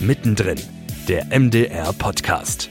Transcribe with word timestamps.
Mittendrin, 0.00 0.60
der 1.08 1.24
MDR 1.26 1.90
Podcast. 1.94 2.68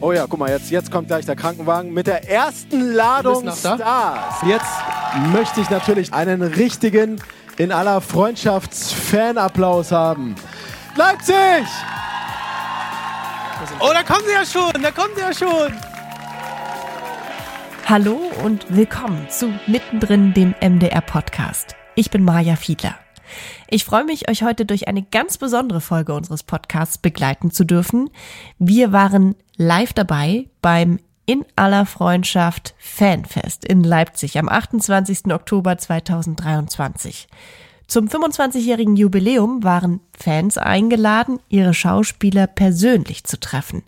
Oh 0.00 0.12
ja, 0.12 0.26
guck 0.28 0.38
mal, 0.38 0.50
jetzt, 0.50 0.70
jetzt 0.70 0.90
kommt 0.90 1.08
gleich 1.08 1.24
der 1.24 1.34
Krankenwagen 1.34 1.94
mit 1.94 2.06
der 2.06 2.28
ersten 2.28 2.92
Ladung 2.92 3.50
Stars. 3.50 4.42
Jetzt 4.46 4.66
möchte 5.32 5.62
ich 5.62 5.70
natürlich 5.70 6.12
einen 6.12 6.42
richtigen, 6.42 7.22
in 7.56 7.72
aller 7.72 8.02
Freundschafts-Fanapplaus 8.02 9.92
haben. 9.92 10.34
Leipzig! 10.94 11.66
Oh, 13.80 13.90
da 13.94 14.02
kommen 14.02 14.26
sie 14.26 14.32
ja 14.32 14.44
schon, 14.44 14.82
da 14.82 14.90
kommen 14.90 15.14
sie 15.14 15.22
ja 15.22 15.32
schon. 15.32 15.72
Hallo 17.86 18.20
und 18.44 18.66
willkommen 18.68 19.26
zu 19.30 19.54
Mittendrin, 19.66 20.34
dem 20.34 20.54
MDR-Podcast. 20.60 21.76
Ich 21.94 22.10
bin 22.10 22.24
Maja 22.24 22.56
Fiedler. 22.56 22.98
Ich 23.68 23.84
freue 23.84 24.04
mich, 24.04 24.28
euch 24.28 24.42
heute 24.42 24.66
durch 24.66 24.88
eine 24.88 25.02
ganz 25.02 25.38
besondere 25.38 25.80
Folge 25.80 26.14
unseres 26.14 26.42
Podcasts 26.42 26.98
begleiten 26.98 27.50
zu 27.50 27.64
dürfen. 27.64 28.10
Wir 28.58 28.92
waren 28.92 29.34
live 29.56 29.92
dabei 29.92 30.48
beim 30.60 30.98
in 31.26 31.44
aller 31.56 31.86
Freundschaft 31.86 32.74
Fanfest 32.78 33.64
in 33.64 33.82
Leipzig 33.82 34.38
am 34.38 34.48
28. 34.48 35.32
Oktober 35.32 35.78
2023. 35.78 37.28
Zum 37.86 38.08
25-jährigen 38.08 38.96
Jubiläum 38.96 39.62
waren 39.62 40.00
Fans 40.18 40.56
eingeladen, 40.58 41.38
ihre 41.48 41.74
Schauspieler 41.74 42.46
persönlich 42.46 43.24
zu 43.24 43.38
treffen. 43.38 43.82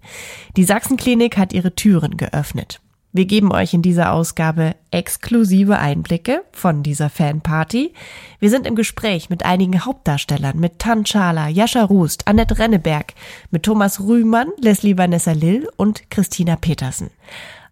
Die 0.56 0.64
Sachsenklinik 0.64 1.38
hat 1.38 1.52
ihre 1.52 1.74
Türen 1.74 2.16
geöffnet. 2.16 2.80
Wir 3.16 3.24
geben 3.24 3.50
euch 3.50 3.72
in 3.72 3.80
dieser 3.80 4.12
Ausgabe 4.12 4.74
exklusive 4.90 5.78
Einblicke 5.78 6.42
von 6.52 6.82
dieser 6.82 7.08
Fanparty. 7.08 7.94
Wir 8.40 8.50
sind 8.50 8.66
im 8.66 8.76
Gespräch 8.76 9.30
mit 9.30 9.42
einigen 9.42 9.86
Hauptdarstellern, 9.86 10.60
mit 10.60 10.80
Tan 10.80 11.06
Schala, 11.06 11.48
Jascha 11.48 11.82
Rust, 11.82 12.28
Annette 12.28 12.58
Renneberg, 12.58 13.14
mit 13.50 13.62
Thomas 13.62 14.00
Rühmann, 14.00 14.48
Leslie 14.60 14.98
Vanessa 14.98 15.32
Lill 15.32 15.66
und 15.78 16.10
Christina 16.10 16.56
Petersen. 16.56 17.08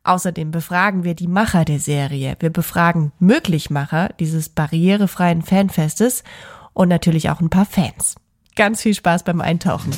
Außerdem 0.03 0.51
befragen 0.51 1.05
wir 1.05 1.13
die 1.13 1.29
Macher 1.29 1.67
der 1.67 1.79
Serie. 1.79 2.37
Wir 2.41 2.49
befragen 2.49 3.13
Möglichmacher 3.19 4.15
dieses 4.19 4.49
barrierefreien 4.49 5.43
Fanfestes 5.43 6.25
und 6.73 6.89
natürlich 6.89 7.29
auch 7.29 7.43
ein 7.43 7.51
paar 7.51 7.67
Fans. 7.67 8.15
Ganz 8.57 8.81
viel 8.81 8.95
Spaß 8.95 9.25
beim 9.25 9.43
Eintauchen. 9.43 9.91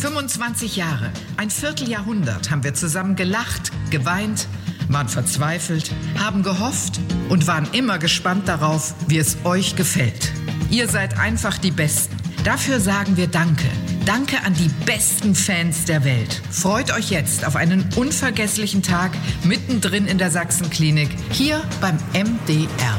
25 0.00 0.76
Jahre, 0.76 1.10
ein 1.36 1.50
Vierteljahrhundert 1.50 2.50
haben 2.50 2.64
wir 2.64 2.72
zusammen 2.72 3.16
gelacht, 3.16 3.70
geweint, 3.90 4.48
waren 4.88 5.10
verzweifelt, 5.10 5.90
haben 6.18 6.42
gehofft 6.42 6.98
und 7.28 7.46
waren 7.46 7.68
immer 7.72 7.98
gespannt 7.98 8.48
darauf, 8.48 8.94
wie 9.08 9.18
es 9.18 9.36
euch 9.44 9.76
gefällt. 9.76 10.32
Ihr 10.70 10.88
seid 10.88 11.18
einfach 11.18 11.58
die 11.58 11.70
Besten. 11.70 12.16
Dafür 12.44 12.80
sagen 12.80 13.18
wir 13.18 13.26
Danke. 13.26 13.66
Danke 14.06 14.42
an 14.42 14.54
die 14.54 14.70
besten 14.86 15.34
Fans 15.34 15.84
der 15.84 16.02
Welt. 16.02 16.40
Freut 16.50 16.90
euch 16.94 17.10
jetzt 17.10 17.44
auf 17.44 17.54
einen 17.54 17.86
unvergesslichen 17.96 18.82
Tag 18.82 19.10
mittendrin 19.44 20.06
in 20.06 20.16
der 20.16 20.30
Sachsenklinik, 20.30 21.10
hier 21.30 21.60
beim 21.82 21.98
MDR. 22.14 22.98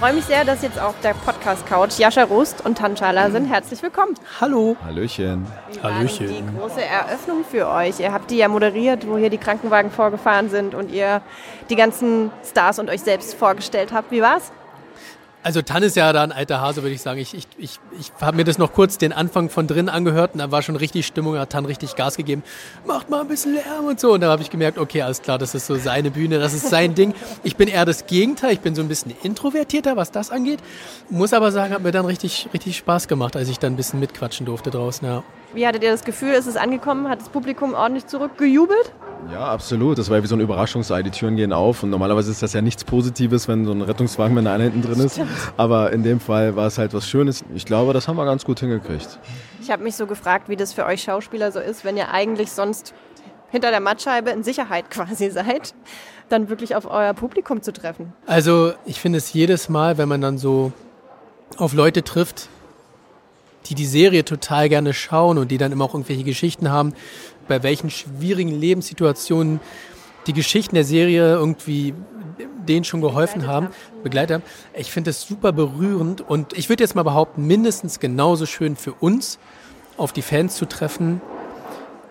Freue 0.00 0.14
mich 0.14 0.24
sehr, 0.24 0.46
dass 0.46 0.62
jetzt 0.62 0.80
auf 0.80 0.94
der 1.02 1.12
Podcast-Couch 1.12 1.98
Jascha 1.98 2.22
Rust 2.22 2.64
und 2.64 2.78
Tanschala 2.78 3.30
sind. 3.30 3.44
Herzlich 3.44 3.82
willkommen. 3.82 4.14
Hallo. 4.40 4.74
Hallöchen. 4.82 5.46
Wie 5.70 5.82
war 5.82 5.94
Hallöchen. 5.94 6.26
die 6.26 6.58
große 6.58 6.82
Eröffnung 6.82 7.44
für 7.44 7.68
euch? 7.68 8.00
Ihr 8.00 8.10
habt 8.10 8.30
die 8.30 8.38
ja 8.38 8.48
moderiert, 8.48 9.06
wo 9.06 9.18
hier 9.18 9.28
die 9.28 9.36
Krankenwagen 9.36 9.90
vorgefahren 9.90 10.48
sind 10.48 10.74
und 10.74 10.90
ihr 10.90 11.20
die 11.68 11.76
ganzen 11.76 12.30
Stars 12.42 12.78
und 12.78 12.88
euch 12.88 13.02
selbst 13.02 13.34
vorgestellt 13.34 13.92
habt. 13.92 14.10
Wie 14.10 14.22
war's? 14.22 14.52
Also 15.42 15.62
Tan 15.62 15.82
ist 15.82 15.96
ja 15.96 16.12
da 16.12 16.22
ein 16.22 16.32
alter 16.32 16.60
Hase, 16.60 16.82
würde 16.82 16.94
ich 16.94 17.00
sagen. 17.00 17.18
Ich, 17.18 17.32
ich, 17.32 17.46
ich, 17.56 17.80
ich 17.98 18.12
habe 18.20 18.36
mir 18.36 18.44
das 18.44 18.58
noch 18.58 18.74
kurz 18.74 18.98
den 18.98 19.14
Anfang 19.14 19.48
von 19.48 19.66
drin 19.66 19.88
angehört 19.88 20.34
und 20.34 20.38
da 20.38 20.50
war 20.50 20.60
schon 20.60 20.76
richtig 20.76 21.06
Stimmung, 21.06 21.38
hat 21.38 21.50
Tan 21.50 21.64
richtig 21.64 21.96
Gas 21.96 22.18
gegeben. 22.18 22.42
Macht 22.86 23.08
mal 23.08 23.22
ein 23.22 23.28
bisschen 23.28 23.54
Lärm 23.54 23.86
und 23.86 23.98
so. 23.98 24.12
Und 24.12 24.20
da 24.20 24.30
habe 24.30 24.42
ich 24.42 24.50
gemerkt, 24.50 24.76
okay, 24.76 25.00
alles 25.00 25.22
klar, 25.22 25.38
das 25.38 25.54
ist 25.54 25.66
so 25.66 25.76
seine 25.76 26.10
Bühne, 26.10 26.38
das 26.38 26.52
ist 26.52 26.68
sein 26.68 26.94
Ding. 26.94 27.14
Ich 27.42 27.56
bin 27.56 27.68
eher 27.68 27.86
das 27.86 28.06
Gegenteil, 28.06 28.52
ich 28.52 28.60
bin 28.60 28.74
so 28.74 28.82
ein 28.82 28.88
bisschen 28.88 29.14
introvertierter, 29.22 29.96
was 29.96 30.10
das 30.10 30.30
angeht. 30.30 30.60
Muss 31.08 31.32
aber 31.32 31.52
sagen, 31.52 31.72
hat 31.72 31.82
mir 31.82 31.92
dann 31.92 32.04
richtig, 32.04 32.48
richtig 32.52 32.76
Spaß 32.76 33.08
gemacht, 33.08 33.34
als 33.34 33.48
ich 33.48 33.58
dann 33.58 33.72
ein 33.72 33.76
bisschen 33.76 33.98
mitquatschen 33.98 34.44
durfte 34.44 34.70
draußen, 34.70 35.08
ja. 35.08 35.22
Wie 35.52 35.66
hattet 35.66 35.82
ihr 35.82 35.90
das 35.90 36.04
Gefühl, 36.04 36.32
ist 36.32 36.46
es 36.46 36.56
angekommen? 36.56 37.08
Hat 37.08 37.20
das 37.20 37.28
Publikum 37.28 37.74
ordentlich 37.74 38.06
zurückgejubelt? 38.06 38.92
Ja, 39.32 39.46
absolut. 39.46 39.98
Das 39.98 40.08
war 40.08 40.22
wie 40.22 40.26
so 40.26 40.36
ein 40.36 40.40
Überraschungsei. 40.40 41.02
Die 41.02 41.10
Türen 41.10 41.36
gehen 41.36 41.52
auf 41.52 41.82
und 41.82 41.90
normalerweise 41.90 42.30
ist 42.30 42.42
das 42.42 42.52
ja 42.52 42.62
nichts 42.62 42.84
Positives, 42.84 43.48
wenn 43.48 43.64
so 43.64 43.72
ein 43.72 43.82
Rettungswagen 43.82 44.34
mit 44.34 44.46
einer 44.46 44.64
hinten 44.64 44.82
drin 44.82 45.00
ist. 45.00 45.20
Aber 45.56 45.92
in 45.92 46.04
dem 46.04 46.20
Fall 46.20 46.54
war 46.54 46.68
es 46.68 46.78
halt 46.78 46.94
was 46.94 47.08
Schönes. 47.08 47.44
Ich 47.54 47.66
glaube, 47.66 47.92
das 47.92 48.06
haben 48.06 48.16
wir 48.16 48.24
ganz 48.24 48.44
gut 48.44 48.60
hingekriegt. 48.60 49.18
Ich 49.60 49.70
habe 49.70 49.82
mich 49.82 49.96
so 49.96 50.06
gefragt, 50.06 50.48
wie 50.48 50.56
das 50.56 50.72
für 50.72 50.86
euch 50.86 51.02
Schauspieler 51.02 51.50
so 51.50 51.58
ist, 51.58 51.84
wenn 51.84 51.96
ihr 51.96 52.10
eigentlich 52.10 52.52
sonst 52.52 52.94
hinter 53.50 53.70
der 53.70 53.80
Mattscheibe 53.80 54.30
in 54.30 54.44
Sicherheit 54.44 54.88
quasi 54.90 55.30
seid, 55.30 55.74
dann 56.28 56.48
wirklich 56.48 56.76
auf 56.76 56.88
euer 56.88 57.12
Publikum 57.12 57.60
zu 57.60 57.72
treffen. 57.72 58.12
Also 58.26 58.72
ich 58.86 59.00
finde 59.00 59.18
es 59.18 59.32
jedes 59.32 59.68
Mal, 59.68 59.98
wenn 59.98 60.08
man 60.08 60.20
dann 60.20 60.38
so 60.38 60.72
auf 61.56 61.74
Leute 61.74 62.04
trifft, 62.04 62.48
die 63.66 63.74
die 63.74 63.86
Serie 63.86 64.24
total 64.24 64.68
gerne 64.68 64.94
schauen 64.94 65.38
und 65.38 65.50
die 65.50 65.58
dann 65.58 65.72
immer 65.72 65.84
auch 65.84 65.94
irgendwelche 65.94 66.24
Geschichten 66.24 66.70
haben, 66.70 66.94
bei 67.48 67.62
welchen 67.62 67.90
schwierigen 67.90 68.58
Lebenssituationen 68.58 69.60
die 70.26 70.32
Geschichten 70.32 70.74
der 70.74 70.84
Serie 70.84 71.34
irgendwie 71.34 71.94
denen 72.68 72.84
schon 72.84 73.00
geholfen 73.00 73.46
haben, 73.46 73.68
begleitet 74.02 74.34
haben. 74.34 74.42
Ich 74.74 74.90
finde 74.90 75.10
das 75.10 75.22
super 75.22 75.52
berührend 75.52 76.20
und 76.20 76.56
ich 76.56 76.68
würde 76.68 76.82
jetzt 76.82 76.94
mal 76.94 77.02
behaupten, 77.02 77.46
mindestens 77.46 78.00
genauso 78.00 78.46
schön 78.46 78.76
für 78.76 78.92
uns, 78.92 79.38
auf 79.96 80.12
die 80.12 80.22
Fans 80.22 80.56
zu 80.56 80.66
treffen, 80.66 81.20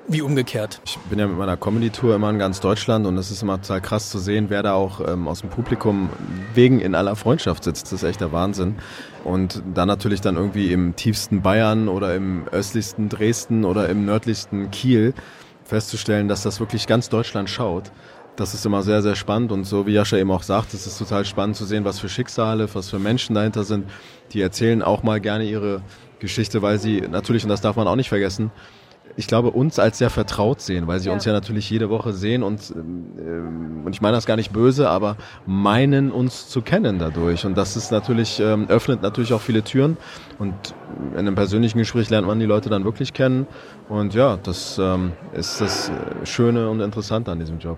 wie 0.09 0.21
umgekehrt? 0.21 0.81
Ich 0.85 0.97
bin 0.97 1.19
ja 1.19 1.27
mit 1.27 1.37
meiner 1.37 1.55
Comedy-Tour 1.55 2.15
immer 2.15 2.31
in 2.31 2.39
ganz 2.39 2.59
Deutschland 2.59 3.05
und 3.05 3.17
es 3.17 3.29
ist 3.29 3.43
immer 3.43 3.61
total 3.61 3.79
krass 3.79 4.09
zu 4.09 4.17
sehen, 4.17 4.47
wer 4.49 4.63
da 4.63 4.73
auch 4.73 5.07
ähm, 5.07 5.27
aus 5.27 5.41
dem 5.41 5.51
Publikum 5.51 6.09
wegen 6.55 6.79
in 6.79 6.95
aller 6.95 7.15
Freundschaft 7.15 7.63
sitzt. 7.63 7.85
Das 7.85 7.93
ist 7.93 8.03
echt 8.03 8.19
der 8.19 8.31
Wahnsinn. 8.31 8.75
Und 9.23 9.61
dann 9.73 9.87
natürlich 9.87 10.19
dann 10.21 10.35
irgendwie 10.35 10.73
im 10.73 10.95
tiefsten 10.95 11.41
Bayern 11.41 11.87
oder 11.87 12.15
im 12.15 12.47
östlichsten 12.47 13.07
Dresden 13.07 13.65
oder 13.65 13.87
im 13.89 14.05
nördlichsten 14.05 14.71
Kiel 14.71 15.13
festzustellen, 15.63 16.27
dass 16.27 16.41
das 16.41 16.59
wirklich 16.59 16.87
ganz 16.87 17.09
Deutschland 17.09 17.49
schaut. 17.49 17.91
Das 18.35 18.53
ist 18.55 18.65
immer 18.65 18.81
sehr, 18.81 19.03
sehr 19.03 19.15
spannend 19.15 19.51
und 19.51 19.65
so 19.65 19.85
wie 19.85 19.91
Jascha 19.91 20.17
eben 20.17 20.31
auch 20.31 20.43
sagt, 20.43 20.73
es 20.73 20.87
ist 20.87 20.97
total 20.97 21.25
spannend 21.25 21.55
zu 21.55 21.65
sehen, 21.65 21.85
was 21.85 21.99
für 21.99 22.09
Schicksale, 22.09 22.73
was 22.73 22.89
für 22.89 22.97
Menschen 22.97 23.35
dahinter 23.35 23.63
sind. 23.63 23.85
Die 24.31 24.41
erzählen 24.41 24.81
auch 24.81 25.03
mal 25.03 25.19
gerne 25.19 25.43
ihre 25.43 25.81
Geschichte, 26.19 26.61
weil 26.61 26.79
sie 26.79 27.01
natürlich, 27.01 27.43
und 27.43 27.49
das 27.49 27.61
darf 27.61 27.75
man 27.75 27.87
auch 27.87 27.95
nicht 27.95 28.09
vergessen, 28.09 28.51
ich 29.15 29.27
glaube, 29.27 29.51
uns 29.51 29.79
als 29.79 29.97
sehr 29.97 30.09
vertraut 30.09 30.61
sehen, 30.61 30.87
weil 30.87 30.99
sie 30.99 31.07
ja. 31.07 31.13
uns 31.13 31.25
ja 31.25 31.33
natürlich 31.33 31.69
jede 31.69 31.89
Woche 31.89 32.13
sehen 32.13 32.43
und, 32.43 32.73
ähm, 32.75 33.81
und 33.85 33.93
ich 33.93 34.01
meine 34.01 34.15
das 34.15 34.25
gar 34.25 34.35
nicht 34.35 34.51
böse, 34.51 34.89
aber 34.89 35.17
meinen 35.45 36.11
uns 36.11 36.47
zu 36.47 36.61
kennen 36.61 36.99
dadurch. 36.99 37.45
Und 37.45 37.57
das 37.57 37.75
ist 37.75 37.91
natürlich, 37.91 38.39
ähm, 38.39 38.67
öffnet 38.69 39.01
natürlich 39.01 39.33
auch 39.33 39.41
viele 39.41 39.63
Türen 39.63 39.97
und 40.37 40.53
in 41.13 41.19
einem 41.19 41.35
persönlichen 41.35 41.79
Gespräch 41.79 42.09
lernt 42.09 42.27
man 42.27 42.39
die 42.39 42.45
Leute 42.45 42.69
dann 42.69 42.83
wirklich 42.83 43.13
kennen. 43.13 43.47
Und 43.87 44.13
ja, 44.13 44.37
das 44.41 44.77
ähm, 44.77 45.13
ist 45.33 45.61
das 45.61 45.91
Schöne 46.23 46.69
und 46.69 46.79
Interessante 46.79 47.31
an 47.31 47.39
diesem 47.39 47.59
Job. 47.59 47.77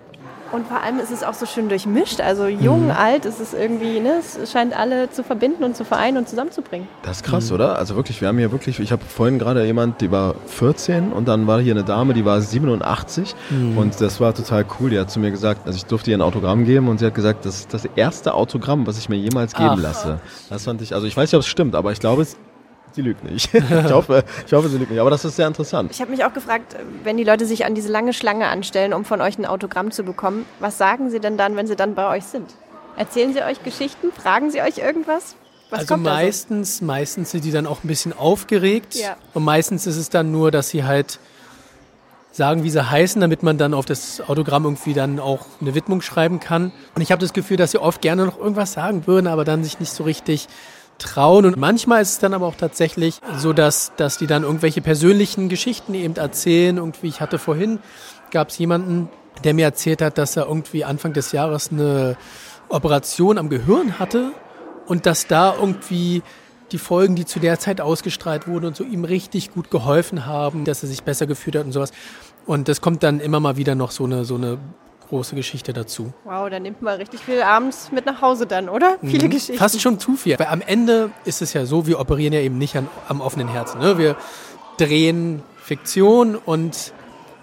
Und 0.52 0.66
vor 0.66 0.82
allem 0.82 0.98
ist 0.98 1.10
es 1.10 1.22
auch 1.22 1.32
so 1.32 1.46
schön 1.46 1.68
durchmischt. 1.68 2.20
Also 2.20 2.46
jung, 2.46 2.86
mhm. 2.86 2.90
alt, 2.90 3.24
ist 3.24 3.40
es 3.40 3.54
irgendwie, 3.54 4.00
ne, 4.00 4.20
es 4.20 4.52
scheint 4.52 4.78
alle 4.78 5.10
zu 5.10 5.24
verbinden 5.24 5.64
und 5.64 5.76
zu 5.76 5.84
vereinen 5.84 6.18
und 6.18 6.28
zusammenzubringen. 6.28 6.86
Das 7.02 7.18
ist 7.18 7.24
krass, 7.24 7.48
mhm. 7.48 7.54
oder? 7.54 7.78
Also 7.78 7.96
wirklich, 7.96 8.20
wir 8.20 8.28
haben 8.28 8.38
hier 8.38 8.52
wirklich, 8.52 8.78
ich 8.78 8.92
habe 8.92 9.02
vorhin 9.02 9.38
gerade 9.38 9.64
jemand, 9.64 10.00
die 10.02 10.10
war 10.10 10.34
14 10.46 11.12
und 11.12 11.26
dann 11.26 11.46
war 11.46 11.60
hier 11.60 11.72
eine 11.72 11.84
Dame, 11.84 12.12
die 12.12 12.24
war 12.24 12.40
87 12.40 13.34
mhm. 13.50 13.78
und 13.78 14.00
das 14.00 14.20
war 14.20 14.34
total 14.34 14.66
cool. 14.78 14.90
Die 14.90 14.98
hat 14.98 15.10
zu 15.10 15.20
mir 15.20 15.30
gesagt, 15.30 15.66
also 15.66 15.76
ich 15.76 15.86
durfte 15.86 16.10
ihr 16.10 16.18
ein 16.18 16.22
Autogramm 16.22 16.64
geben 16.64 16.88
und 16.88 16.98
sie 16.98 17.06
hat 17.06 17.14
gesagt, 17.14 17.46
das 17.46 17.60
ist 17.60 17.74
das 17.74 17.86
erste 17.96 18.34
Autogramm, 18.34 18.86
was 18.86 18.98
ich 18.98 19.08
mir 19.08 19.16
jemals 19.16 19.54
geben 19.54 19.70
Ach. 19.72 19.80
lasse. 19.80 20.20
Das 20.50 20.64
fand 20.64 20.82
ich, 20.82 20.94
also 20.94 21.06
ich 21.06 21.16
weiß 21.16 21.30
nicht, 21.30 21.36
ob 21.36 21.40
es 21.40 21.46
stimmt, 21.46 21.74
aber 21.74 21.92
ich 21.92 22.00
glaube, 22.00 22.22
es 22.22 22.36
Sie 22.92 23.02
lügt 23.02 23.24
nicht. 23.24 23.52
ich, 23.54 23.92
hoffe, 23.92 24.24
ich 24.46 24.52
hoffe, 24.52 24.68
sie 24.68 24.78
lügt 24.78 24.90
nicht. 24.90 25.00
Aber 25.00 25.10
das 25.10 25.24
ist 25.24 25.36
sehr 25.36 25.46
interessant. 25.46 25.90
Ich 25.90 26.00
habe 26.00 26.10
mich 26.10 26.24
auch 26.24 26.32
gefragt, 26.32 26.76
wenn 27.04 27.16
die 27.16 27.24
Leute 27.24 27.46
sich 27.46 27.64
an 27.64 27.74
diese 27.74 27.90
lange 27.90 28.12
Schlange 28.12 28.48
anstellen, 28.48 28.92
um 28.92 29.04
von 29.04 29.20
euch 29.20 29.38
ein 29.38 29.46
Autogramm 29.46 29.90
zu 29.90 30.02
bekommen, 30.02 30.44
was 30.60 30.78
sagen 30.78 31.10
sie 31.10 31.20
denn 31.20 31.36
dann, 31.36 31.56
wenn 31.56 31.66
sie 31.66 31.76
dann 31.76 31.94
bei 31.94 32.08
euch 32.08 32.24
sind? 32.24 32.54
Erzählen 32.96 33.32
sie 33.32 33.42
euch 33.42 33.62
Geschichten? 33.62 34.12
Fragen 34.12 34.50
sie 34.50 34.60
euch 34.60 34.78
irgendwas? 34.78 35.36
Was 35.70 35.80
also 35.80 35.96
meistens, 35.96 36.78
so? 36.78 36.84
meistens 36.84 37.30
sind 37.30 37.44
die 37.44 37.50
dann 37.50 37.66
auch 37.66 37.82
ein 37.82 37.88
bisschen 37.88 38.12
aufgeregt. 38.12 38.94
Ja. 38.94 39.16
Und 39.32 39.44
meistens 39.44 39.86
ist 39.86 39.96
es 39.96 40.10
dann 40.10 40.30
nur, 40.30 40.50
dass 40.50 40.68
sie 40.68 40.84
halt 40.84 41.18
sagen, 42.30 42.62
wie 42.62 42.70
sie 42.70 42.90
heißen, 42.90 43.20
damit 43.20 43.42
man 43.42 43.58
dann 43.58 43.74
auf 43.74 43.86
das 43.86 44.20
Autogramm 44.20 44.64
irgendwie 44.64 44.94
dann 44.94 45.18
auch 45.18 45.46
eine 45.60 45.74
Widmung 45.74 46.02
schreiben 46.02 46.40
kann. 46.40 46.72
Und 46.94 47.02
ich 47.02 47.12
habe 47.12 47.20
das 47.20 47.32
Gefühl, 47.32 47.56
dass 47.56 47.70
sie 47.70 47.78
oft 47.78 48.02
gerne 48.02 48.26
noch 48.26 48.38
irgendwas 48.38 48.72
sagen 48.72 49.06
würden, 49.06 49.26
aber 49.26 49.44
dann 49.44 49.64
sich 49.64 49.80
nicht 49.80 49.92
so 49.92 50.04
richtig 50.04 50.48
trauen. 50.98 51.44
Und 51.44 51.56
manchmal 51.56 52.02
ist 52.02 52.10
es 52.12 52.18
dann 52.18 52.34
aber 52.34 52.46
auch 52.46 52.54
tatsächlich 52.54 53.20
so, 53.36 53.52
dass, 53.52 53.92
dass 53.96 54.18
die 54.18 54.26
dann 54.26 54.42
irgendwelche 54.42 54.80
persönlichen 54.80 55.48
Geschichten 55.48 55.94
eben 55.94 56.16
erzählen. 56.16 56.76
Irgendwie, 56.76 57.08
ich 57.08 57.20
hatte 57.20 57.38
vorhin, 57.38 57.78
gab 58.30 58.48
es 58.48 58.58
jemanden, 58.58 59.08
der 59.44 59.54
mir 59.54 59.64
erzählt 59.64 60.02
hat, 60.02 60.18
dass 60.18 60.36
er 60.36 60.46
irgendwie 60.46 60.84
Anfang 60.84 61.12
des 61.12 61.32
Jahres 61.32 61.70
eine 61.72 62.16
Operation 62.68 63.38
am 63.38 63.48
Gehirn 63.48 63.98
hatte 63.98 64.32
und 64.86 65.06
dass 65.06 65.26
da 65.26 65.54
irgendwie 65.58 66.22
die 66.70 66.78
Folgen, 66.78 67.14
die 67.14 67.26
zu 67.26 67.38
der 67.38 67.58
Zeit 67.58 67.80
ausgestrahlt 67.80 68.48
wurden 68.48 68.66
und 68.66 68.76
so 68.76 68.84
ihm 68.84 69.04
richtig 69.04 69.52
gut 69.52 69.70
geholfen 69.70 70.26
haben, 70.26 70.64
dass 70.64 70.82
er 70.82 70.88
sich 70.88 71.02
besser 71.02 71.26
gefühlt 71.26 71.56
hat 71.56 71.66
und 71.66 71.72
sowas. 71.72 71.92
Und 72.46 72.68
das 72.68 72.80
kommt 72.80 73.02
dann 73.02 73.20
immer 73.20 73.40
mal 73.40 73.56
wieder 73.56 73.74
noch 73.74 73.90
so 73.90 74.04
eine, 74.04 74.24
so 74.24 74.36
eine 74.36 74.58
große 75.12 75.34
Geschichte 75.34 75.74
dazu. 75.74 76.14
Wow, 76.24 76.48
da 76.48 76.58
nimmt 76.58 76.80
man 76.80 76.96
richtig 76.96 77.20
viel 77.20 77.42
abends 77.42 77.92
mit 77.92 78.06
nach 78.06 78.22
Hause 78.22 78.46
dann, 78.46 78.70
oder? 78.70 78.96
Mhm. 79.02 79.08
Viele 79.08 79.28
Geschichten. 79.28 79.58
Fast 79.58 79.78
schon 79.78 79.98
zu 79.98 80.16
viel. 80.16 80.38
Weil 80.38 80.46
am 80.46 80.62
Ende 80.62 81.10
ist 81.26 81.42
es 81.42 81.52
ja 81.52 81.66
so, 81.66 81.86
wir 81.86 82.00
operieren 82.00 82.32
ja 82.32 82.40
eben 82.40 82.56
nicht 82.56 82.76
an, 82.76 82.88
am 83.08 83.20
offenen 83.20 83.48
Herzen. 83.48 83.78
Ne? 83.78 83.98
Wir 83.98 84.16
drehen 84.78 85.42
Fiktion 85.62 86.34
und 86.36 86.94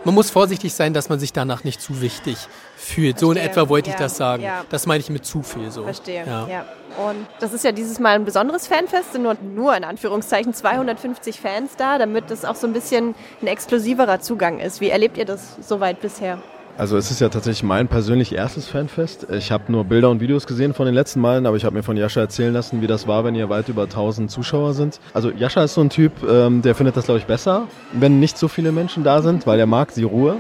man 0.04 0.16
muss 0.16 0.31
vorsichtig 0.31 0.74
sein, 0.74 0.95
dass 0.95 1.10
man 1.10 1.19
sich 1.19 1.31
danach 1.31 1.63
nicht 1.63 1.80
zu 1.80 2.01
wichtig 2.01 2.38
fühlt. 2.75 3.19
Verstehe. 3.19 3.27
So 3.27 3.31
in 3.31 3.38
etwa 3.38 3.69
wollte 3.69 3.89
ja. 3.89 3.95
ich 3.95 4.00
das 4.01 4.18
sagen. 4.18 4.42
Ja. 4.42 4.66
Das 4.71 4.88
meine 4.88 5.01
ich 5.01 5.12
mit 5.12 5.24
zu 5.24 5.44
viel 5.44 5.69
so. 5.69 5.83
Verstehe, 5.83 6.25
ja. 6.25 6.48
ja. 6.48 6.66
Und 7.07 7.27
das 7.39 7.54
ist 7.54 7.63
ja 7.63 7.71
dieses 7.71 8.00
Mal 8.00 8.16
ein 8.16 8.25
besonderes 8.25 8.66
Fanfest, 8.66 9.13
sind 9.13 9.21
nur, 9.21 9.36
nur 9.36 9.77
in 9.77 9.83
Anführungszeichen 9.83 10.56
250 10.56 11.39
Fans 11.39 11.75
da, 11.77 12.00
damit 12.00 12.31
das 12.31 12.45
auch 12.45 12.56
so 12.56 12.66
ein 12.66 12.74
bisschen 12.74 13.13
ein 13.44 13.48
exklusiverer 13.48 14.21
Zugang 14.21 14.60
ist. 14.60 14.81
Wie 14.81 14.89
erlebt 14.89 15.18
ihr 15.18 15.25
das 15.25 15.57
soweit 15.62 16.01
bisher? 16.01 16.42
Also 16.79 16.95
es 16.95 17.11
ist 17.11 17.19
ja 17.19 17.27
tatsächlich 17.27 17.63
mein 17.63 17.89
persönlich 17.89 18.33
erstes 18.33 18.69
Fanfest. 18.69 19.27
Ich 19.31 19.51
habe 19.51 19.69
nur 19.69 19.83
Bilder 19.83 20.09
und 20.09 20.21
Videos 20.21 20.47
gesehen 20.47 20.73
von 20.73 20.85
den 20.85 20.95
letzten 20.95 21.19
Malen, 21.19 21.45
aber 21.45 21.57
ich 21.57 21.65
habe 21.65 21.75
mir 21.75 21.83
von 21.83 21.97
Jascha 21.97 22.21
erzählen 22.21 22.53
lassen, 22.53 22.81
wie 22.81 22.87
das 22.87 23.05
war, 23.05 23.25
wenn 23.25 23.35
ihr 23.35 23.49
weit 23.49 23.67
über 23.67 23.83
1000 23.83 24.31
Zuschauer 24.31 24.73
sind. 24.73 25.01
Also 25.13 25.29
Jascha 25.29 25.61
ist 25.65 25.73
so 25.73 25.81
ein 25.81 25.89
Typ, 25.89 26.13
ähm, 26.23 26.61
der 26.61 26.75
findet 26.75 26.95
das, 26.95 27.03
glaube 27.03 27.19
ich, 27.19 27.25
besser, 27.25 27.67
wenn 27.91 28.21
nicht 28.21 28.37
so 28.37 28.47
viele 28.47 28.71
Menschen 28.71 29.03
da 29.03 29.21
sind, 29.21 29.45
weil 29.45 29.59
er 29.59 29.65
mag 29.65 29.93
die 29.93 30.03
Ruhe. 30.03 30.37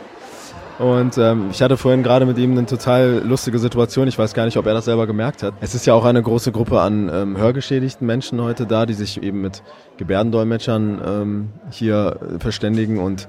Und 0.77 1.17
ähm, 1.17 1.49
ich 1.51 1.61
hatte 1.61 1.75
vorhin 1.75 2.03
gerade 2.03 2.25
mit 2.25 2.37
ihm 2.37 2.53
eine 2.53 2.65
total 2.65 3.21
lustige 3.25 3.59
Situation. 3.59 4.07
Ich 4.07 4.17
weiß 4.17 4.33
gar 4.33 4.45
nicht, 4.45 4.55
ob 4.55 4.65
er 4.65 4.73
das 4.73 4.85
selber 4.85 5.07
gemerkt 5.07 5.43
hat. 5.43 5.55
Es 5.59 5.75
ist 5.75 5.85
ja 5.85 5.93
auch 5.93 6.05
eine 6.05 6.23
große 6.23 6.53
Gruppe 6.53 6.79
an 6.79 7.11
ähm, 7.13 7.37
hörgeschädigten 7.37 8.07
Menschen 8.07 8.41
heute 8.41 8.65
da, 8.65 8.85
die 8.85 8.93
sich 8.93 9.21
eben 9.21 9.41
mit 9.41 9.61
Gebärdendolmetschern 9.97 11.01
ähm, 11.05 11.49
hier 11.69 12.37
verständigen. 12.39 12.97
Und 12.97 13.27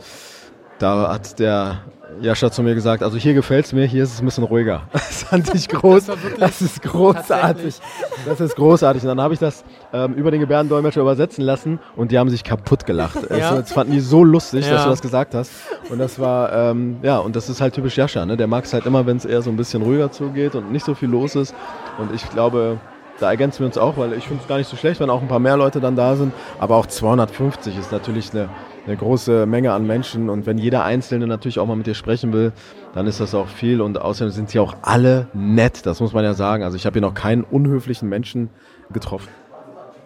da 0.81 1.13
hat 1.13 1.39
der 1.39 1.83
Jascha 2.21 2.51
zu 2.51 2.63
mir 2.63 2.75
gesagt, 2.75 3.03
also 3.03 3.17
hier 3.17 3.35
gefällt 3.35 3.67
es 3.67 3.73
mir, 3.73 3.87
hier 3.87 4.03
ist 4.03 4.15
es 4.15 4.21
ein 4.21 4.25
bisschen 4.25 4.45
ruhiger. 4.45 4.83
Das 4.93 5.25
fand 5.25 5.55
ich 5.55 5.69
groß. 5.69 6.07
Das, 6.07 6.19
das 6.39 6.63
ist 6.63 6.83
großartig. 6.83 7.79
Das 8.27 8.41
ist 8.41 8.57
großartig. 8.57 9.03
Und 9.03 9.09
dann 9.09 9.21
habe 9.21 9.33
ich 9.33 9.39
das 9.39 9.65
ähm, 9.93 10.15
über 10.15 10.33
den 10.33 10.41
Gebärdendolmetscher 10.41 11.03
übersetzen 11.03 11.45
lassen 11.45 11.79
und 11.95 12.11
die 12.11 12.19
haben 12.19 12.29
sich 12.31 12.43
kaputt 12.43 12.85
gelacht. 12.85 13.19
Ja. 13.31 13.37
Das, 13.37 13.55
das 13.61 13.73
fanden 13.73 13.93
die 13.93 14.01
so 14.01 14.25
lustig, 14.25 14.67
ja. 14.67 14.73
dass 14.73 14.85
du 14.85 14.91
das 14.91 15.03
gesagt 15.03 15.35
hast. 15.35 15.53
Und 15.89 15.99
das 15.99 16.19
war, 16.19 16.53
ähm, 16.53 16.97
ja, 17.03 17.19
und 17.19 17.37
das 17.37 17.49
ist 17.49 17.61
halt 17.61 17.75
typisch 17.75 17.97
Jascha. 17.97 18.27
Ne? 18.27 18.37
Der 18.37 18.49
mag 18.49 18.65
es 18.65 18.73
halt 18.73 18.87
immer, 18.87 19.07
wenn 19.07 19.19
es 19.19 19.25
eher 19.25 19.43
so 19.43 19.51
ein 19.51 19.57
bisschen 19.57 19.83
ruhiger 19.83 20.11
zugeht 20.11 20.57
und 20.57 20.73
nicht 20.73 20.85
so 20.85 20.95
viel 20.95 21.11
los 21.11 21.37
ist. 21.37 21.55
Und 21.99 22.13
ich 22.13 22.29
glaube, 22.31 22.79
da 23.21 23.31
ergänzen 23.31 23.61
wir 23.61 23.67
uns 23.67 23.79
auch, 23.79 23.97
weil 23.97 24.15
ich 24.15 24.27
finde 24.27 24.43
es 24.43 24.49
gar 24.49 24.59
nicht 24.59 24.69
so 24.69 24.77
schlecht, 24.77 24.99
wenn 24.99 25.11
auch 25.11 25.23
ein 25.23 25.29
paar 25.29 25.39
mehr 25.39 25.57
Leute 25.57 25.81
dann 25.81 25.95
da 25.95 26.17
sind. 26.17 26.33
Aber 26.59 26.77
auch 26.77 26.87
250 26.87 27.79
ist 27.79 27.93
natürlich 27.93 28.33
eine 28.33 28.49
eine 28.87 28.97
große 28.97 29.47
Menge 29.47 29.73
an 29.73 29.87
Menschen 29.87 30.31
und 30.31 30.47
wenn 30.47 30.59
jeder 30.59 30.85
Einzelne 30.85 31.27
natürlich 31.27 31.59
auch 31.59 31.67
mal 31.67 31.77
mit 31.77 31.87
dir 31.87 31.95
sprechen 31.95 32.33
will, 32.33 32.53
dann 32.95 33.07
ist 33.07 33.21
das 33.21 33.35
auch 33.35 33.49
viel 33.49 33.81
und 33.81 34.01
außerdem 34.01 34.33
sind 34.33 34.51
sie 34.51 34.59
auch 34.59 34.75
alle 34.83 35.29
nett, 35.33 35.87
das 35.87 36.01
muss 36.01 36.13
man 36.13 36.25
ja 36.25 36.35
sagen. 36.35 36.65
Also 36.65 36.77
ich 36.77 36.87
habe 36.87 36.95
hier 36.95 37.03
noch 37.03 37.15
keinen 37.15 37.45
unhöflichen 37.45 38.09
Menschen 38.09 38.51
getroffen. 38.93 39.29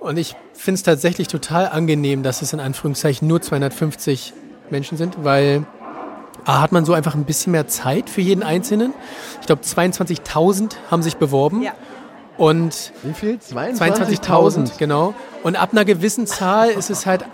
Und 0.00 0.18
ich 0.18 0.36
finde 0.52 0.74
es 0.74 0.82
tatsächlich 0.82 1.28
total 1.28 1.68
angenehm, 1.68 2.22
dass 2.22 2.42
es 2.42 2.52
in 2.52 2.60
Anführungszeichen 2.60 3.26
nur 3.26 3.40
250 3.40 4.34
Menschen 4.70 4.98
sind, 4.98 5.24
weil 5.24 5.64
A, 6.44 6.60
hat 6.60 6.72
man 6.72 6.84
so 6.84 6.92
einfach 6.92 7.14
ein 7.14 7.24
bisschen 7.24 7.52
mehr 7.52 7.68
Zeit 7.68 8.10
für 8.10 8.20
jeden 8.20 8.42
Einzelnen. 8.42 8.92
Ich 9.40 9.46
glaube, 9.46 9.62
22.000 9.62 10.74
haben 10.90 11.02
sich 11.02 11.16
beworben. 11.16 11.62
Ja. 11.62 11.72
Und 12.36 12.92
wie 13.02 13.14
viel? 13.14 13.36
22.000, 13.36 13.74
22 13.76 14.78
genau. 14.78 15.14
Und 15.42 15.56
ab 15.56 15.70
einer 15.72 15.84
gewissen 15.84 16.26
Zahl 16.26 16.68
ist 16.68 16.90
es 16.90 17.06
halt 17.06 17.24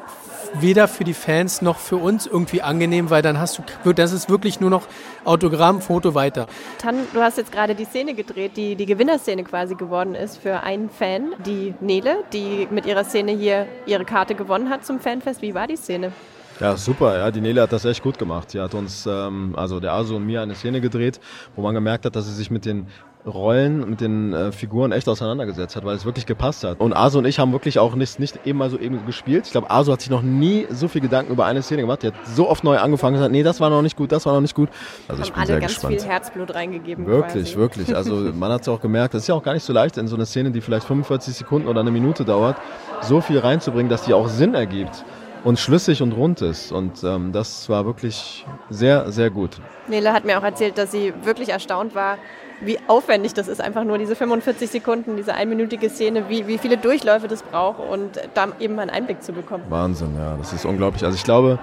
weder 0.55 0.89
für 0.89 1.05
die 1.05 1.15
Fans 1.15 1.63
noch 1.63 1.79
für 1.79 1.97
uns 1.97 2.27
irgendwie 2.27 2.63
angenehm, 2.63 3.11
weil 3.11 3.23
dann 3.23 3.39
hast 3.39 3.61
du, 3.85 3.93
das 3.93 4.13
ist 4.13 4.29
wirklich 4.29 4.61
nur 4.61 4.71
noch 4.71 4.87
Autogramm, 5.25 5.81
Foto 5.81 6.15
weiter. 6.15 6.47
Tan, 6.79 6.97
du 7.13 7.21
hast 7.21 7.39
jetzt 7.39 7.53
gerade 7.53 7.75
die 7.75 7.85
Szene 7.85 8.15
gedreht, 8.15 8.57
die 8.57 8.77
die 8.77 8.87
Gewinnerszene 8.87 9.45
quasi 9.45 9.75
geworden 9.75 10.15
ist 10.15 10.39
für 10.39 10.63
einen 10.63 10.91
Fan, 10.91 11.33
die 11.45 11.75
Nele, 11.81 12.25
die 12.33 12.69
mit 12.71 12.87
ihrer 12.87 13.05
Szene 13.05 13.33
hier 13.33 13.67
ihre 13.87 14.05
Karte 14.05 14.35
gewonnen 14.35 14.71
hat 14.71 14.85
zum 14.85 15.01
Fanfest. 15.01 15.43
Wie 15.43 15.55
war 15.55 15.67
die 15.67 15.77
Szene? 15.77 16.13
Ja, 16.61 16.77
super. 16.77 17.17
Ja, 17.17 17.31
die 17.31 17.41
Nele 17.41 17.63
hat 17.63 17.73
das 17.73 17.87
echt 17.87 18.03
gut 18.03 18.19
gemacht. 18.19 18.51
Sie 18.51 18.61
hat 18.61 18.75
uns, 18.75 19.07
ähm, 19.07 19.55
also 19.57 19.81
der 19.81 19.95
Aso 19.95 20.17
und 20.17 20.27
mir 20.27 20.43
eine 20.43 20.55
Szene 20.55 20.83
gedreht, 20.83 21.19
wo 21.57 21.63
man 21.63 21.75
gemerkt 21.75 22.05
hat, 22.05 22.15
dass 22.17 22.27
sie 22.27 22.35
sich 22.35 22.51
mit 22.51 22.67
den 22.67 22.87
Rollen 23.27 23.91
mit 23.91 24.01
den 24.01 24.33
äh, 24.33 24.53
Figuren 24.53 24.93
echt 24.93 25.09
auseinandergesetzt 25.09 25.77
hat, 25.77 25.85
weil 25.85 25.95
es 25.95 26.05
wirklich 26.05 26.27
gepasst 26.27 26.65
hat. 26.65 26.81
Und 26.81 26.95
Aso 26.95 27.19
und 27.19 27.27
ich 27.27 27.39
haben 27.39 27.53
wirklich 27.53 27.79
auch 27.79 27.95
nicht, 27.95 28.19
nicht 28.19 28.47
eben 28.47 28.59
mal 28.59 28.71
so 28.71 28.79
eben 28.79 29.05
gespielt. 29.05 29.47
Ich 29.47 29.53
glaube, 29.53 29.71
Aso 29.71 29.93
hat 29.93 30.01
sich 30.01 30.11
noch 30.11 30.23
nie 30.23 30.67
so 30.71 30.89
viel 30.89 31.01
Gedanken 31.01 31.33
über 31.33 31.45
eine 31.45 31.63
Szene 31.63 31.83
gemacht. 31.83 32.03
Die 32.03 32.09
hat 32.09 32.15
so 32.25 32.49
oft 32.49 32.65
neu 32.65 32.79
angefangen 32.79 33.15
und 33.15 33.19
gesagt, 33.19 33.33
nee, 33.33 33.43
das 33.43 33.61
war 33.61 33.69
noch 33.69 33.83
nicht 33.83 33.97
gut, 33.97 34.11
das 34.11 34.25
war 34.25 34.33
noch 34.33 34.41
nicht 34.41 34.55
gut. 34.55 34.71
Also 35.09 35.23
ich 35.23 35.33
bin 35.33 35.39
alle 35.39 35.47
sehr 35.47 35.61
ganz 35.61 35.75
gespannt. 35.75 36.01
viel 36.01 36.11
Herzblut 36.11 36.55
reingegeben. 36.55 37.07
Wirklich, 37.07 37.45
quasi. 37.45 37.57
wirklich. 37.57 37.95
Also 37.95 38.15
man 38.35 38.53
hat 38.53 38.63
es 38.63 38.69
auch 38.69 38.81
gemerkt, 38.81 39.15
es 39.15 39.23
ist 39.23 39.29
ja 39.29 39.35
auch 39.35 39.43
gar 39.43 39.55
nicht 39.55 39.65
so 39.65 39.73
leicht, 39.73 39.99
in 39.99 40.09
so 40.09 40.17
eine 40.17 40.25
Szene, 40.27 40.51
die 40.51 40.61
vielleicht 40.61 40.87
45 40.87 41.35
Sekunden 41.35 41.69
oder 41.69 41.81
eine 41.81 41.91
Minute 41.91 42.25
dauert, 42.25 42.57
so 43.03 43.21
viel 43.21 43.39
reinzubringen, 43.39 43.91
dass 43.91 44.03
die 44.03 44.15
auch 44.15 44.29
Sinn 44.29 44.55
ergibt 44.55 45.05
und 45.45 45.59
schlüssig 45.59 46.03
und 46.03 46.13
rund 46.13 46.43
ist. 46.43 46.73
Und 46.73 47.03
ähm, 47.05 47.33
das 47.33 47.69
war 47.69 47.85
wirklich 47.85 48.45
sehr, 48.69 49.11
sehr 49.13 49.31
gut. 49.31 49.61
Nele 49.89 50.13
hat 50.13 50.25
mir 50.25 50.39
auch 50.39 50.43
erzählt, 50.43 50.79
dass 50.79 50.91
sie 50.91 51.13
wirklich 51.23 51.51
erstaunt 51.51 51.95
war, 51.95 52.19
wie 52.61 52.79
aufwendig 52.87 53.35
das 53.35 53.49
ist, 53.49 53.61
einfach 53.61 53.85
nur 53.85 53.99
diese 53.99 54.15
45 54.15 54.71
Sekunden, 54.71 55.17
diese 55.17 55.35
einminütige 55.35 55.89
Szene, 55.89 56.29
wie, 56.29 56.47
wie 56.47 56.59
viele 56.59 56.77
Durchläufe 56.77 57.29
das 57.29 57.43
braucht 57.43 57.81
und 57.81 58.21
da 58.35 58.49
eben 58.59 58.79
einen 58.79 58.91
Einblick 58.91 59.23
zu 59.23 59.33
bekommen. 59.33 59.65
Wahnsinn, 59.69 60.15
ja, 60.17 60.37
das 60.37 60.53
ist 60.53 60.65
unglaublich. 60.65 61.05
Also 61.05 61.17
ich 61.17 61.25
glaube, 61.25 61.59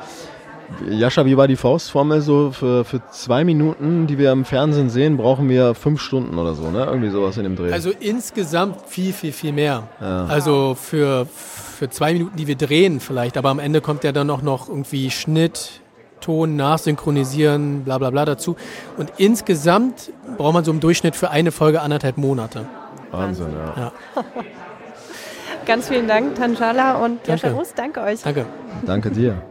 Jascha, 0.90 1.26
wie 1.26 1.38
war 1.38 1.48
die 1.48 1.56
Faustformel 1.56 2.22
so? 2.22 2.52
Für, 2.52 2.84
für 2.84 3.02
zwei 3.12 3.44
Minuten, 3.44 4.06
die 4.08 4.18
wir 4.18 4.32
im 4.32 4.44
Fernsehen 4.44 4.90
sehen, 4.90 5.16
brauchen 5.18 5.48
wir 5.50 5.74
fünf 5.76 6.02
Stunden 6.02 6.38
oder 6.38 6.56
so, 6.56 6.70
ne? 6.70 6.86
Irgendwie 6.86 7.10
sowas 7.10 7.38
in 7.38 7.44
dem 7.44 7.56
Dreh. 7.56 7.72
Also 7.72 7.92
insgesamt 8.00 8.82
viel, 8.88 9.14
viel, 9.14 9.32
viel 9.32 9.54
mehr. 9.54 9.84
Ja. 10.02 10.26
Also 10.26 10.76
für, 10.76 11.26
für 11.26 11.90
zwei 11.90 12.14
Minuten, 12.14 12.36
die 12.36 12.48
wir 12.48 12.56
drehen 12.56 13.00
vielleicht, 13.00 13.38
aber 13.38 13.50
am 13.50 13.60
Ende 13.60 13.80
kommt 13.82 14.04
ja 14.04 14.12
dann 14.12 14.30
auch 14.30 14.42
noch 14.42 14.68
irgendwie 14.68 15.10
Schnitt, 15.10 15.82
Ton 16.28 16.58
nachsynchronisieren, 16.58 17.86
bla 17.86 17.98
bla 18.00 18.10
bla 18.10 18.26
dazu. 18.26 18.58
Und 18.98 19.14
insgesamt 19.16 20.12
braucht 20.38 20.56
man 20.56 20.66
so 20.66 20.72
im 20.72 20.82
Durchschnitt 20.82 21.16
für 21.16 21.30
eine 21.30 21.54
Folge 21.54 21.82
anderthalb 21.82 22.18
Monate. 22.18 22.66
Wahnsinn, 23.12 23.54
ja. 23.54 23.82
ja. 23.82 23.92
Ganz 25.66 25.88
vielen 25.88 26.10
Dank, 26.10 26.36
Tanjala 26.36 26.96
und 26.98 27.26
Jascha 27.26 27.52
Rus. 27.52 27.74
Danke 27.74 28.02
euch. 28.02 28.24
Danke. 28.24 28.46
Danke 28.86 29.10
dir. 29.10 29.42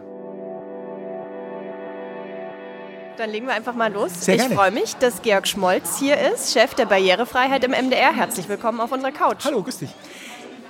Dann 3.16 3.30
legen 3.30 3.47
wir 3.47 3.54
einfach 3.54 3.75
mal 3.75 3.90
los. 3.90 4.11
Sehr 4.26 4.35
ich 4.35 4.42
freue 4.42 4.71
mich, 4.71 4.97
dass 4.97 5.23
Georg 5.23 5.49
Schmolz 5.49 5.99
hier 5.99 6.18
ist, 6.30 6.52
Chef 6.52 6.75
der 6.75 6.85
Barrierefreiheit 6.85 7.64
im 7.64 7.71
MDR. 7.71 8.12
Herzlich 8.14 8.50
willkommen 8.50 8.80
auf 8.80 8.92
unserer 8.92 9.12
Couch. 9.12 9.47
Hallo, 9.47 9.62
grüß 9.62 9.78
dich. 9.78 9.95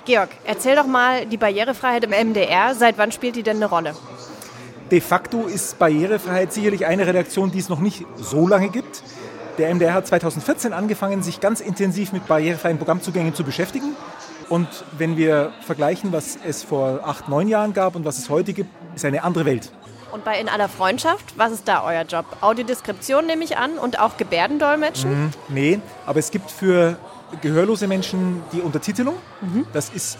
Georg, 0.05 0.29
erzähl 0.45 0.77
doch 0.77 0.87
mal 0.87 1.25
die 1.25 1.35
Barrierefreiheit 1.35 2.05
im 2.05 2.11
MDR. 2.11 2.75
Seit 2.75 2.97
wann 2.97 3.11
spielt 3.11 3.35
die 3.35 3.43
denn 3.43 3.57
eine 3.57 3.65
Rolle? 3.65 3.93
De 4.91 5.01
facto 5.01 5.47
ist 5.47 5.77
Barrierefreiheit 5.79 6.53
sicherlich 6.53 6.85
eine 6.85 7.05
Redaktion, 7.05 7.51
die 7.51 7.59
es 7.59 7.67
noch 7.67 7.79
nicht 7.79 8.05
so 8.15 8.47
lange 8.47 8.69
gibt. 8.69 9.03
Der 9.57 9.73
MDR 9.73 9.93
hat 9.93 10.07
2014 10.07 10.71
angefangen, 10.71 11.23
sich 11.23 11.41
ganz 11.41 11.59
intensiv 11.59 12.13
mit 12.13 12.25
barrierefreien 12.27 12.77
Programmzugängen 12.77 13.33
zu 13.33 13.43
beschäftigen. 13.43 13.95
Und 14.49 14.67
wenn 14.97 15.17
wir 15.17 15.51
vergleichen, 15.65 16.13
was 16.13 16.37
es 16.47 16.63
vor 16.63 17.01
acht, 17.03 17.27
neun 17.27 17.49
Jahren 17.49 17.73
gab 17.73 17.95
und 17.95 18.05
was 18.05 18.17
es 18.17 18.29
heute 18.29 18.53
gibt, 18.53 18.69
ist 18.95 19.03
eine 19.03 19.23
andere 19.23 19.45
Welt. 19.45 19.71
Und 20.13 20.23
bei 20.23 20.39
In 20.39 20.47
aller 20.47 20.69
Freundschaft, 20.69 21.37
was 21.37 21.51
ist 21.51 21.67
da 21.67 21.83
euer 21.83 22.03
Job? 22.03 22.25
Audiodeskription 22.39 23.25
nehme 23.25 23.43
ich 23.43 23.57
an 23.57 23.77
und 23.77 23.99
auch 23.99 24.15
Gebärdendolmetschen? 24.15 25.25
Mhm, 25.25 25.29
nee, 25.49 25.79
aber 26.05 26.19
es 26.19 26.31
gibt 26.31 26.49
für 26.49 26.97
gehörlose 27.41 27.87
Menschen 27.87 28.41
die 28.53 28.61
Untertitelung. 28.61 29.15
Mhm. 29.41 29.67
Das 29.73 29.89
ist, 29.89 30.17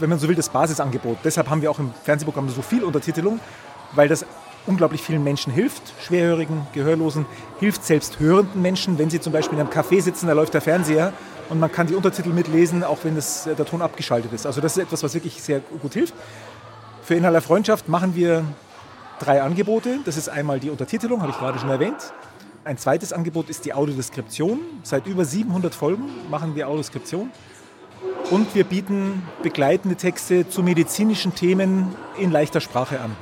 wenn 0.00 0.08
man 0.08 0.18
so 0.18 0.28
will, 0.28 0.34
das 0.34 0.48
Basisangebot. 0.48 1.18
Deshalb 1.24 1.50
haben 1.50 1.60
wir 1.60 1.70
auch 1.70 1.78
im 1.78 1.92
Fernsehprogramm 2.04 2.48
so 2.48 2.62
viel 2.62 2.84
Untertitelung, 2.84 3.38
weil 3.94 4.08
das 4.08 4.24
unglaublich 4.66 5.02
vielen 5.02 5.24
Menschen 5.24 5.52
hilft, 5.52 5.82
Schwerhörigen, 6.00 6.66
Gehörlosen, 6.72 7.26
hilft 7.58 7.84
selbst 7.84 8.20
hörenden 8.20 8.62
Menschen, 8.62 8.98
wenn 8.98 9.10
sie 9.10 9.20
zum 9.20 9.32
Beispiel 9.32 9.58
in 9.58 9.66
einem 9.66 9.72
Café 9.72 10.00
sitzen, 10.00 10.26
da 10.26 10.32
läuft 10.32 10.54
der 10.54 10.60
Fernseher 10.60 11.12
und 11.48 11.58
man 11.58 11.70
kann 11.70 11.86
die 11.86 11.94
Untertitel 11.94 12.30
mitlesen, 12.30 12.84
auch 12.84 12.98
wenn 13.02 13.16
das, 13.16 13.46
äh, 13.46 13.54
der 13.54 13.66
Ton 13.66 13.82
abgeschaltet 13.82 14.32
ist. 14.32 14.46
Also 14.46 14.60
das 14.60 14.76
ist 14.76 14.84
etwas, 14.84 15.02
was 15.02 15.14
wirklich 15.14 15.42
sehr 15.42 15.60
gut 15.60 15.94
hilft. 15.94 16.14
Für 17.02 17.14
Inhaler 17.14 17.42
Freundschaft 17.42 17.88
machen 17.88 18.14
wir 18.14 18.44
drei 19.18 19.42
Angebote. 19.42 19.98
Das 20.04 20.16
ist 20.16 20.28
einmal 20.28 20.60
die 20.60 20.70
Untertitelung, 20.70 21.20
habe 21.20 21.32
ich 21.32 21.38
gerade 21.38 21.58
schon 21.58 21.68
erwähnt. 21.68 22.12
Ein 22.64 22.78
zweites 22.78 23.12
Angebot 23.12 23.50
ist 23.50 23.64
die 23.64 23.74
Audiodeskription. 23.74 24.60
Seit 24.84 25.08
über 25.08 25.24
700 25.24 25.74
Folgen 25.74 26.04
machen 26.30 26.54
wir 26.54 26.68
Audiodeskription. 26.68 27.30
Und 28.30 28.54
wir 28.54 28.62
bieten 28.62 29.26
begleitende 29.42 29.96
Texte 29.96 30.48
zu 30.48 30.62
medizinischen 30.62 31.34
Themen 31.34 31.94
in 32.18 32.30
leichter 32.30 32.60
Sprache 32.60 33.00
an 33.00 33.16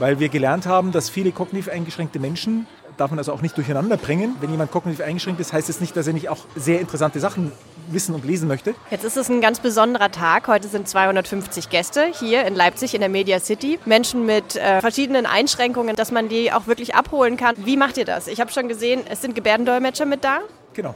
weil 0.00 0.18
wir 0.18 0.28
gelernt 0.28 0.66
haben, 0.66 0.90
dass 0.90 1.08
viele 1.08 1.30
kognitiv 1.30 1.70
eingeschränkte 1.70 2.18
Menschen, 2.18 2.66
darf 2.96 3.10
man 3.10 3.18
also 3.18 3.32
auch 3.32 3.42
nicht 3.42 3.56
durcheinander 3.56 3.96
bringen. 3.96 4.36
Wenn 4.40 4.50
jemand 4.50 4.70
kognitiv 4.70 5.04
eingeschränkt 5.04 5.40
ist, 5.40 5.52
heißt 5.52 5.68
es 5.68 5.76
das 5.76 5.80
nicht, 5.80 5.96
dass 5.96 6.06
er 6.06 6.12
nicht 6.12 6.28
auch 6.28 6.38
sehr 6.56 6.80
interessante 6.80 7.20
Sachen 7.20 7.52
wissen 7.88 8.14
und 8.14 8.24
lesen 8.24 8.48
möchte. 8.48 8.74
Jetzt 8.90 9.04
ist 9.04 9.16
es 9.16 9.28
ein 9.30 9.40
ganz 9.40 9.60
besonderer 9.60 10.10
Tag. 10.10 10.48
Heute 10.48 10.68
sind 10.68 10.88
250 10.88 11.70
Gäste 11.70 12.06
hier 12.18 12.44
in 12.44 12.54
Leipzig 12.54 12.94
in 12.94 13.00
der 13.00 13.08
Media 13.08 13.40
City. 13.40 13.78
Menschen 13.84 14.26
mit 14.26 14.56
äh, 14.56 14.80
verschiedenen 14.80 15.26
Einschränkungen, 15.26 15.96
dass 15.96 16.10
man 16.10 16.28
die 16.28 16.52
auch 16.52 16.66
wirklich 16.66 16.94
abholen 16.94 17.36
kann. 17.36 17.54
Wie 17.58 17.76
macht 17.76 17.96
ihr 17.96 18.04
das? 18.04 18.26
Ich 18.26 18.40
habe 18.40 18.50
schon 18.52 18.68
gesehen, 18.68 19.02
es 19.08 19.22
sind 19.22 19.34
Gebärdendolmetscher 19.34 20.06
mit 20.06 20.24
da. 20.24 20.40
Genau. 20.74 20.94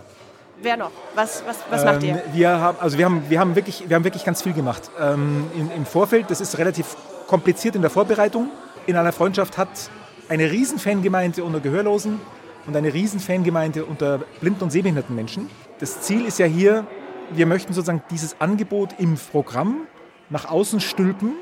Wer 0.63 0.77
noch? 0.77 0.91
Was, 1.15 1.43
was, 1.47 1.59
was 1.69 1.85
macht 1.85 2.03
ihr? 2.03 2.15
Ähm, 2.15 2.21
wir 2.33 2.49
haben, 2.51 2.79
also 2.81 2.97
wir 2.97 3.05
haben, 3.05 3.25
wir 3.29 3.41
haben, 3.41 3.57
wirklich, 3.57 3.85
wir 3.89 3.97
haben 3.97 4.05
wirklich 4.05 4.25
ganz 4.25 4.43
viel 4.43 4.53
gemacht. 4.53 4.83
Ähm, 5.01 5.47
in, 5.55 5.71
Im 5.73 5.87
Vorfeld, 5.87 6.31
das 6.31 6.41
ist 6.41 6.59
relativ 6.59 6.97
kompliziert 7.27 7.75
in 7.75 7.83
der 7.83 7.91
Vorbereitung. 7.91 8.51
In 8.87 8.97
einer 8.97 9.13
Freundschaft 9.13 9.57
hat 9.57 9.91
eine 10.29 10.51
riesen 10.51 10.79
Fangemeinde 10.79 11.43
unter 11.43 11.61
Gehörlosen 11.61 12.21
und 12.67 12.77
eine 12.77 12.93
riesen 12.93 13.19
Fangemeinde 13.19 13.87
unter 13.87 14.19
blinden 14.41 14.65
und 14.65 14.71
sehbehinderten 14.71 15.17
Menschen. 15.17 15.49
Das 15.79 16.03
Ziel 16.03 16.27
ist 16.27 16.39
ja 16.39 16.45
hier, 16.45 16.87
wir 17.31 17.47
möchten 17.47 17.73
sozusagen 17.73 18.03
dieses 18.11 18.39
Angebot 18.43 18.97
im 18.99 19.15
Programm 19.15 19.87
nach 20.29 20.51
außen 20.51 20.81
stülpen 20.81 21.33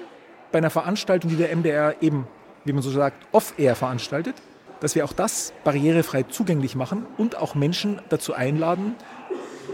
bei 0.52 0.58
einer 0.58 0.70
Veranstaltung, 0.70 1.30
die 1.30 1.36
der 1.36 1.54
MDR 1.56 2.00
eben, 2.00 2.28
wie 2.64 2.72
man 2.72 2.82
so 2.82 2.90
sagt, 2.90 3.26
off-air 3.32 3.74
veranstaltet, 3.74 4.36
dass 4.78 4.94
wir 4.94 5.04
auch 5.04 5.12
das 5.12 5.52
barrierefrei 5.64 6.22
zugänglich 6.22 6.76
machen 6.76 7.06
und 7.18 7.36
auch 7.36 7.56
Menschen 7.56 8.00
dazu 8.08 8.34
einladen, 8.34 8.94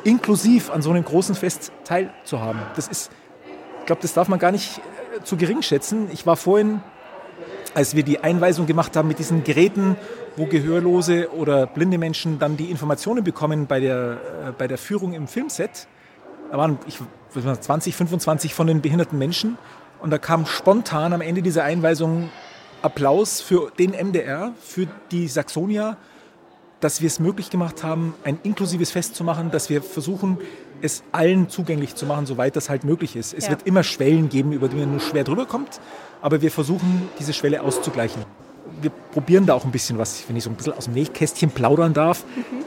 inklusiv 0.04 0.70
an 0.70 0.80
so 0.80 0.88
einem 0.88 1.04
großen 1.04 1.34
Fest 1.34 1.70
teilzuhaben. 1.84 2.62
Das 2.76 2.88
ist, 2.88 3.10
ich 3.80 3.86
glaube, 3.86 4.00
das 4.00 4.14
darf 4.14 4.28
man 4.28 4.38
gar 4.38 4.52
nicht 4.52 4.78
äh, 4.78 5.22
zu 5.22 5.36
gering 5.36 5.60
schätzen. 5.60 6.08
Ich 6.12 6.24
war 6.24 6.36
vorhin, 6.36 6.80
als 7.74 7.94
wir 7.94 8.02
die 8.02 8.20
Einweisung 8.20 8.66
gemacht 8.66 8.96
haben 8.96 9.08
mit 9.08 9.18
diesen 9.18 9.44
Geräten, 9.44 9.96
wo 10.36 10.46
Gehörlose 10.46 11.32
oder 11.32 11.66
blinde 11.66 11.98
Menschen 11.98 12.38
dann 12.38 12.56
die 12.56 12.70
Informationen 12.70 13.24
bekommen 13.24 13.66
bei 13.66 13.80
der, 13.80 14.18
äh, 14.48 14.52
bei 14.56 14.66
der 14.68 14.78
Führung 14.78 15.12
im 15.12 15.26
Filmset. 15.28 15.86
Da 16.50 16.58
waren 16.58 16.78
ich, 16.86 16.98
20, 17.60 17.94
25 17.94 18.54
von 18.54 18.66
den 18.66 18.80
behinderten 18.80 19.18
Menschen 19.18 19.58
und 20.00 20.10
da 20.10 20.18
kam 20.18 20.46
spontan 20.46 21.12
am 21.12 21.20
Ende 21.20 21.42
dieser 21.42 21.64
Einweisung 21.64 22.30
Applaus 22.82 23.40
für 23.40 23.70
den 23.78 23.90
MDR, 23.92 24.52
für 24.60 24.86
die 25.10 25.26
Saxonia, 25.28 25.96
dass 26.80 27.00
wir 27.00 27.08
es 27.08 27.18
möglich 27.18 27.50
gemacht 27.50 27.82
haben, 27.82 28.14
ein 28.24 28.38
inklusives 28.44 28.92
Fest 28.92 29.16
zu 29.16 29.24
machen, 29.24 29.50
dass 29.50 29.68
wir 29.68 29.82
versuchen, 29.82 30.38
es 30.80 31.02
allen 31.10 31.48
zugänglich 31.48 31.96
zu 31.96 32.06
machen, 32.06 32.24
soweit 32.24 32.54
das 32.54 32.70
halt 32.70 32.84
möglich 32.84 33.16
ist. 33.16 33.34
Es 33.34 33.44
Ja. 33.46 33.50
wird 33.50 33.66
immer 33.66 33.82
Schwellen 33.82 34.28
geben, 34.28 34.52
über 34.52 34.68
die 34.68 34.76
man 34.76 34.92
nur 34.92 35.00
schwer 35.00 35.24
drüber 35.24 35.44
kommt, 35.44 35.80
aber 36.22 36.40
wir 36.42 36.50
versuchen, 36.50 37.08
diese 37.18 37.32
Schwelle 37.32 37.62
auszugleichen. 37.62 38.24
Wir 38.80 38.90
probieren 39.12 39.46
da 39.46 39.54
auch 39.54 39.64
ein 39.64 39.70
bisschen 39.70 39.98
was, 39.98 40.24
wenn 40.28 40.36
ich 40.36 40.44
so 40.44 40.50
ein 40.50 40.56
bisschen 40.56 40.74
aus 40.74 40.84
dem 40.84 40.94
Nähkästchen 40.94 41.50
plaudern 41.50 41.94
darf. 41.94 42.24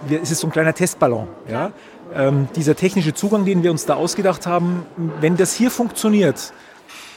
Wir, 0.07 0.21
es 0.21 0.31
ist 0.31 0.39
so 0.39 0.47
ein 0.47 0.51
kleiner 0.51 0.73
Testballon. 0.73 1.27
Ja? 1.49 1.71
Ähm, 2.13 2.47
dieser 2.55 2.75
technische 2.75 3.13
Zugang, 3.13 3.45
den 3.45 3.63
wir 3.63 3.71
uns 3.71 3.85
da 3.85 3.95
ausgedacht 3.95 4.47
haben, 4.47 4.85
wenn 5.19 5.37
das 5.37 5.53
hier 5.53 5.71
funktioniert, 5.71 6.53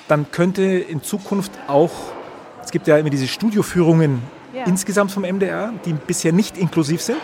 dann 0.06 0.30
könnte 0.30 0.62
in 0.62 1.02
Zukunft 1.02 1.52
auch, 1.66 1.90
es 2.62 2.70
gibt 2.70 2.86
ja 2.86 2.98
immer 2.98 3.10
diese 3.10 3.26
Studioführungen 3.26 4.22
Ja. 4.54 4.64
insgesamt 4.66 5.10
vom 5.10 5.24
MDR, 5.24 5.72
die 5.84 5.94
bisher 5.94 6.32
nicht 6.32 6.58
inklusiv 6.58 7.00
sind. 7.02 7.20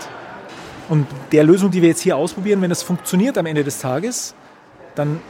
Und 0.89 1.07
der 1.31 1.45
Lösung, 1.45 1.71
die 1.71 1.83
wir 1.83 1.91
jetzt 1.91 2.01
hier 2.01 2.17
ausprobieren, 2.17 2.63
wenn 2.63 2.71
das 2.71 2.83
funktioniert 2.83 3.39
am 3.39 3.47
Ende 3.47 3.63
des 3.63 3.79
Tages, 3.79 4.35
dann 4.97 5.21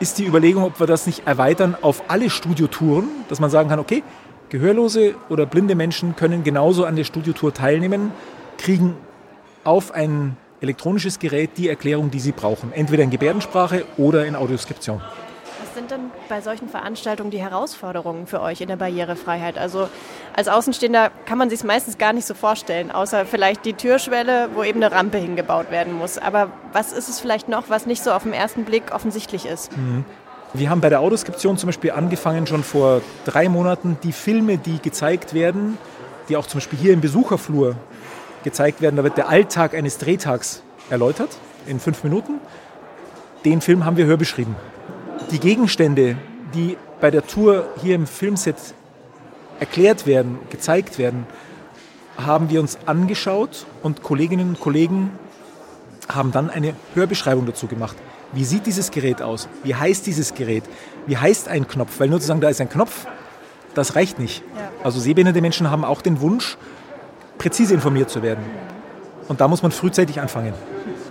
ist 0.00 0.18
die 0.18 0.24
Überlegung, 0.24 0.64
ob 0.64 0.80
wir 0.80 0.86
das 0.86 1.06
nicht 1.06 1.26
erweitern 1.26 1.76
auf 1.80 2.04
alle 2.08 2.30
Studiotouren, 2.30 3.08
dass 3.28 3.38
man 3.38 3.50
sagen 3.50 3.68
kann, 3.68 3.78
okay, 3.78 4.02
Gehörlose 4.48 5.14
oder 5.28 5.46
blinde 5.46 5.76
Menschen 5.76 6.16
können 6.16 6.42
genauso 6.42 6.84
an 6.84 6.96
der 6.96 7.04
Studiotour 7.04 7.54
teilnehmen, 7.54 8.10
kriegen 8.58 8.96
auf 9.62 9.92
ein 9.92 10.36
elektronisches 10.60 11.18
Gerät 11.18 11.50
die 11.56 11.68
Erklärung, 11.68 12.10
die 12.10 12.18
sie 12.18 12.32
brauchen. 12.32 12.72
Entweder 12.72 13.04
in 13.04 13.10
Gebärdensprache 13.10 13.84
oder 13.96 14.26
in 14.26 14.34
Audioskription. 14.34 15.00
Was 15.70 15.76
sind 15.76 15.92
denn 15.92 16.10
bei 16.28 16.40
solchen 16.40 16.68
Veranstaltungen 16.68 17.30
die 17.30 17.40
Herausforderungen 17.40 18.26
für 18.26 18.40
euch 18.40 18.60
in 18.60 18.66
der 18.66 18.74
Barrierefreiheit? 18.74 19.56
Also 19.56 19.88
als 20.34 20.48
Außenstehender 20.48 21.12
kann 21.26 21.38
man 21.38 21.48
sich 21.48 21.60
es 21.60 21.64
meistens 21.64 21.96
gar 21.96 22.12
nicht 22.12 22.26
so 22.26 22.34
vorstellen, 22.34 22.90
außer 22.90 23.24
vielleicht 23.24 23.64
die 23.64 23.74
Türschwelle, 23.74 24.48
wo 24.54 24.64
eben 24.64 24.82
eine 24.82 24.92
Rampe 24.92 25.18
hingebaut 25.18 25.70
werden 25.70 25.92
muss. 25.92 26.18
Aber 26.18 26.50
was 26.72 26.90
ist 26.90 27.08
es 27.08 27.20
vielleicht 27.20 27.48
noch, 27.48 27.70
was 27.70 27.86
nicht 27.86 28.02
so 28.02 28.10
auf 28.10 28.24
den 28.24 28.32
ersten 28.32 28.64
Blick 28.64 28.92
offensichtlich 28.92 29.46
ist? 29.46 29.70
Wir 30.54 30.70
haben 30.70 30.80
bei 30.80 30.88
der 30.88 30.98
Audioskription 30.98 31.56
zum 31.56 31.68
Beispiel 31.68 31.92
angefangen, 31.92 32.48
schon 32.48 32.64
vor 32.64 33.00
drei 33.24 33.48
Monaten 33.48 33.96
die 34.02 34.10
Filme, 34.10 34.58
die 34.58 34.82
gezeigt 34.82 35.34
werden, 35.34 35.78
die 36.28 36.36
auch 36.36 36.46
zum 36.46 36.58
Beispiel 36.58 36.80
hier 36.80 36.92
im 36.92 37.00
Besucherflur 37.00 37.76
gezeigt 38.42 38.80
werden, 38.80 38.96
da 38.96 39.04
wird 39.04 39.16
der 39.16 39.28
Alltag 39.28 39.74
eines 39.74 39.98
Drehtags 39.98 40.64
erläutert 40.90 41.30
in 41.68 41.78
fünf 41.78 42.02
Minuten. 42.02 42.40
Den 43.44 43.60
Film 43.60 43.84
haben 43.84 43.96
wir 43.96 44.06
hörbeschrieben. 44.06 44.56
Die 45.30 45.38
Gegenstände, 45.38 46.16
die 46.54 46.76
bei 47.00 47.10
der 47.10 47.26
Tour 47.26 47.68
hier 47.80 47.94
im 47.94 48.06
Filmset 48.06 48.56
erklärt 49.60 50.06
werden, 50.06 50.38
gezeigt 50.50 50.98
werden, 50.98 51.26
haben 52.16 52.50
wir 52.50 52.60
uns 52.60 52.78
angeschaut 52.86 53.66
und 53.82 54.02
Kolleginnen 54.02 54.50
und 54.50 54.60
Kollegen 54.60 55.12
haben 56.08 56.32
dann 56.32 56.50
eine 56.50 56.74
Hörbeschreibung 56.94 57.46
dazu 57.46 57.68
gemacht. 57.68 57.96
Wie 58.32 58.44
sieht 58.44 58.66
dieses 58.66 58.90
Gerät 58.90 59.22
aus? 59.22 59.48
Wie 59.62 59.74
heißt 59.74 60.06
dieses 60.06 60.34
Gerät? 60.34 60.64
Wie 61.06 61.16
heißt 61.16 61.48
ein 61.48 61.68
Knopf? 61.68 61.98
Weil 61.98 62.08
nur 62.08 62.20
zu 62.20 62.26
sagen, 62.26 62.40
da 62.40 62.48
ist 62.48 62.60
ein 62.60 62.68
Knopf, 62.68 63.06
das 63.74 63.94
reicht 63.94 64.18
nicht. 64.18 64.42
Ja. 64.56 64.70
Also 64.82 64.98
sehbehinderte 64.98 65.40
Menschen 65.40 65.70
haben 65.70 65.84
auch 65.84 66.02
den 66.02 66.20
Wunsch, 66.20 66.56
präzise 67.38 67.74
informiert 67.74 68.10
zu 68.10 68.22
werden. 68.22 68.44
Und 69.28 69.40
da 69.40 69.46
muss 69.46 69.62
man 69.62 69.70
frühzeitig 69.70 70.20
anfangen. 70.20 70.54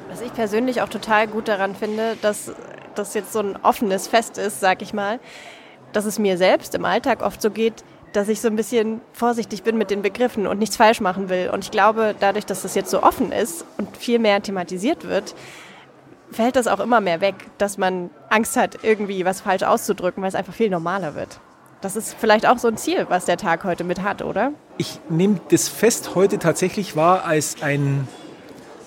Was 0.09 0.21
ich 0.21 0.33
persönlich 0.33 0.81
auch 0.81 0.89
total 0.89 1.27
gut 1.27 1.47
daran 1.47 1.75
finde, 1.75 2.17
dass 2.21 2.51
das 2.99 3.13
jetzt 3.13 3.33
so 3.33 3.39
ein 3.39 3.57
offenes 3.63 4.07
Fest 4.07 4.37
ist, 4.37 4.59
sag 4.59 4.81
ich 4.81 4.93
mal, 4.93 5.19
dass 5.93 6.05
es 6.05 6.19
mir 6.19 6.37
selbst 6.37 6.75
im 6.75 6.85
Alltag 6.85 7.23
oft 7.23 7.41
so 7.41 7.49
geht, 7.49 7.83
dass 8.13 8.27
ich 8.27 8.41
so 8.41 8.47
ein 8.47 8.55
bisschen 8.55 9.01
vorsichtig 9.13 9.63
bin 9.63 9.77
mit 9.77 9.91
den 9.91 10.01
Begriffen 10.01 10.47
und 10.47 10.59
nichts 10.59 10.75
falsch 10.75 10.99
machen 10.99 11.29
will. 11.29 11.49
Und 11.51 11.63
ich 11.63 11.71
glaube, 11.71 12.15
dadurch, 12.19 12.45
dass 12.45 12.61
das 12.63 12.75
jetzt 12.75 12.89
so 12.89 13.03
offen 13.03 13.31
ist 13.31 13.65
und 13.77 13.95
viel 13.97 14.19
mehr 14.19 14.41
thematisiert 14.41 15.07
wird, 15.07 15.35
fällt 16.31 16.55
das 16.55 16.67
auch 16.67 16.79
immer 16.79 17.01
mehr 17.01 17.21
weg, 17.21 17.35
dass 17.57 17.77
man 17.77 18.09
Angst 18.29 18.55
hat, 18.57 18.83
irgendwie 18.83 19.25
was 19.25 19.41
falsch 19.41 19.63
auszudrücken, 19.63 20.21
weil 20.21 20.29
es 20.29 20.35
einfach 20.35 20.53
viel 20.53 20.69
normaler 20.69 21.15
wird. 21.15 21.39
Das 21.81 21.95
ist 21.95 22.15
vielleicht 22.17 22.45
auch 22.45 22.57
so 22.57 22.67
ein 22.67 22.77
Ziel, 22.77 23.05
was 23.09 23.25
der 23.25 23.37
Tag 23.37 23.63
heute 23.63 23.83
mit 23.83 24.03
hat, 24.03 24.21
oder? 24.21 24.51
Ich 24.77 24.99
nehme 25.09 25.39
das 25.49 25.69
Fest 25.69 26.13
heute 26.13 26.37
tatsächlich 26.37 26.95
wahr 26.95 27.25
als 27.25 27.61
ein, 27.61 28.07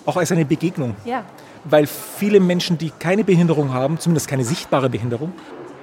auch 0.04 0.16
als 0.16 0.31
eine 0.31 0.45
Begegnung. 0.45 0.95
Ja. 1.04 1.25
Weil 1.64 1.87
viele 1.87 2.40
Menschen, 2.40 2.78
die 2.78 2.90
keine 2.99 3.25
Behinderung 3.25 3.73
haben, 3.73 3.99
zumindest 3.99 4.28
keine 4.28 4.45
sichtbare 4.45 4.90
Behinderung, 4.90 5.33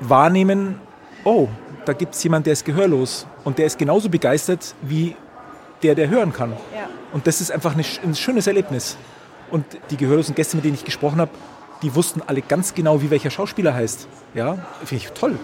wahrnehmen, 0.02 0.80
oh, 1.24 1.48
da 1.86 1.94
gibt 1.94 2.16
es 2.16 2.24
jemanden, 2.24 2.46
der 2.46 2.54
ist 2.54 2.66
gehörlos 2.66 3.26
und 3.44 3.58
der 3.58 3.66
ist 3.66 3.78
genauso 3.78 4.10
begeistert 4.10 4.76
wie 4.82 5.16
der, 5.82 5.96
der 5.96 6.10
hören 6.10 6.34
kann. 6.34 6.52
Ja. 6.52 6.90
Und 7.14 7.26
das 7.28 7.42
ist 7.42 7.52
einfach 7.52 7.76
ein 7.76 8.16
schönes 8.16 8.48
Erlebnis. 8.48 8.98
Und 9.50 9.66
die 9.90 9.98
gehörlosen 9.98 10.36
Gäste, 10.36 10.56
mit 10.58 10.66
denen 10.66 10.76
ich 10.76 10.86
gesprochen 10.86 11.20
habe, 11.20 11.32
die 11.82 11.96
wussten 11.96 12.22
alle 12.28 12.42
ganz 12.42 12.74
genau, 12.74 13.02
wie 13.02 13.10
welcher 13.10 13.30
Schauspieler 13.30 13.74
heißt. 13.74 14.08
Ja, 14.36 14.58
finde 14.84 15.04
ich 15.04 15.12
toll. 15.12 15.40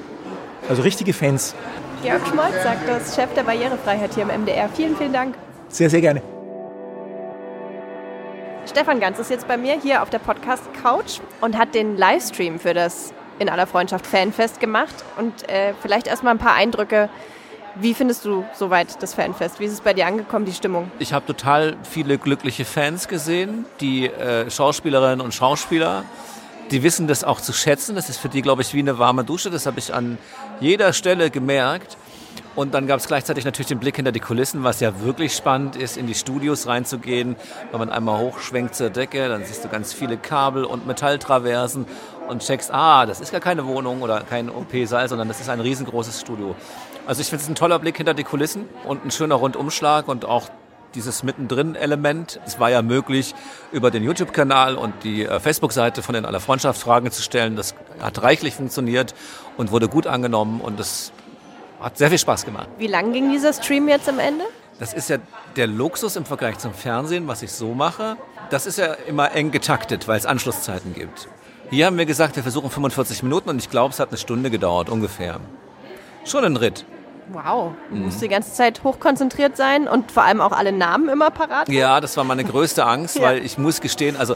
Also 0.70 0.82
richtige 0.82 1.13
Fans. 1.13 1.56
Georg 2.04 2.22
Schmolz 2.27 2.54
sagt 2.63 2.88
das, 2.88 3.15
Chef 3.15 3.34
der 3.34 3.44
Barrierefreiheit 3.44 4.13
hier 4.13 4.24
im 4.30 4.42
MDR. 4.42 4.70
Vielen, 4.70 4.96
vielen 4.96 5.13
Dank. 5.13 5.36
Sehr, 5.70 5.89
sehr 5.89 6.01
gerne. 6.01 6.35
Stefan 8.68 9.00
Ganz 9.00 9.20
ist 9.20 9.30
jetzt 9.30 9.48
bei 9.48 9.58
mir 9.58 9.80
hier 9.80 10.02
auf 10.02 10.10
der 10.10 10.18
Podcast-Couch 10.20 11.20
und 11.40 11.58
hat 11.58 11.76
den 11.76 11.98
Livestream 11.98 12.60
für 12.60 12.74
das 12.74 13.14
In 13.38 13.48
aller 13.48 13.68
Freundschaft 13.68 14.08
Fanfest 14.08 14.60
gemacht. 14.60 14.96
Und 15.18 15.48
äh, 15.50 15.74
vielleicht 15.82 16.08
erstmal 16.08 16.34
ein 16.34 16.40
paar 16.40 16.54
Eindrücke. 16.54 17.10
Wie 17.76 17.94
findest 17.94 18.26
du 18.26 18.46
soweit 18.54 19.02
das 19.04 19.14
Fanfest? 19.14 19.60
Wie 19.60 19.66
ist 19.66 19.74
es 19.74 19.82
bei 19.82 19.94
dir 19.94 20.08
angekommen, 20.08 20.46
die 20.46 20.54
Stimmung? 20.54 20.90
Ich 21.00 21.14
habe 21.14 21.26
total 21.26 21.76
viele 21.84 22.18
glückliche 22.18 22.66
Fans 22.66 23.08
gesehen, 23.08 23.66
die 23.82 24.08
äh, 24.08 24.50
Schauspielerinnen 24.50 25.22
und 25.22 25.34
Schauspieler. 25.34 26.04
Die 26.72 26.82
wissen 26.82 27.08
das 27.08 27.24
auch 27.24 27.42
zu 27.42 27.54
schätzen. 27.54 27.96
Das 27.96 28.10
ist 28.10 28.18
für 28.18 28.30
die, 28.30 28.42
glaube 28.42 28.64
ich, 28.64 28.74
wie 28.74 28.80
eine 28.80 28.98
warme 28.98 29.24
Dusche. 29.24 29.52
Das 29.52 29.66
habe 29.68 29.78
ich 29.78 29.94
an 29.94 30.18
jeder 30.60 30.94
Stelle 30.94 31.30
gemerkt. 31.30 31.98
Und 32.56 32.74
dann 32.74 32.88
gab 32.88 33.00
es 33.00 33.08
gleichzeitig 33.08 33.44
natürlich 33.44 33.68
den 33.68 33.80
Blick 33.80 33.98
hinter 33.98 34.14
die 34.14 34.22
Kulissen, 34.22 34.64
was 34.64 34.80
ja 34.80 35.02
wirklich 35.02 35.36
spannend 35.36 35.76
ist, 35.76 35.98
in 35.98 36.08
die 36.08 36.14
Studios 36.14 36.68
reinzugehen. 36.68 37.36
Wenn 37.72 37.80
man 37.80 37.90
einmal 37.90 38.20
hochschwenkt 38.20 38.76
zur 38.76 38.90
Decke, 38.90 39.28
dann 39.28 39.44
siehst 39.44 39.66
du 39.66 39.70
ganz 39.70 39.94
viele 39.94 40.16
Kabel 40.18 40.64
und 40.64 40.88
Metalltraversen 40.88 41.86
und 42.30 42.42
checkst, 42.42 42.72
ah, 42.74 43.06
das 43.06 43.20
ist 43.20 43.32
gar 43.32 43.42
keine 43.42 43.66
Wohnung 43.66 44.02
oder 44.02 44.22
kein 44.22 44.50
OP-Saal, 44.50 45.10
sondern 45.10 45.28
das 45.28 45.42
ist 45.42 45.50
ein 45.50 45.60
riesengroßes 45.60 46.22
Studio. 46.22 46.56
Also 47.06 47.22
ich 47.22 47.28
finde 47.28 47.44
es 47.44 47.50
ein 47.50 47.56
toller 47.56 47.78
Blick 47.78 47.98
hinter 47.98 48.14
die 48.14 48.24
Kulissen 48.24 48.70
und 48.86 49.06
ein 49.06 49.12
schöner 49.12 49.36
Rundumschlag 49.36 50.08
und 50.08 50.26
auch 50.26 50.50
dieses 50.96 51.24
Mittendrin-Element. 51.24 52.40
Es 52.46 52.60
war 52.60 52.72
ja 52.72 52.82
möglich, 52.82 53.36
über 53.72 53.92
den 53.92 54.02
YouTube-Kanal 54.02 54.76
und 54.76 55.04
die 55.04 55.26
äh, 55.26 55.40
Facebook-Seite 55.40 56.02
von 56.02 56.16
den 56.16 56.26
Aller 56.26 56.40
Freundschaft 56.40 56.80
Fragen 56.82 57.12
zu 57.12 57.22
stellen. 57.22 57.58
Das 57.58 57.76
hat 58.00 58.24
reichlich 58.24 58.56
funktioniert 58.56 59.14
und 59.58 59.72
wurde 59.72 59.90
gut 59.90 60.08
angenommen 60.08 60.62
und 60.62 60.80
das 60.80 61.12
hat 61.79 61.98
sehr 61.98 62.10
viel 62.10 62.17
Spaß 62.17 62.46
gemacht. 62.46 62.67
Wie 62.77 62.88
lang 62.88 63.12
ging 63.13 63.32
dieser 63.32 63.53
Stream 63.53 63.88
jetzt 63.88 64.08
am 64.10 64.20
Ende? 64.20 64.46
Das 64.79 64.94
ist 64.94 65.10
ja 65.10 65.17
der 65.55 65.67
Luxus 65.67 66.15
im 66.15 66.25
Vergleich 66.25 66.58
zum 66.58 66.74
Fernsehen, 66.74 67.27
was 67.27 67.41
ich 67.41 67.51
so 67.51 67.74
mache. 67.74 68.17
Das 68.50 68.65
ist 68.65 68.77
ja 68.77 68.94
immer 69.08 69.32
eng 69.34 69.51
getaktet, 69.51 70.08
weil 70.08 70.17
es 70.17 70.25
Anschlusszeiten 70.25 70.94
gibt. 70.94 71.27
Hier 71.70 71.86
haben 71.88 71.98
wir 71.98 72.05
gesagt, 72.05 72.36
wir 72.36 72.44
versuchen 72.44 72.70
45 72.70 73.24
Minuten 73.24 73.50
und 73.50 73.58
ich 73.58 73.70
glaube, 73.70 73.94
es 73.94 74.00
hat 74.00 74.10
eine 74.10 74.17
Stunde 74.17 74.51
gedauert 74.51 74.89
ungefähr. 74.89 75.39
Schon 76.25 76.44
ein 76.44 76.58
Ritt. 76.58 76.86
Wow, 77.29 77.72
du 77.89 77.96
musst 77.96 78.22
die 78.22 78.27
ganze 78.27 78.53
Zeit 78.53 78.84
hochkonzentriert 78.84 79.58
sein 79.58 79.88
und 79.88 80.12
vor 80.12 80.22
allem 80.24 80.41
auch 80.41 80.51
alle 80.51 80.72
Namen 80.72 81.10
immer 81.10 81.32
parat. 81.32 81.62
haben? 81.67 81.72
Ja, 81.74 82.00
das 82.00 82.17
war 82.17 82.24
meine 82.24 82.44
größte 82.44 82.86
Angst, 82.86 83.15
Ja. 83.20 83.24
weil 83.24 83.44
ich 83.44 83.58
muss 83.58 83.82
gestehen, 83.82 84.15
also 84.15 84.36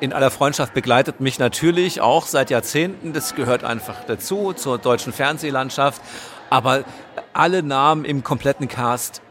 in 0.00 0.14
aller 0.14 0.30
Freundschaft 0.30 0.72
begleitet 0.72 1.20
mich 1.20 1.38
natürlich 1.38 2.00
auch 2.00 2.24
seit 2.26 2.48
Jahrzehnten. 2.48 3.12
Das 3.12 3.34
gehört 3.34 3.62
einfach 3.62 4.04
dazu, 4.06 4.54
zur 4.54 4.78
deutschen 4.78 5.12
Fernsehlandschaft. 5.12 6.00
Aber 6.50 6.84
alle 7.32 7.62
Namen 7.62 8.04
im 8.04 8.22
kompletten 8.24 8.68
Cast, 8.68 9.22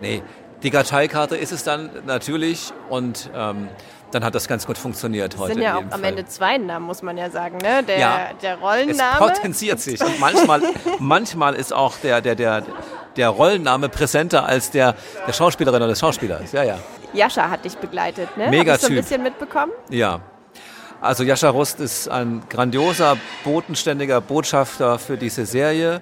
nee, 0.00 0.22
die 0.62 0.70
Karteikarte 0.70 1.36
ist 1.36 1.52
es 1.52 1.62
dann 1.64 1.90
natürlich 2.06 2.72
und 2.88 3.30
ähm, 3.34 3.68
dann 4.10 4.24
hat 4.24 4.34
das 4.34 4.48
ganz 4.48 4.66
gut 4.66 4.78
funktioniert 4.78 5.34
Es 5.34 5.40
heute. 5.40 5.52
sind 5.54 5.62
ja 5.62 5.76
auch 5.76 5.82
am 5.82 5.90
Fall. 5.90 6.04
Ende 6.04 6.24
zwei 6.26 6.56
Namen, 6.56 6.86
muss 6.86 7.02
man 7.02 7.18
ja 7.18 7.30
sagen. 7.30 7.58
Ne? 7.58 7.82
Der, 7.82 7.98
Ja. 7.98 8.20
der 8.42 8.54
Es 8.54 8.60
Rollenname. 8.60 9.18
potenziert 9.18 9.80
sich. 9.80 10.00
Und 10.02 10.18
manchmal, 10.18 10.62
manchmal 10.98 11.54
ist 11.54 11.72
auch 11.74 11.94
der, 12.02 12.20
der, 12.22 12.34
der, 12.34 12.62
der 13.16 13.28
Rollenname 13.28 13.88
präsenter 13.90 14.46
als 14.46 14.70
der, 14.70 14.94
der 15.26 15.32
Schauspielerin 15.32 15.76
oder 15.82 15.88
des 15.88 16.00
Schauspielers. 16.00 16.52
Ja, 16.52 16.62
ja. 16.62 16.78
Jascha 17.12 17.50
hat 17.50 17.64
dich 17.64 17.76
begleitet, 17.76 18.34
ne? 18.36 18.48
Mega 18.48 18.74
ich 18.76 18.80
so 18.80 18.86
ein 18.88 18.94
bisschen 18.96 19.22
mitbekommen. 19.22 19.72
Ja. 19.90 20.20
Also 21.00 21.22
Jascha 21.22 21.50
Rust 21.50 21.78
ist 21.78 22.08
ein 22.08 22.42
grandioser, 22.48 23.16
bodenständiger 23.44 24.20
Botschafter 24.20 24.98
für 24.98 25.16
diese 25.16 25.46
Serie. 25.46 26.00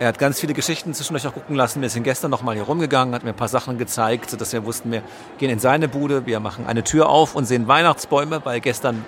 Er 0.00 0.06
hat 0.08 0.18
ganz 0.18 0.38
viele 0.38 0.54
Geschichten 0.54 0.94
zwischendurch 0.94 1.26
auch 1.26 1.34
gucken 1.34 1.56
lassen. 1.56 1.82
Wir 1.82 1.90
sind 1.90 2.04
gestern 2.04 2.30
noch 2.30 2.42
mal 2.42 2.54
hier 2.54 2.62
rumgegangen, 2.64 3.14
hat 3.14 3.24
mir 3.24 3.30
ein 3.30 3.36
paar 3.36 3.48
Sachen 3.48 3.78
gezeigt, 3.78 4.30
sodass 4.30 4.52
wir 4.52 4.64
wussten, 4.64 4.92
wir 4.92 5.02
gehen 5.38 5.50
in 5.50 5.58
seine 5.58 5.88
Bude, 5.88 6.24
wir 6.24 6.38
machen 6.38 6.66
eine 6.68 6.84
Tür 6.84 7.08
auf 7.08 7.34
und 7.34 7.46
sehen 7.46 7.66
Weihnachtsbäume, 7.66 8.40
weil 8.44 8.60
gestern 8.60 9.04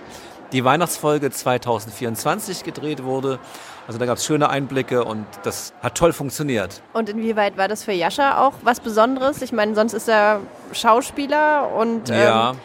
die 0.51 0.65
Weihnachtsfolge 0.65 1.31
2024 1.31 2.65
gedreht 2.65 3.05
wurde. 3.05 3.39
Also 3.87 4.01
da 4.01 4.07
gab 4.07 4.17
es 4.19 4.25
schöne 4.25 4.49
Einblicke 4.51 5.05
und 5.05 5.27
das 5.45 5.73
hat 5.81 5.95
toll 5.95 6.13
funktioniert. 6.13 6.83
Und 6.93 7.09
inwieweit 7.09 7.57
war 7.57 7.69
das 7.69 7.85
für 7.85 7.93
Jascha 7.93 8.45
auch 8.45 8.55
was 8.63 8.81
Besonderes? 8.81 9.43
Ich 9.43 9.53
meine, 9.53 9.77
sonst 9.77 9.93
ist 9.93 10.09
er 10.09 10.41
Schauspieler 10.73 11.71
und 11.73 12.09
Ja. 12.09 12.51
ähm, 12.51 12.57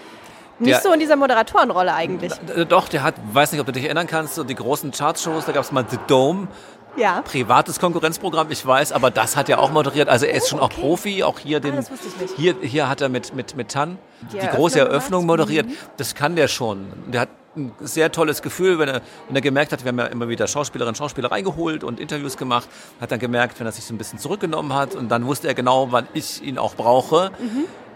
nicht 0.57 0.71
Der- 0.73 0.81
so 0.81 0.93
in 0.93 0.99
dieser 0.99 1.15
Moderatorenrolle 1.15 1.93
eigentlich. 1.93 2.31
Äh, 2.55 2.65
Doch, 2.65 2.87
der 2.87 3.03
hat, 3.03 3.15
weiß 3.33 3.51
nicht, 3.51 3.59
ob 3.61 3.67
du 3.67 3.73
dich 3.73 3.83
erinnern 3.85 4.07
kannst, 4.07 4.35
so 4.35 4.43
die 4.43 4.55
großen 4.55 4.91
Chartshows, 4.91 5.45
da 5.45 5.51
gab 5.51 5.63
es 5.63 5.71
mal 5.71 5.85
The 5.87 5.97
Dome, 6.07 6.47
Ja. 6.97 7.21
privates 7.21 7.79
Konkurrenzprogramm, 7.79 8.47
ich 8.51 8.65
weiß, 8.65 8.91
aber 8.91 9.11
das 9.11 9.35
hat 9.35 9.49
er 9.49 9.59
auch 9.59 9.71
moderiert. 9.71 10.07
Also 10.09 10.25
er 10.25 10.35
ist 10.35 10.49
schon 10.49 10.59
auch 10.59 10.65
okay. 10.71 10.81
Profi, 10.81 11.23
auch 11.23 11.39
hier 11.39 11.59
den. 11.59 11.73
Ah, 11.73 11.77
das 11.77 11.91
wusste 11.91 12.07
ich 12.07 12.17
nicht. 12.17 12.33
Hier, 12.37 12.55
hier 12.61 12.89
hat 12.89 13.01
er 13.01 13.09
mit, 13.09 13.35
mit, 13.35 13.55
mit 13.55 13.69
Tan 13.69 13.97
die, 14.31 14.39
Die 14.39 14.47
große 14.47 14.79
Eröffnung 14.79 15.21
gemacht. 15.27 15.39
moderiert. 15.39 15.65
Das 15.97 16.15
kann 16.15 16.35
der 16.35 16.47
schon. 16.47 16.87
Der 17.07 17.21
hat 17.21 17.29
ein 17.57 17.71
sehr 17.79 18.11
tolles 18.11 18.41
Gefühl, 18.41 18.79
wenn 18.79 18.89
er, 18.89 19.01
wenn 19.27 19.35
er 19.35 19.41
gemerkt 19.41 19.71
hat, 19.71 19.83
wir 19.85 19.89
haben 19.89 19.99
ja 19.99 20.05
immer 20.07 20.27
wieder 20.27 20.45
Schauspielerinnen 20.45 20.91
und 20.93 20.97
Schauspieler 20.97 21.31
reingeholt 21.31 21.85
und 21.85 22.01
Interviews 22.01 22.35
gemacht, 22.35 22.67
hat 22.99 23.11
dann 23.11 23.19
gemerkt, 23.19 23.59
wenn 23.59 23.65
er 23.65 23.71
sich 23.71 23.85
so 23.85 23.93
ein 23.93 23.97
bisschen 23.97 24.19
zurückgenommen 24.19 24.73
hat 24.73 24.93
und 24.93 25.07
dann 25.09 25.25
wusste 25.25 25.47
er 25.47 25.53
genau, 25.53 25.87
wann 25.91 26.05
ich 26.13 26.43
ihn 26.43 26.57
auch 26.57 26.75
brauche. 26.75 27.31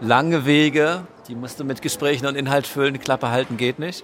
Lange 0.00 0.46
Wege, 0.46 1.02
die 1.28 1.34
musst 1.34 1.60
du 1.60 1.64
mit 1.64 1.82
Gesprächen 1.82 2.26
und 2.26 2.36
Inhalt 2.36 2.66
füllen, 2.66 2.98
Klappe 3.00 3.30
halten 3.30 3.58
geht 3.58 3.78
nicht. 3.78 4.02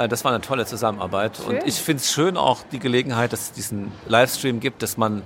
Äh, 0.00 0.08
Das 0.08 0.24
war 0.24 0.32
eine 0.32 0.40
tolle 0.40 0.66
Zusammenarbeit. 0.66 1.38
Und 1.40 1.56
Schön. 1.56 1.62
ich 1.66 1.76
finde 1.76 2.00
es 2.02 2.10
schön 2.12 2.36
auch 2.36 2.62
die 2.72 2.78
Gelegenheit, 2.78 3.32
dass 3.32 3.40
es 3.42 3.52
diesen 3.52 3.92
Livestream 4.08 4.60
gibt, 4.60 4.82
dass 4.82 4.96
man 4.96 5.22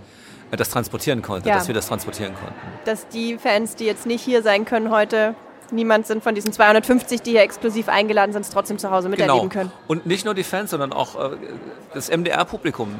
äh, 0.50 0.56
das 0.56 0.70
transportieren 0.70 1.22
konnte, 1.22 1.48
Ja. 1.48 1.56
dass 1.56 1.68
wir 1.68 1.74
das 1.74 1.86
transportieren 1.88 2.34
konnten. 2.34 2.54
Dass 2.84 3.08
die 3.08 3.38
Fans, 3.38 3.76
die 3.76 3.84
jetzt 3.84 4.06
nicht 4.06 4.22
hier 4.22 4.42
sein 4.42 4.64
können 4.64 4.90
heute, 4.90 5.34
niemand 5.70 6.06
sind 6.06 6.22
von 6.22 6.34
diesen 6.34 6.52
250, 6.52 7.22
die 7.22 7.30
hier 7.32 7.42
exklusiv 7.42 7.88
eingeladen 7.88 8.32
sind, 8.32 8.42
es 8.42 8.50
trotzdem 8.50 8.78
zu 8.78 8.90
Hause 8.90 9.08
miterleben 9.08 9.48
können. 9.48 9.72
Und 9.88 10.06
nicht 10.06 10.24
nur 10.24 10.34
die 10.34 10.44
Fans, 10.44 10.70
sondern 10.70 10.92
auch 10.92 11.18
äh, 11.32 11.36
das 11.94 12.10
MDR-Publikum, 12.10 12.94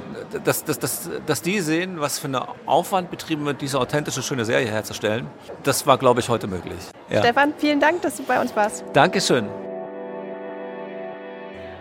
dass, 0.44 0.64
dass, 0.64 0.78
dass, 0.78 1.10
dass 1.26 1.42
die 1.42 1.60
sehen, 1.60 2.00
was 2.00 2.18
für 2.18 2.28
eine 2.28 2.46
Aufwand 2.66 3.10
betrieben 3.10 3.44
wird, 3.44 3.60
diese 3.60 3.78
authentische, 3.78 4.22
schöne 4.22 4.44
Serie 4.44 4.66
herzustellen. 4.68 5.26
Das 5.62 5.86
war, 5.86 5.98
glaube 5.98 6.20
ich, 6.20 6.28
heute 6.28 6.46
möglich. 6.46 6.78
Ja. 7.10 7.20
Stefan, 7.20 7.52
vielen 7.58 7.80
Dank, 7.80 8.02
dass 8.02 8.16
du 8.16 8.22
bei 8.22 8.40
uns 8.40 8.56
warst. 8.56 8.84
Dankeschön. 8.92 9.46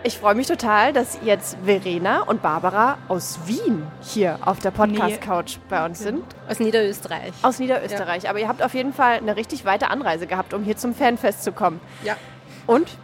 Ich 0.06 0.18
freue 0.18 0.34
mich 0.34 0.46
total, 0.46 0.92
dass 0.92 1.18
jetzt 1.24 1.56
Verena 1.64 2.20
und 2.24 2.42
Barbara 2.42 2.98
aus 3.08 3.38
Wien 3.46 3.86
hier 4.02 4.38
auf 4.44 4.58
der 4.58 4.70
Podcast-Couch 4.70 5.56
bei 5.70 5.82
uns 5.82 5.98
sind. 6.00 6.22
Aus 6.46 6.60
Niederösterreich. 6.60 7.32
Aus 7.40 7.58
Niederösterreich. 7.58 8.28
Aber 8.28 8.38
ihr 8.38 8.46
habt 8.46 8.62
auf 8.62 8.74
jeden 8.74 8.92
Fall 8.92 9.16
eine 9.16 9.34
richtig 9.34 9.64
weite 9.64 9.88
Anreise 9.88 10.26
gehabt, 10.26 10.52
um 10.52 10.62
hier 10.62 10.76
zum 10.76 10.94
Fanfest 10.94 11.42
zu 11.42 11.52
kommen. 11.52 11.80
Ja. 12.02 12.18
Und? 12.66 12.98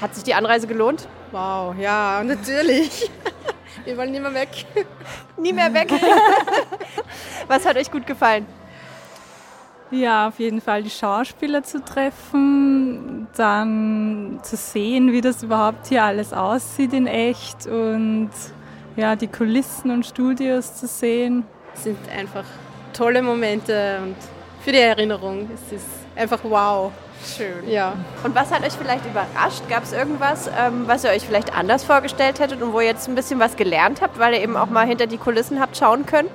Hat 0.00 0.14
sich 0.14 0.22
die 0.22 0.34
Anreise 0.34 0.68
gelohnt? 0.68 1.08
Wow, 1.32 1.74
ja, 1.76 2.22
natürlich. 2.22 3.10
Wir 3.84 3.96
wollen 3.96 4.12
nicht 4.12 4.22
mehr 4.22 4.34
weg. 4.34 4.64
Nie 5.36 5.52
mehr 5.52 5.74
weg. 5.74 5.90
Was 7.48 7.66
hat 7.66 7.76
euch 7.76 7.90
gut 7.90 8.06
gefallen? 8.06 8.46
Ja, 9.94 10.26
auf 10.26 10.40
jeden 10.40 10.60
Fall 10.60 10.82
die 10.82 10.90
Schauspieler 10.90 11.62
zu 11.62 11.80
treffen, 11.80 13.28
dann 13.36 14.40
zu 14.42 14.56
sehen, 14.56 15.12
wie 15.12 15.20
das 15.20 15.44
überhaupt 15.44 15.86
hier 15.86 16.02
alles 16.02 16.32
aussieht 16.32 16.92
in 16.92 17.06
echt 17.06 17.68
und 17.68 18.30
ja, 18.96 19.14
die 19.14 19.28
Kulissen 19.28 19.92
und 19.92 20.04
Studios 20.04 20.74
zu 20.74 20.88
sehen. 20.88 21.44
Es 21.74 21.84
sind 21.84 21.98
einfach 22.08 22.44
tolle 22.92 23.22
Momente 23.22 24.00
und 24.02 24.16
für 24.64 24.72
die 24.72 24.78
Erinnerung. 24.78 25.48
Es 25.54 25.72
ist 25.72 25.86
einfach 26.16 26.40
wow. 26.42 26.90
Schön. 27.24 27.68
Ja. 27.68 27.94
Und 28.24 28.34
was 28.34 28.50
hat 28.50 28.64
euch 28.66 28.72
vielleicht 28.72 29.06
überrascht? 29.06 29.62
Gab 29.68 29.84
es 29.84 29.92
irgendwas, 29.92 30.50
ähm, 30.58 30.88
was 30.88 31.04
ihr 31.04 31.10
euch 31.10 31.22
vielleicht 31.22 31.56
anders 31.56 31.84
vorgestellt 31.84 32.40
hättet 32.40 32.60
und 32.60 32.72
wo 32.72 32.80
ihr 32.80 32.86
jetzt 32.86 33.08
ein 33.08 33.14
bisschen 33.14 33.38
was 33.38 33.56
gelernt 33.56 34.02
habt, 34.02 34.18
weil 34.18 34.34
ihr 34.34 34.42
eben 34.42 34.56
auch 34.56 34.66
mal 34.66 34.86
hinter 34.86 35.06
die 35.06 35.18
Kulissen 35.18 35.60
habt 35.60 35.76
schauen 35.76 36.04
können? 36.04 36.28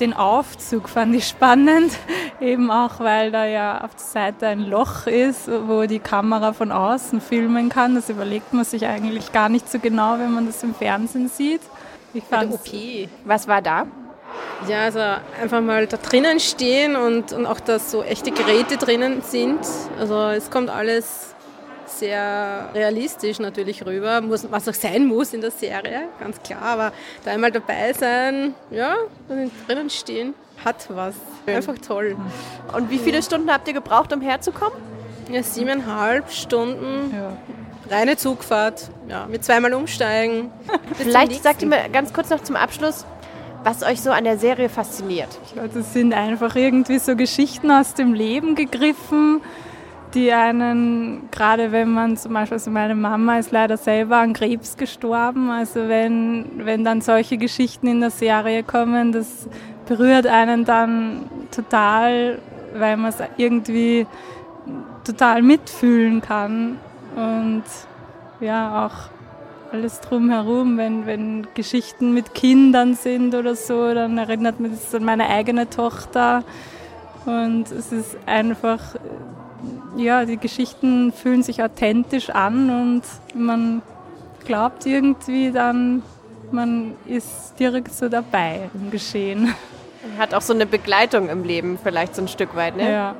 Den 0.00 0.12
Aufzug 0.12 0.88
fand 0.88 1.14
ich 1.14 1.28
spannend, 1.28 1.92
eben 2.40 2.70
auch 2.70 2.98
weil 2.98 3.30
da 3.30 3.44
ja 3.46 3.80
auf 3.84 3.94
der 3.94 4.04
Seite 4.04 4.46
ein 4.48 4.60
Loch 4.68 5.06
ist, 5.06 5.48
wo 5.68 5.84
die 5.84 6.00
Kamera 6.00 6.52
von 6.52 6.72
außen 6.72 7.20
filmen 7.20 7.68
kann. 7.68 7.94
Das 7.94 8.08
überlegt 8.08 8.52
man 8.52 8.64
sich 8.64 8.86
eigentlich 8.86 9.32
gar 9.32 9.48
nicht 9.48 9.70
so 9.70 9.78
genau, 9.78 10.18
wenn 10.18 10.32
man 10.32 10.46
das 10.46 10.62
im 10.64 10.74
Fernsehen 10.74 11.28
sieht. 11.28 11.60
Ich 12.12 12.24
der 12.24 12.38
fand's- 12.40 12.54
OP. 12.54 13.08
Was 13.24 13.46
war 13.46 13.62
da? 13.62 13.86
Ja, 14.68 14.80
also 14.82 14.98
einfach 15.40 15.60
mal 15.60 15.86
da 15.86 15.96
drinnen 15.96 16.40
stehen 16.40 16.96
und, 16.96 17.32
und 17.32 17.46
auch, 17.46 17.60
dass 17.60 17.92
so 17.92 18.02
echte 18.02 18.32
Geräte 18.32 18.76
drinnen 18.76 19.22
sind. 19.22 19.60
Also 19.98 20.20
es 20.30 20.50
kommt 20.50 20.70
alles 20.70 21.33
sehr 21.98 22.70
realistisch 22.74 23.38
natürlich 23.38 23.84
rüber, 23.84 24.20
muss, 24.20 24.46
was 24.50 24.68
auch 24.68 24.74
sein 24.74 25.06
muss 25.06 25.32
in 25.32 25.40
der 25.40 25.50
Serie, 25.50 26.08
ganz 26.20 26.42
klar. 26.42 26.62
Aber 26.62 26.92
da 27.24 27.30
einmal 27.32 27.50
dabei 27.50 27.92
sein, 27.92 28.54
ja, 28.70 28.94
und 29.28 29.50
drinnen 29.66 29.90
stehen, 29.90 30.34
hat 30.64 30.86
was. 30.90 31.14
Einfach 31.46 31.78
toll. 31.78 32.16
Und 32.76 32.90
wie 32.90 32.98
viele 32.98 33.22
Stunden 33.22 33.50
habt 33.52 33.66
ihr 33.68 33.74
gebraucht, 33.74 34.12
um 34.12 34.20
herzukommen? 34.20 34.78
Ja, 35.30 35.42
siebeneinhalb 35.42 36.30
Stunden, 36.30 37.14
Ja. 37.14 37.36
reine 37.94 38.16
Zugfahrt, 38.16 38.90
ja, 39.08 39.26
mit 39.26 39.44
zweimal 39.44 39.72
umsteigen. 39.74 40.50
Vielleicht 40.96 41.42
sagt 41.42 41.62
ihr 41.62 41.68
mir 41.68 41.88
ganz 41.92 42.12
kurz 42.12 42.30
noch 42.30 42.42
zum 42.42 42.56
Abschluss, 42.56 43.04
was 43.62 43.82
euch 43.82 44.02
so 44.02 44.10
an 44.10 44.24
der 44.24 44.36
Serie 44.38 44.68
fasziniert. 44.68 45.28
Also 45.58 45.78
es 45.80 45.92
sind 45.94 46.12
einfach 46.12 46.54
irgendwie 46.56 46.98
so 46.98 47.16
Geschichten 47.16 47.70
aus 47.70 47.94
dem 47.94 48.12
Leben 48.12 48.54
gegriffen, 48.54 49.40
die 50.14 50.32
einen, 50.32 51.28
gerade 51.30 51.72
wenn 51.72 51.90
man 51.90 52.16
zum 52.16 52.32
Beispiel, 52.32 52.56
also 52.56 52.70
meine 52.70 52.94
Mama 52.94 53.38
ist 53.38 53.50
leider 53.50 53.76
selber 53.76 54.18
an 54.18 54.32
Krebs 54.32 54.76
gestorben, 54.76 55.50
also 55.50 55.88
wenn, 55.88 56.64
wenn 56.64 56.84
dann 56.84 57.00
solche 57.00 57.36
Geschichten 57.36 57.86
in 57.86 58.00
der 58.00 58.10
Serie 58.10 58.62
kommen, 58.62 59.12
das 59.12 59.48
berührt 59.86 60.26
einen 60.26 60.64
dann 60.64 61.26
total, 61.50 62.38
weil 62.74 62.96
man 62.96 63.10
es 63.10 63.18
irgendwie 63.36 64.06
total 65.04 65.42
mitfühlen 65.42 66.20
kann 66.20 66.78
und 67.16 67.64
ja 68.40 68.86
auch 68.86 69.14
alles 69.72 70.00
drumherum, 70.00 70.78
wenn, 70.78 71.04
wenn 71.06 71.48
Geschichten 71.54 72.14
mit 72.14 72.32
Kindern 72.34 72.94
sind 72.94 73.34
oder 73.34 73.56
so, 73.56 73.92
dann 73.92 74.16
erinnert 74.18 74.60
mich 74.60 74.72
das 74.72 74.94
an 74.94 75.04
meine 75.04 75.28
eigene 75.28 75.68
Tochter. 75.68 76.44
Und 77.26 77.70
es 77.72 77.90
ist 77.90 78.16
einfach, 78.26 78.80
ja, 79.96 80.24
die 80.24 80.36
Geschichten 80.36 81.12
fühlen 81.12 81.42
sich 81.42 81.62
authentisch 81.62 82.30
an 82.30 82.70
und 82.70 83.02
man 83.34 83.82
glaubt 84.44 84.86
irgendwie 84.86 85.50
dann, 85.50 86.02
man 86.50 86.94
ist 87.06 87.54
direkt 87.58 87.92
so 87.92 88.08
dabei 88.08 88.70
im 88.74 88.90
Geschehen. 88.90 89.54
Man 90.02 90.18
hat 90.18 90.34
auch 90.34 90.42
so 90.42 90.52
eine 90.52 90.66
Begleitung 90.66 91.28
im 91.28 91.44
Leben, 91.44 91.78
vielleicht 91.82 92.14
so 92.14 92.22
ein 92.22 92.28
Stück 92.28 92.54
weit. 92.54 92.76
Ne? 92.76 92.90
Ja. 92.90 93.16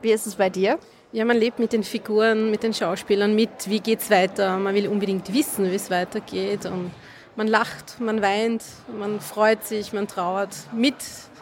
Wie 0.00 0.12
ist 0.12 0.26
es 0.26 0.36
bei 0.36 0.50
dir? 0.50 0.78
Ja, 1.12 1.24
man 1.24 1.36
lebt 1.36 1.58
mit 1.58 1.72
den 1.72 1.82
Figuren, 1.82 2.50
mit 2.50 2.62
den 2.62 2.74
Schauspielern 2.74 3.34
mit, 3.34 3.68
wie 3.68 3.80
geht's 3.80 4.10
weiter. 4.10 4.58
Man 4.58 4.74
will 4.74 4.88
unbedingt 4.88 5.32
wissen, 5.32 5.70
wie 5.70 5.74
es 5.74 5.90
weitergeht. 5.90 6.66
Und 6.66 6.90
man 7.36 7.46
lacht, 7.46 8.00
man 8.00 8.20
weint, 8.22 8.62
man 8.98 9.20
freut 9.20 9.64
sich, 9.64 9.92
man 9.92 10.08
trauert 10.08 10.54
mit 10.72 10.96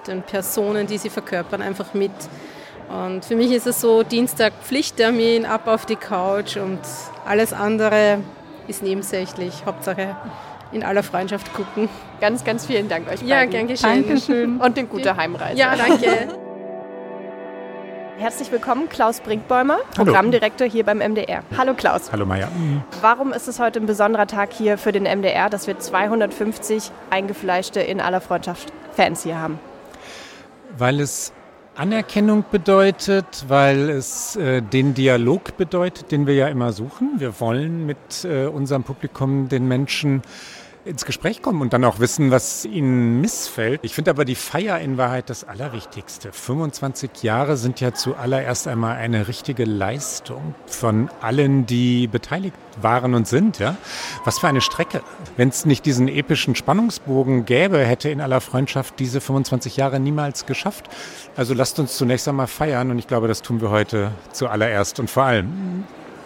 den 0.06 0.22
Personen, 0.22 0.86
die 0.86 0.98
sie 0.98 1.10
verkörpern, 1.10 1.62
einfach 1.62 1.94
mit. 1.94 2.12
Und 2.88 3.24
für 3.24 3.34
mich 3.36 3.50
ist 3.52 3.66
es 3.66 3.80
so 3.80 4.02
Dienstag 4.02 4.52
Pflichttermin, 4.62 5.46
ab 5.46 5.66
auf 5.66 5.86
die 5.86 5.96
Couch 5.96 6.56
und 6.56 6.80
alles 7.26 7.52
andere 7.52 8.18
ist 8.68 8.82
nebensächlich. 8.82 9.64
Hauptsache 9.66 10.16
in 10.72 10.82
aller 10.82 11.02
Freundschaft 11.02 11.52
gucken. 11.54 11.88
Ganz, 12.20 12.44
ganz 12.44 12.66
vielen 12.66 12.88
Dank 12.88 13.08
euch 13.10 13.22
Ja, 13.22 13.36
beiden. 13.36 13.50
gern 13.50 13.66
geschehen. 13.68 14.06
Dankeschön. 14.06 14.56
Und 14.60 14.76
eine 14.78 14.86
gute 14.88 15.16
Heimreise. 15.16 15.56
Ja, 15.58 15.74
danke. 15.76 16.06
Herzlich 18.18 18.50
willkommen, 18.52 18.88
Klaus 18.88 19.20
Brinkbäumer, 19.20 19.78
Programmdirektor 19.96 20.68
hier 20.68 20.84
beim 20.84 20.98
MDR. 20.98 21.42
Hallo 21.58 21.74
Klaus. 21.74 22.12
Hallo 22.12 22.24
Maja. 22.24 22.48
Warum 23.00 23.32
ist 23.32 23.48
es 23.48 23.58
heute 23.58 23.80
ein 23.80 23.86
besonderer 23.86 24.28
Tag 24.28 24.52
hier 24.52 24.78
für 24.78 24.92
den 24.92 25.02
MDR, 25.02 25.50
dass 25.50 25.66
wir 25.66 25.78
250 25.80 26.92
eingefleischte 27.10 27.80
in 27.80 28.00
aller 28.00 28.20
Freundschaft 28.20 28.72
Fans 28.92 29.24
hier 29.24 29.40
haben? 29.40 29.58
Weil 30.78 31.00
es 31.00 31.32
Anerkennung 31.76 32.44
bedeutet, 32.52 33.46
weil 33.48 33.90
es 33.90 34.36
äh, 34.36 34.62
den 34.62 34.94
Dialog 34.94 35.56
bedeutet, 35.56 36.12
den 36.12 36.28
wir 36.28 36.34
ja 36.34 36.46
immer 36.46 36.72
suchen. 36.72 37.14
Wir 37.18 37.40
wollen 37.40 37.84
mit 37.84 38.24
äh, 38.24 38.46
unserem 38.46 38.84
Publikum 38.84 39.48
den 39.48 39.66
Menschen 39.66 40.22
ins 40.84 41.04
Gespräch 41.04 41.40
kommen 41.40 41.62
und 41.62 41.72
dann 41.72 41.84
auch 41.84 41.98
wissen, 41.98 42.30
was 42.30 42.64
ihnen 42.64 43.20
missfällt. 43.20 43.80
Ich 43.82 43.94
finde 43.94 44.10
aber 44.10 44.24
die 44.24 44.34
Feier 44.34 44.78
in 44.80 44.98
Wahrheit 44.98 45.30
das 45.30 45.44
Allerwichtigste. 45.44 46.32
25 46.32 47.22
Jahre 47.22 47.56
sind 47.56 47.80
ja 47.80 47.94
zuallererst 47.94 48.68
einmal 48.68 48.96
eine 48.96 49.26
richtige 49.28 49.64
Leistung 49.64 50.54
von 50.66 51.08
allen, 51.20 51.66
die 51.66 52.06
beteiligt 52.06 52.56
waren 52.80 53.14
und 53.14 53.26
sind. 53.26 53.58
Ja? 53.58 53.76
Was 54.24 54.38
für 54.38 54.48
eine 54.48 54.60
Strecke. 54.60 55.02
Wenn 55.36 55.48
es 55.48 55.64
nicht 55.64 55.86
diesen 55.86 56.08
epischen 56.08 56.54
Spannungsbogen 56.54 57.46
gäbe, 57.46 57.78
hätte 57.78 58.10
in 58.10 58.20
aller 58.20 58.40
Freundschaft 58.40 58.98
diese 58.98 59.20
25 59.20 59.76
Jahre 59.76 60.00
niemals 60.00 60.44
geschafft. 60.46 60.88
Also 61.36 61.54
lasst 61.54 61.78
uns 61.78 61.96
zunächst 61.96 62.28
einmal 62.28 62.46
feiern 62.46 62.90
und 62.90 62.98
ich 62.98 63.06
glaube, 63.06 63.28
das 63.28 63.42
tun 63.42 63.60
wir 63.60 63.70
heute 63.70 64.12
zuallererst 64.32 65.00
und 65.00 65.10
vor 65.10 65.24
allem. 65.24 65.84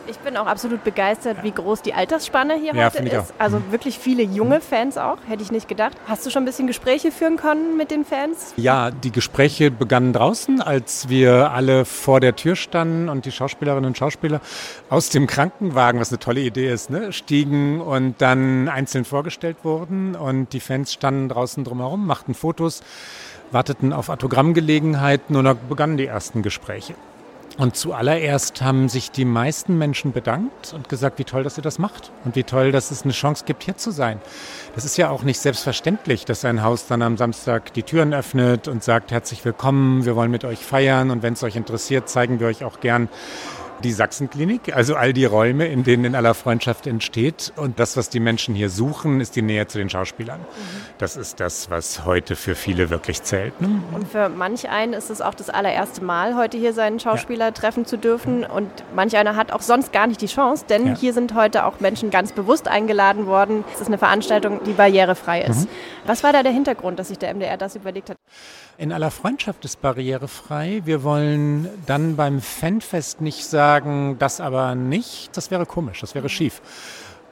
Ich 0.09 0.19
bin 0.21 0.37
auch 0.39 0.47
absolut 0.47 0.85
begeistert, 0.85 1.43
wie 1.43 1.51
groß 1.51 1.83
die 1.83 1.93
Altersspanne 1.93 2.55
hier 2.55 2.75
Ja, 2.75 2.87
heute 2.87 2.99
ist. 3.03 3.15
auch. 3.15 3.25
Mhm. 3.25 3.31
Also 3.39 3.63
wirklich 3.71 3.99
viele 3.99 4.23
junge 4.23 4.61
Fans 4.61 4.97
auch, 4.97 5.19
hätte 5.29 5.43
ich 5.43 5.53
nicht 5.53 5.69
gedacht. 5.69 5.97
Hast 6.07 6.25
du 6.25 6.31
schon 6.31 6.43
ein 6.43 6.47
bisschen 6.47 6.67
Gespräche 6.67 7.13
führen 7.13 7.37
können 7.37 7.77
mit 7.77 7.91
den 7.91 8.05
Fans? 8.07 8.55
Ja, 8.57 8.91
die 8.91 9.13
Gespräche 9.13 9.71
begannen 9.71 10.15
draußen, 10.15 10.63
als 10.63 11.11
wir 11.11 11.51
alle 11.51 11.85
vor 11.85 12.21
der 12.21 12.35
Tür 12.37 12.57
standen 12.57 13.09
und 13.11 13.27
die 13.27 13.33
Schauspielerinnen 13.33 13.85
und 13.87 13.99
Schauspieler 13.99 14.41
aus 14.89 15.11
dem 15.11 15.27
Krankenwagen, 15.27 16.01
was 16.01 16.09
eine 16.11 16.19
tolle 16.19 16.41
Idee 16.41 16.73
ist, 16.73 16.89
ne, 16.89 17.13
stiegen 17.13 17.81
und 17.83 18.15
dann 18.23 18.69
einzeln 18.69 19.05
vorgestellt 19.05 19.59
wurden 19.63 20.17
und 20.17 20.53
die 20.55 20.61
Fans 20.61 20.93
standen 20.93 21.29
draußen 21.29 21.65
drumherum, 21.65 22.07
machten 22.07 22.33
Fotos, 22.33 22.83
warteten 23.51 23.93
auf 23.93 24.09
Autogrammgelegenheiten 24.09 25.37
und 25.37 25.45
da 25.45 25.55
begannen 25.55 25.99
die 25.99 26.07
ersten 26.07 26.43
Gespräche. 26.43 26.95
Und 27.59 27.75
zuallererst 27.77 28.63
haben 28.63 28.89
sich 28.89 29.11
die 29.11 29.25
meisten 29.25 29.77
Menschen 29.79 30.13
bedankt 30.13 30.73
und 30.73 30.89
gesagt, 30.89 31.19
wie 31.19 31.25
toll, 31.25 31.43
dass 31.43 31.57
ihr 31.59 31.63
das 31.63 31.81
macht 31.81 32.13
und 32.25 32.37
wie 32.37 32.45
toll, 32.45 32.71
dass 32.71 32.93
es 32.93 33.03
eine 33.03 33.13
Chance 33.13 33.45
gibt, 33.47 33.65
hier 33.65 33.77
zu 33.77 33.91
sein. 33.91 34.21
Das 34.77 34.85
ist 34.85 34.97
ja 34.97 35.11
auch 35.11 35.25
nicht 35.25 35.41
selbstverständlich, 35.41 36.25
dass 36.25 36.45
ein 36.45 36.63
Haus 36.63 36.87
dann 36.87 37.03
am 37.03 37.17
Samstag 37.17 37.75
die 37.75 37.83
Türen 37.83 38.15
öffnet 38.15 38.69
und 38.69 38.85
sagt, 38.85 39.11
herzlich 39.11 39.45
willkommen, 39.45 40.05
wir 40.05 40.15
wollen 40.15 40.31
mit 40.31 40.45
euch 40.45 40.61
feiern 40.61 41.11
und 41.11 41.25
wenn 41.25 41.33
es 41.33 41.43
euch 41.43 41.57
interessiert, 41.57 42.09
zeigen 42.09 42.39
wir 42.39 42.47
euch 42.47 42.63
auch 42.63 42.79
gern 42.79 43.09
die 43.85 43.93
Sachsenklinik, 43.93 44.75
also 44.75 44.95
all 44.97 45.13
die 45.13 45.25
Räume, 45.25 45.67
in 45.67 45.85
denen 45.85 46.05
in 46.05 46.15
aller 46.15 46.35
Freundschaft 46.35 46.87
entsteht. 46.87 47.53
Und 47.57 47.79
das, 47.79 47.97
was 47.97 48.09
die 48.09 48.21
Menschen 48.21 48.55
hier 48.55 48.71
suchen, 48.71 49.21
ist 49.21 49.37
die 49.37 49.43
Nähe 49.43 49.67
zu 49.67 49.79
den 49.79 49.89
Schauspielern. 49.91 50.41
Das 50.99 51.17
ist 51.17 51.41
das, 51.41 51.71
was 51.71 52.05
heute 52.05 52.37
für 52.37 52.55
viele 52.55 52.91
wirklich 52.91 53.23
zählt. 53.23 53.61
Ne? 53.61 53.83
Und 53.93 54.09
für 54.09 54.29
manch 54.29 54.69
einen 54.69 54.93
ist 54.93 55.11
es 55.11 55.21
auch 55.21 55.35
das 55.35 55.51
allererste 55.51 56.03
Mal, 56.03 56.37
heute 56.37 56.57
hier 56.59 56.73
seinen 56.73 57.01
Schauspieler 57.01 57.55
treffen 57.55 57.87
zu 57.87 57.97
dürfen. 57.97 58.45
Und 58.45 58.71
manch 58.95 59.17
einer 59.17 59.37
hat 59.37 59.53
auch 59.53 59.63
sonst 59.63 59.93
gar 59.93 60.07
nicht 60.07 60.21
die 60.21 60.27
Chance, 60.27 60.65
denn 60.69 60.87
Ja. 60.89 60.97
hier 60.97 61.13
sind 61.13 61.35
heute 61.35 61.65
auch 61.65 61.81
Menschen 61.81 62.11
ganz 62.11 62.33
bewusst 62.33 62.69
eingeladen 62.69 63.27
worden. 63.27 63.65
Es 63.75 63.81
ist 63.81 63.87
eine 63.89 63.99
Veranstaltung, 63.99 64.61
die 64.65 64.73
barrierefrei 64.73 65.43
ist. 65.43 65.65
Mhm. 65.65 65.69
Was 66.07 66.23
war 66.23 66.33
da 66.33 66.43
der 66.43 66.53
Hintergrund, 66.53 66.99
dass 66.99 67.09
sich 67.09 67.19
der 67.19 67.31
MDR 67.35 67.57
das 67.57 67.77
überlegt 67.77 68.11
hat? 68.11 68.17
In 68.81 68.93
aller 68.93 69.11
Freundschaft 69.11 69.65
ist 69.65 69.83
barrierefrei. 69.83 70.83
Wir 70.85 71.03
wollen 71.03 71.69
dann 71.87 72.15
beim 72.15 72.41
Fanfest 72.41 73.21
nicht 73.21 73.45
sagen, 73.45 74.15
das 74.21 74.41
aber 74.41 74.77
nicht. 74.77 75.37
Das 75.37 75.51
wäre 75.51 75.67
komisch, 75.67 76.01
das 76.01 76.15
wäre 76.15 76.29
schief. 76.29 76.63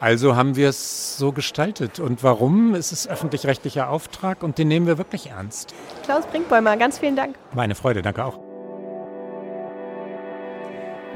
Also 0.01 0.35
haben 0.35 0.57
wir 0.57 0.69
es 0.71 1.17
so 1.17 1.31
gestaltet. 1.31 2.01
Und 2.01 2.25
warum? 2.25 2.75
Es 2.75 2.91
ist 2.91 3.09
öffentlich-rechtlicher 3.09 3.89
Auftrag 3.89 4.43
und 4.43 4.59
den 4.59 4.67
nehmen 4.67 4.89
wir 4.89 4.99
wirklich 4.99 5.31
ernst. 5.31 5.73
Klaus 6.03 6.27
Brinkbäumer, 6.27 6.77
ganz 6.77 6.99
vielen 6.99 7.15
Dank. 7.15 7.37
Meine 7.55 7.77
Freude, 7.77 8.03
danke 8.03 8.25
auch. 8.25 8.41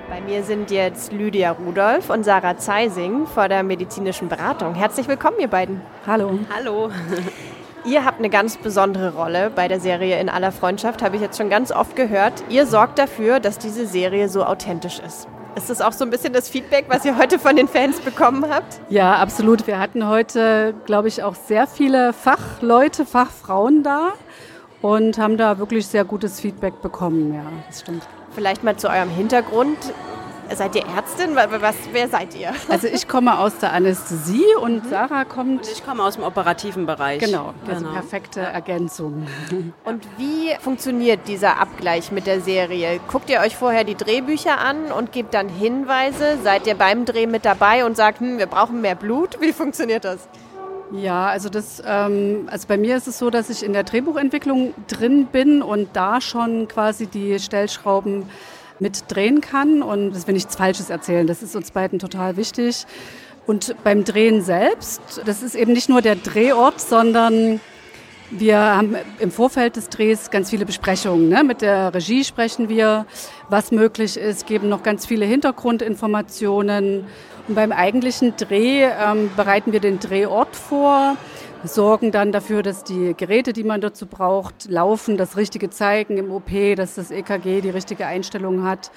Bei 0.08 0.20
mir 0.20 0.44
sind 0.44 0.70
jetzt 0.70 1.10
Lydia 1.10 1.50
Rudolph 1.50 2.08
und 2.08 2.22
Sarah 2.22 2.56
Zeising 2.56 3.26
vor 3.26 3.48
der 3.48 3.64
medizinischen 3.64 4.28
Beratung. 4.28 4.76
Herzlich 4.76 5.08
willkommen, 5.08 5.40
ihr 5.40 5.48
beiden. 5.48 5.80
Hallo. 6.06 6.38
Hallo. 6.54 6.88
Ihr 7.84 8.04
habt 8.04 8.18
eine 8.18 8.28
ganz 8.28 8.58
besondere 8.58 9.14
Rolle 9.14 9.50
bei 9.54 9.66
der 9.66 9.80
Serie 9.80 10.20
In 10.20 10.28
aller 10.28 10.52
Freundschaft, 10.52 11.02
habe 11.02 11.16
ich 11.16 11.22
jetzt 11.22 11.38
schon 11.38 11.48
ganz 11.48 11.72
oft 11.72 11.96
gehört. 11.96 12.44
Ihr 12.50 12.66
sorgt 12.66 12.98
dafür, 12.98 13.40
dass 13.40 13.58
diese 13.58 13.86
Serie 13.86 14.28
so 14.28 14.44
authentisch 14.44 14.98
ist. 14.98 15.26
Ist 15.56 15.70
das 15.70 15.80
auch 15.80 15.92
so 15.92 16.04
ein 16.04 16.10
bisschen 16.10 16.32
das 16.32 16.48
Feedback, 16.48 16.84
was 16.88 17.04
ihr 17.04 17.16
heute 17.16 17.38
von 17.38 17.56
den 17.56 17.68
Fans 17.68 17.98
bekommen 18.00 18.44
habt? 18.48 18.80
Ja, 18.90 19.16
absolut. 19.16 19.66
Wir 19.66 19.78
hatten 19.78 20.06
heute, 20.06 20.74
glaube 20.84 21.08
ich, 21.08 21.22
auch 21.22 21.34
sehr 21.34 21.66
viele 21.66 22.12
Fachleute, 22.12 23.06
Fachfrauen 23.06 23.82
da 23.82 24.12
und 24.82 25.18
haben 25.18 25.38
da 25.38 25.58
wirklich 25.58 25.86
sehr 25.86 26.04
gutes 26.04 26.38
Feedback 26.38 26.82
bekommen. 26.82 27.34
Ja, 27.34 27.42
das 27.66 27.80
stimmt. 27.80 28.06
Vielleicht 28.32 28.62
mal 28.62 28.76
zu 28.76 28.88
eurem 28.88 29.10
Hintergrund. 29.10 29.78
Seid 30.54 30.74
ihr 30.74 30.84
Ärztin? 30.84 31.36
Was, 31.36 31.76
wer 31.92 32.08
seid 32.08 32.34
ihr? 32.34 32.52
Also 32.68 32.86
ich 32.88 33.06
komme 33.08 33.38
aus 33.38 33.58
der 33.58 33.72
Anästhesie 33.72 34.44
und 34.60 34.86
Sarah 34.88 35.24
kommt. 35.24 35.66
Ich 35.68 35.84
komme 35.84 36.02
aus 36.02 36.14
dem 36.16 36.24
operativen 36.24 36.86
Bereich. 36.86 37.20
Genau, 37.20 37.54
also 37.68 37.80
Genau. 37.84 37.92
perfekte 37.94 38.40
Ergänzung. 38.40 39.26
Und 39.84 40.06
wie 40.18 40.50
funktioniert 40.60 41.28
dieser 41.28 41.60
Abgleich 41.60 42.10
mit 42.12 42.26
der 42.26 42.40
Serie? 42.40 43.00
Guckt 43.10 43.30
ihr 43.30 43.40
euch 43.40 43.56
vorher 43.56 43.84
die 43.84 43.94
Drehbücher 43.94 44.58
an 44.58 44.92
und 44.92 45.12
gebt 45.12 45.34
dann 45.34 45.48
Hinweise? 45.48 46.38
Seid 46.42 46.66
ihr 46.66 46.74
beim 46.74 47.04
Dreh 47.04 47.26
mit 47.26 47.44
dabei 47.44 47.84
und 47.84 47.96
sagt, 47.96 48.20
hm, 48.20 48.38
wir 48.38 48.46
brauchen 48.46 48.80
mehr 48.80 48.94
Blut? 48.94 49.40
Wie 49.40 49.52
funktioniert 49.52 50.04
das? 50.04 50.28
Ja, 50.92 51.26
also 51.26 51.48
das, 51.48 51.80
ähm, 51.86 52.48
also 52.50 52.66
bei 52.66 52.76
mir 52.76 52.96
ist 52.96 53.06
es 53.06 53.18
so, 53.18 53.30
dass 53.30 53.48
ich 53.50 53.62
in 53.64 53.72
der 53.72 53.84
Drehbuchentwicklung 53.84 54.74
drin 54.88 55.26
bin 55.26 55.62
und 55.62 55.90
da 55.94 56.20
schon 56.20 56.66
quasi 56.66 57.06
die 57.06 57.38
Stellschrauben 57.38 58.28
mit 58.80 59.04
drehen 59.08 59.40
kann 59.40 59.82
und 59.82 60.12
das 60.12 60.26
will 60.26 60.34
nichts 60.34 60.56
Falsches 60.56 60.90
erzählen. 60.90 61.26
Das 61.26 61.42
ist 61.42 61.54
uns 61.56 61.70
beiden 61.70 61.98
total 61.98 62.36
wichtig. 62.36 62.86
Und 63.46 63.74
beim 63.82 64.04
Drehen 64.04 64.42
selbst, 64.42 65.22
das 65.24 65.42
ist 65.42 65.54
eben 65.54 65.72
nicht 65.72 65.88
nur 65.88 66.02
der 66.02 66.16
Drehort, 66.16 66.80
sondern 66.80 67.60
wir 68.30 68.58
haben 68.58 68.94
im 69.18 69.32
Vorfeld 69.32 69.74
des 69.74 69.88
Drehs 69.88 70.30
ganz 70.30 70.50
viele 70.50 70.64
Besprechungen. 70.64 71.28
Ne? 71.28 71.42
Mit 71.42 71.62
der 71.62 71.92
Regie 71.92 72.22
sprechen 72.22 72.68
wir, 72.68 73.06
was 73.48 73.72
möglich 73.72 74.16
ist, 74.16 74.46
geben 74.46 74.68
noch 74.68 74.84
ganz 74.84 75.04
viele 75.04 75.24
Hintergrundinformationen. 75.24 77.06
Und 77.48 77.54
beim 77.54 77.72
eigentlichen 77.72 78.36
Dreh 78.36 78.84
ähm, 78.84 79.30
bereiten 79.36 79.72
wir 79.72 79.80
den 79.80 79.98
Drehort 79.98 80.54
vor, 80.54 81.16
sorgen 81.64 82.10
dann 82.10 82.32
dafür, 82.32 82.62
dass 82.62 82.84
die 82.84 83.14
Geräte, 83.16 83.52
die 83.52 83.64
man 83.64 83.80
dazu 83.80 84.06
braucht, 84.06 84.68
laufen, 84.68 85.16
das 85.16 85.36
Richtige 85.36 85.70
zeigen 85.70 86.16
im 86.16 86.30
OP, 86.30 86.50
dass 86.76 86.94
das 86.94 87.10
EKG 87.10 87.60
die 87.60 87.70
richtige 87.70 88.06
Einstellung 88.06 88.64
hat. 88.64 88.90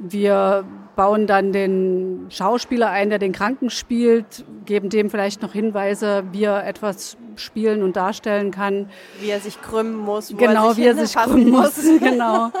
Wir 0.00 0.64
bauen 0.94 1.26
dann 1.26 1.52
den 1.52 2.26
Schauspieler 2.30 2.90
ein, 2.90 3.10
der 3.10 3.18
den 3.18 3.32
Kranken 3.32 3.68
spielt, 3.68 4.44
geben 4.64 4.90
dem 4.90 5.10
vielleicht 5.10 5.42
noch 5.42 5.52
Hinweise, 5.52 6.22
wie 6.30 6.44
er 6.44 6.64
etwas 6.66 7.16
spielen 7.34 7.82
und 7.82 7.96
darstellen 7.96 8.52
kann. 8.52 8.88
Wie 9.20 9.30
er 9.30 9.40
sich 9.40 9.60
krümmen 9.60 9.96
muss, 9.96 10.32
wo 10.32 10.36
genau, 10.36 10.68
er 10.68 10.74
sich 10.74 10.84
wie 10.84 10.86
er 10.86 10.94
sich 10.94 11.16
krümmen 11.16 11.50
muss. 11.50 11.74
genau. 12.00 12.52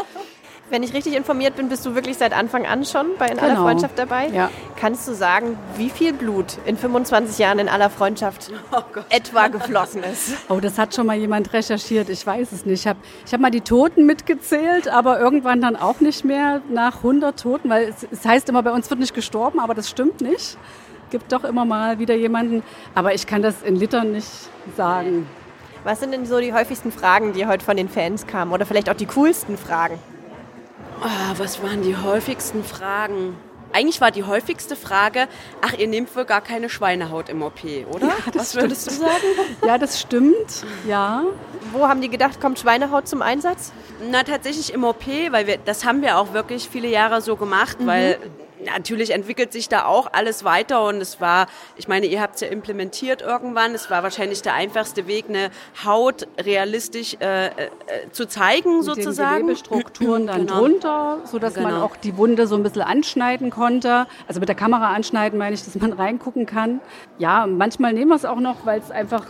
Wenn 0.70 0.82
ich 0.82 0.92
richtig 0.92 1.14
informiert 1.16 1.56
bin, 1.56 1.68
bist 1.70 1.86
du 1.86 1.94
wirklich 1.94 2.18
seit 2.18 2.32
Anfang 2.34 2.66
an 2.66 2.84
schon 2.84 3.06
bei 3.18 3.28
In 3.28 3.38
aller 3.38 3.50
Genau. 3.54 3.62
Freundschaft 3.62 3.98
dabei. 3.98 4.28
Ja. 4.28 4.50
Kannst 4.76 5.08
du 5.08 5.14
sagen, 5.14 5.58
wie 5.76 5.88
viel 5.88 6.12
Blut 6.12 6.58
in 6.66 6.76
25 6.76 7.38
Jahren 7.38 7.58
in 7.58 7.68
aller 7.70 7.88
Freundschaft 7.88 8.50
etwa 9.08 9.48
geflossen 9.48 10.02
ist? 10.02 10.32
Oh, 10.50 10.60
das 10.60 10.76
hat 10.78 10.94
schon 10.94 11.06
mal 11.06 11.16
jemand 11.16 11.52
recherchiert. 11.54 12.10
Ich 12.10 12.26
weiß 12.26 12.52
es 12.52 12.66
nicht. 12.66 12.80
Ich 12.80 12.86
habe 12.86 12.98
ich 13.26 13.32
hab 13.32 13.40
mal 13.40 13.50
die 13.50 13.62
Toten 13.62 14.04
mitgezählt, 14.04 14.88
aber 14.88 15.18
irgendwann 15.18 15.60
dann 15.62 15.74
auch 15.76 16.00
nicht 16.00 16.24
mehr 16.24 16.60
nach 16.68 16.96
100 16.98 17.40
Toten, 17.40 17.70
weil 17.70 17.84
es, 17.88 18.06
es 18.10 18.26
heißt 18.26 18.48
immer, 18.50 18.62
bei 18.62 18.72
uns 18.72 18.90
wird 18.90 19.00
nicht 19.00 19.14
gestorben, 19.14 19.60
aber 19.60 19.74
das 19.74 19.88
stimmt 19.88 20.20
nicht. 20.20 20.58
Gibt 21.10 21.32
doch 21.32 21.44
immer 21.44 21.64
mal 21.64 21.98
wieder 21.98 22.14
jemanden, 22.14 22.62
aber 22.94 23.14
ich 23.14 23.26
kann 23.26 23.40
das 23.40 23.62
in 23.62 23.76
Litern 23.76 24.12
nicht 24.12 24.28
sagen. 24.76 25.26
Was 25.84 26.00
sind 26.00 26.12
denn 26.12 26.26
so 26.26 26.38
die 26.40 26.52
häufigsten 26.52 26.92
Fragen, 26.92 27.32
die 27.32 27.46
heute 27.46 27.64
von 27.64 27.78
den 27.78 27.88
Fans 27.88 28.26
kamen? 28.26 28.52
Oder 28.52 28.66
vielleicht 28.66 28.90
auch 28.90 28.94
die 28.94 29.06
coolsten 29.06 29.56
Fragen? 29.56 29.98
Ah, 31.00 31.34
was 31.36 31.62
waren 31.62 31.82
die 31.82 31.96
häufigsten 31.96 32.64
Fragen? 32.64 33.36
eigentlich 33.70 34.00
war 34.00 34.10
die 34.10 34.24
häufigste 34.24 34.76
Frage, 34.76 35.28
ach, 35.60 35.74
ihr 35.74 35.88
nehmt 35.88 36.16
wohl 36.16 36.24
gar 36.24 36.40
keine 36.40 36.70
Schweinehaut 36.70 37.28
im 37.28 37.42
OP, 37.42 37.60
oder? 37.92 38.06
Ja, 38.06 38.14
Was 38.32 38.54
würdest 38.54 38.86
du 38.90 38.94
sagen? 38.94 39.12
Ja, 39.66 39.76
das 39.76 40.00
stimmt, 40.00 40.64
ja. 40.86 41.24
Wo 41.72 41.86
haben 41.86 42.00
die 42.00 42.08
gedacht, 42.08 42.40
kommt 42.40 42.58
Schweinehaut 42.58 43.06
zum 43.06 43.20
Einsatz? 43.20 43.72
Na, 44.10 44.22
tatsächlich 44.22 44.72
im 44.72 44.84
OP, 44.84 45.06
weil 45.30 45.46
wir, 45.46 45.58
das 45.58 45.84
haben 45.84 46.00
wir 46.00 46.16
auch 46.16 46.32
wirklich 46.32 46.66
viele 46.72 46.88
Jahre 46.88 47.20
so 47.20 47.36
gemacht, 47.36 47.78
Mhm. 47.80 47.86
weil 47.86 48.18
natürlich 48.64 49.10
entwickelt 49.10 49.52
sich 49.52 49.68
da 49.68 49.84
auch 49.84 50.12
alles 50.12 50.44
weiter 50.44 50.84
und 50.86 51.00
es 51.00 51.20
war, 51.20 51.46
ich 51.76 51.88
meine, 51.88 52.06
ihr 52.06 52.20
habt 52.20 52.36
es 52.36 52.40
ja 52.42 52.48
implementiert 52.48 53.22
irgendwann, 53.22 53.74
es 53.74 53.90
war 53.90 54.02
wahrscheinlich 54.02 54.42
der 54.42 54.54
einfachste 54.54 55.06
Weg, 55.06 55.26
eine 55.28 55.50
Haut 55.84 56.26
realistisch 56.38 57.16
äh, 57.20 57.46
äh, 57.46 57.50
zu 58.12 58.26
zeigen 58.26 58.76
Mit 58.78 58.84
sozusagen. 58.86 59.36
Den 59.38 59.42
Gewebestrukturen 59.46 60.26
dann 60.26 60.46
Genau. 60.46 60.58
drunter, 60.60 61.18
sodass 61.24 61.56
man 61.56 61.66
Genau. 61.74 61.84
auch 61.84 61.96
die 61.96 62.16
Wunde 62.16 62.46
so 62.46 62.54
ein 62.56 62.62
bisschen 62.62 62.82
anschneiden 62.82 63.50
konnte. 63.50 64.06
Also 64.26 64.40
mit 64.40 64.48
der 64.48 64.56
Kamera 64.56 64.92
anschneiden 64.92 65.38
meine 65.38 65.54
ich, 65.54 65.64
dass 65.64 65.74
man 65.76 65.92
reingucken 65.92 66.46
kann. 66.46 66.80
Ja, 67.18 67.46
manchmal 67.46 67.92
nehmen 67.92 68.10
wir 68.10 68.16
es 68.16 68.24
auch 68.24 68.40
noch, 68.40 68.64
weil 68.64 68.80
es 68.80 68.90
einfach 68.90 69.24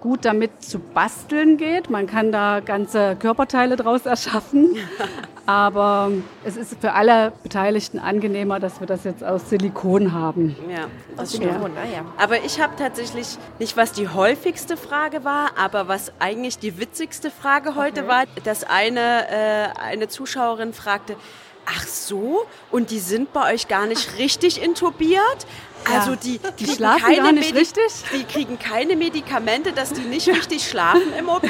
gut 0.00 0.24
damit 0.24 0.62
zu 0.62 0.78
basteln 0.78 1.56
geht. 1.56 1.90
Man 1.90 2.06
kann 2.06 2.32
da 2.32 2.60
ganze 2.60 3.16
Körperteile 3.16 3.76
draus 3.76 4.06
erschaffen. 4.06 4.76
Aber 5.48 6.12
es 6.44 6.58
ist 6.58 6.78
für 6.78 6.92
alle 6.92 7.32
Beteiligten 7.42 7.98
angenehmer, 7.98 8.60
dass 8.60 8.80
wir 8.80 8.86
das 8.86 9.04
jetzt 9.04 9.24
aus 9.24 9.48
Silikon 9.48 10.12
haben. 10.12 10.54
Ja, 10.68 10.88
Aus. 11.16 11.30
Silikon, 11.30 11.72
ah 11.74 11.86
ja. 11.90 12.04
Aber 12.18 12.44
ich 12.44 12.60
habe 12.60 12.76
tatsächlich 12.76 13.38
nicht, 13.58 13.74
was 13.74 13.92
die 13.92 14.08
häufigste 14.08 14.76
Frage 14.76 15.24
war, 15.24 15.52
aber 15.56 15.88
was 15.88 16.12
eigentlich 16.18 16.58
die 16.58 16.78
witzigste 16.78 17.30
Frage 17.30 17.76
heute 17.76 18.06
war, 18.06 18.24
dass 18.44 18.62
eine, 18.62 19.26
äh, 19.30 19.68
eine 19.80 20.08
Zuschauerin 20.08 20.74
fragte, 20.74 21.16
ach 21.64 21.86
so, 21.86 22.44
und 22.70 22.90
die 22.90 22.98
sind 22.98 23.32
bei 23.32 23.54
euch 23.54 23.68
gar 23.68 23.86
nicht 23.86 24.18
richtig 24.18 24.62
intubiert? 24.62 25.46
Ja, 25.90 26.00
Also 26.00 26.16
die, 26.16 26.38
die 26.38 26.64
kriegen 26.64 26.76
schlafen 26.76 27.02
keine 27.02 27.16
gar 27.16 27.32
nicht 27.32 27.52
Medi- 27.54 27.58
richtig? 27.58 27.84
Die 28.12 28.24
kriegen 28.24 28.58
keine 28.58 28.96
Medikamente, 28.96 29.72
dass 29.72 29.92
die 29.92 30.02
nicht 30.02 30.28
richtig 30.28 30.64
schlafen 30.68 31.12
im 31.18 31.28
OP. 31.28 31.44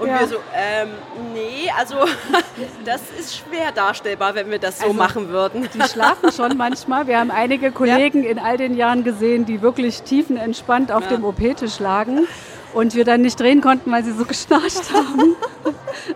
Und 0.00 0.08
Ja. 0.08 0.20
wir 0.20 0.28
so, 0.28 0.36
ähm, 0.54 0.88
nee, 1.34 1.70
also 1.78 1.96
das 2.84 3.02
ist 3.18 3.36
schwer 3.36 3.72
darstellbar, 3.72 4.34
wenn 4.34 4.50
wir 4.50 4.58
das 4.58 4.78
so 4.78 4.86
Also, 4.86 4.96
machen 4.96 5.28
würden. 5.28 5.68
Die 5.74 5.82
schlafen 5.88 6.32
schon 6.32 6.56
manchmal. 6.56 7.06
Wir 7.06 7.18
haben 7.20 7.30
einige 7.30 7.70
Kollegen 7.72 8.24
in 8.24 8.38
all 8.38 8.56
den 8.56 8.76
Jahren 8.76 9.04
gesehen, 9.04 9.44
die 9.46 9.62
wirklich 9.62 10.02
tiefenentspannt 10.02 10.90
auf 10.92 11.04
Ja. 11.04 11.16
dem 11.16 11.24
OP-Tisch 11.24 11.78
lagen 11.78 12.26
und 12.74 12.94
wir 12.94 13.04
dann 13.04 13.22
nicht 13.22 13.38
drehen 13.40 13.60
konnten, 13.60 13.90
weil 13.92 14.04
sie 14.04 14.12
so 14.12 14.24
geschnarcht 14.24 14.92
haben. 14.92 15.36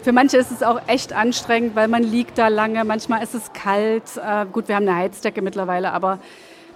Für 0.03 0.12
manche 0.12 0.37
ist 0.37 0.51
es 0.51 0.62
auch 0.62 0.81
echt 0.87 1.12
anstrengend, 1.12 1.75
weil 1.77 1.88
man 1.88 2.03
liegt 2.03 2.38
da 2.38 2.48
lange. 2.48 2.85
Manchmal 2.85 3.22
ist 3.22 3.35
es 3.35 3.53
kalt. 3.53 4.03
Äh, 4.16 4.46
gut, 4.51 4.68
wir 4.68 4.77
haben 4.77 4.88
eine 4.88 4.96
Heizdecke 4.96 5.42
mittlerweile, 5.42 5.92
aber 5.92 6.18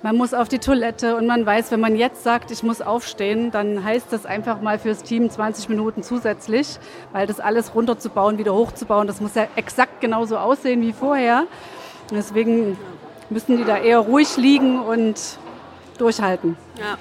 man 0.02 0.16
muss 0.16 0.35
auf 0.35 0.48
die 0.48 0.59
Toilette 0.59 1.16
und 1.16 1.26
man 1.26 1.44
weiß, 1.44 1.70
wenn 1.70 1.80
man 1.80 1.96
jetzt 1.96 2.22
sagt, 2.22 2.50
ich 2.50 2.62
muss 2.62 2.80
aufstehen, 2.80 3.50
dann 3.50 3.82
heißt 3.82 4.06
das 4.12 4.26
einfach 4.26 4.61
mal 4.61 4.78
fürs 4.78 5.02
Team 5.02 5.30
20 5.30 5.68
Minuten 5.68 6.02
zusätzlich, 6.02 6.78
weil 7.12 7.26
das 7.26 7.40
alles 7.40 7.74
runterzubauen, 7.74 8.38
wieder 8.38 8.54
hochzubauen, 8.54 9.06
das 9.06 9.20
muss 9.20 9.35
ja 9.35 9.48
exakt 9.56 10.00
genauso 10.00 10.38
aussehen 10.38 10.82
wie 10.82 10.92
vorher. 10.92 11.46
Und 12.11 12.16
deswegen 12.16 12.78
müssen 13.30 13.56
die 13.56 13.64
da 13.64 13.78
eher 13.78 13.98
ruhig 13.98 14.37
liegen 14.37 14.80
und 14.80 15.20
durchhalten. 15.98 16.56
Ja. 16.78 16.98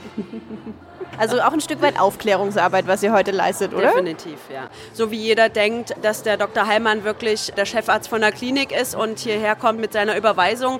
Also 1.17 1.39
auch 1.39 1.53
ein 1.53 1.62
Stück 1.62 1.81
weit 1.81 1.99
Aufklärungsarbeit, 1.99 2.88
was 2.88 3.03
ihr 3.03 3.13
heute 3.13 3.31
leistet, 3.31 3.73
oder? 3.73 3.91
Definitiv, 3.91 4.38
ja. 4.51 4.67
So 4.93 5.12
wie 5.12 5.17
jeder 5.17 5.49
denkt, 5.49 5.95
dass 6.01 6.23
der 6.23 6.38
Dr. 6.38 6.67
Heilmann 6.67 7.03
wirklich 7.03 7.53
der 7.55 7.65
Chefarzt 7.65 8.10
von 8.10 8.21
der 8.21 8.31
Klinik 8.31 8.71
ist 8.71 8.95
und 8.95 9.19
hierher 9.19 9.55
kommt 9.55 9.79
mit 9.79 9.93
seiner 9.93 10.17
Überweisung. 10.17 10.79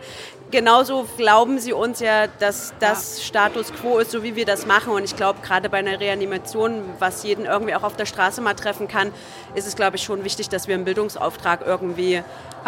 Genauso 0.56 1.06
glauben 1.18 1.60
sie 1.60 1.74
uns 1.74 2.00
ja, 2.00 2.28
dass 2.28 2.74
das 2.80 3.22
Status 3.26 3.74
quo 3.74 3.98
ist, 3.98 4.12
so 4.12 4.24
wie 4.24 4.38
wir 4.38 4.46
das 4.46 4.66
machen. 4.66 4.94
Und 4.94 5.04
ich 5.04 5.18
glaube, 5.18 5.40
gerade 5.42 5.68
bei 5.68 5.80
einer 5.80 6.00
Reanimation, 6.00 6.82
was 6.98 7.24
jeden 7.24 7.44
irgendwie 7.44 7.76
auch 7.76 7.84
auf 7.84 7.98
der 7.98 8.06
Straße 8.06 8.40
mal 8.40 8.54
treffen 8.54 8.88
kann, 8.88 9.12
ist 9.54 9.68
es, 9.68 9.76
glaube 9.76 9.98
ich, 9.98 10.04
schon 10.04 10.24
wichtig, 10.24 10.48
dass 10.48 10.70
wir 10.70 10.76
einen 10.76 10.86
Bildungsauftrag 10.86 11.60
irgendwie 11.66 12.24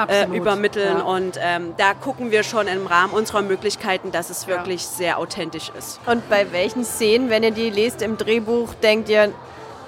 äh, 0.10 0.26
übermitteln. 0.36 0.98
ja. 0.98 1.04
Und 1.06 1.40
ähm, 1.42 1.76
da 1.78 1.94
gucken 1.94 2.30
wir 2.30 2.44
schon 2.44 2.68
im 2.68 2.88
Rahmen 2.88 3.14
unserer 3.14 3.42
Möglichkeiten, 3.42 4.12
dass 4.12 4.30
es 4.30 4.48
wirklich 4.48 4.86
sehr 4.86 5.18
authentisch 5.18 5.72
ist. 5.80 6.02
Und 6.08 6.30
bei 6.30 6.52
welchen 6.52 6.84
Szenen, 6.84 7.30
wenn 7.30 7.44
ihr 7.44 7.52
die 7.52 7.70
lest 7.70 8.02
im 8.02 8.18
Drehbuch, 8.18 8.74
denkt 8.74 9.08
ihr 9.08 9.32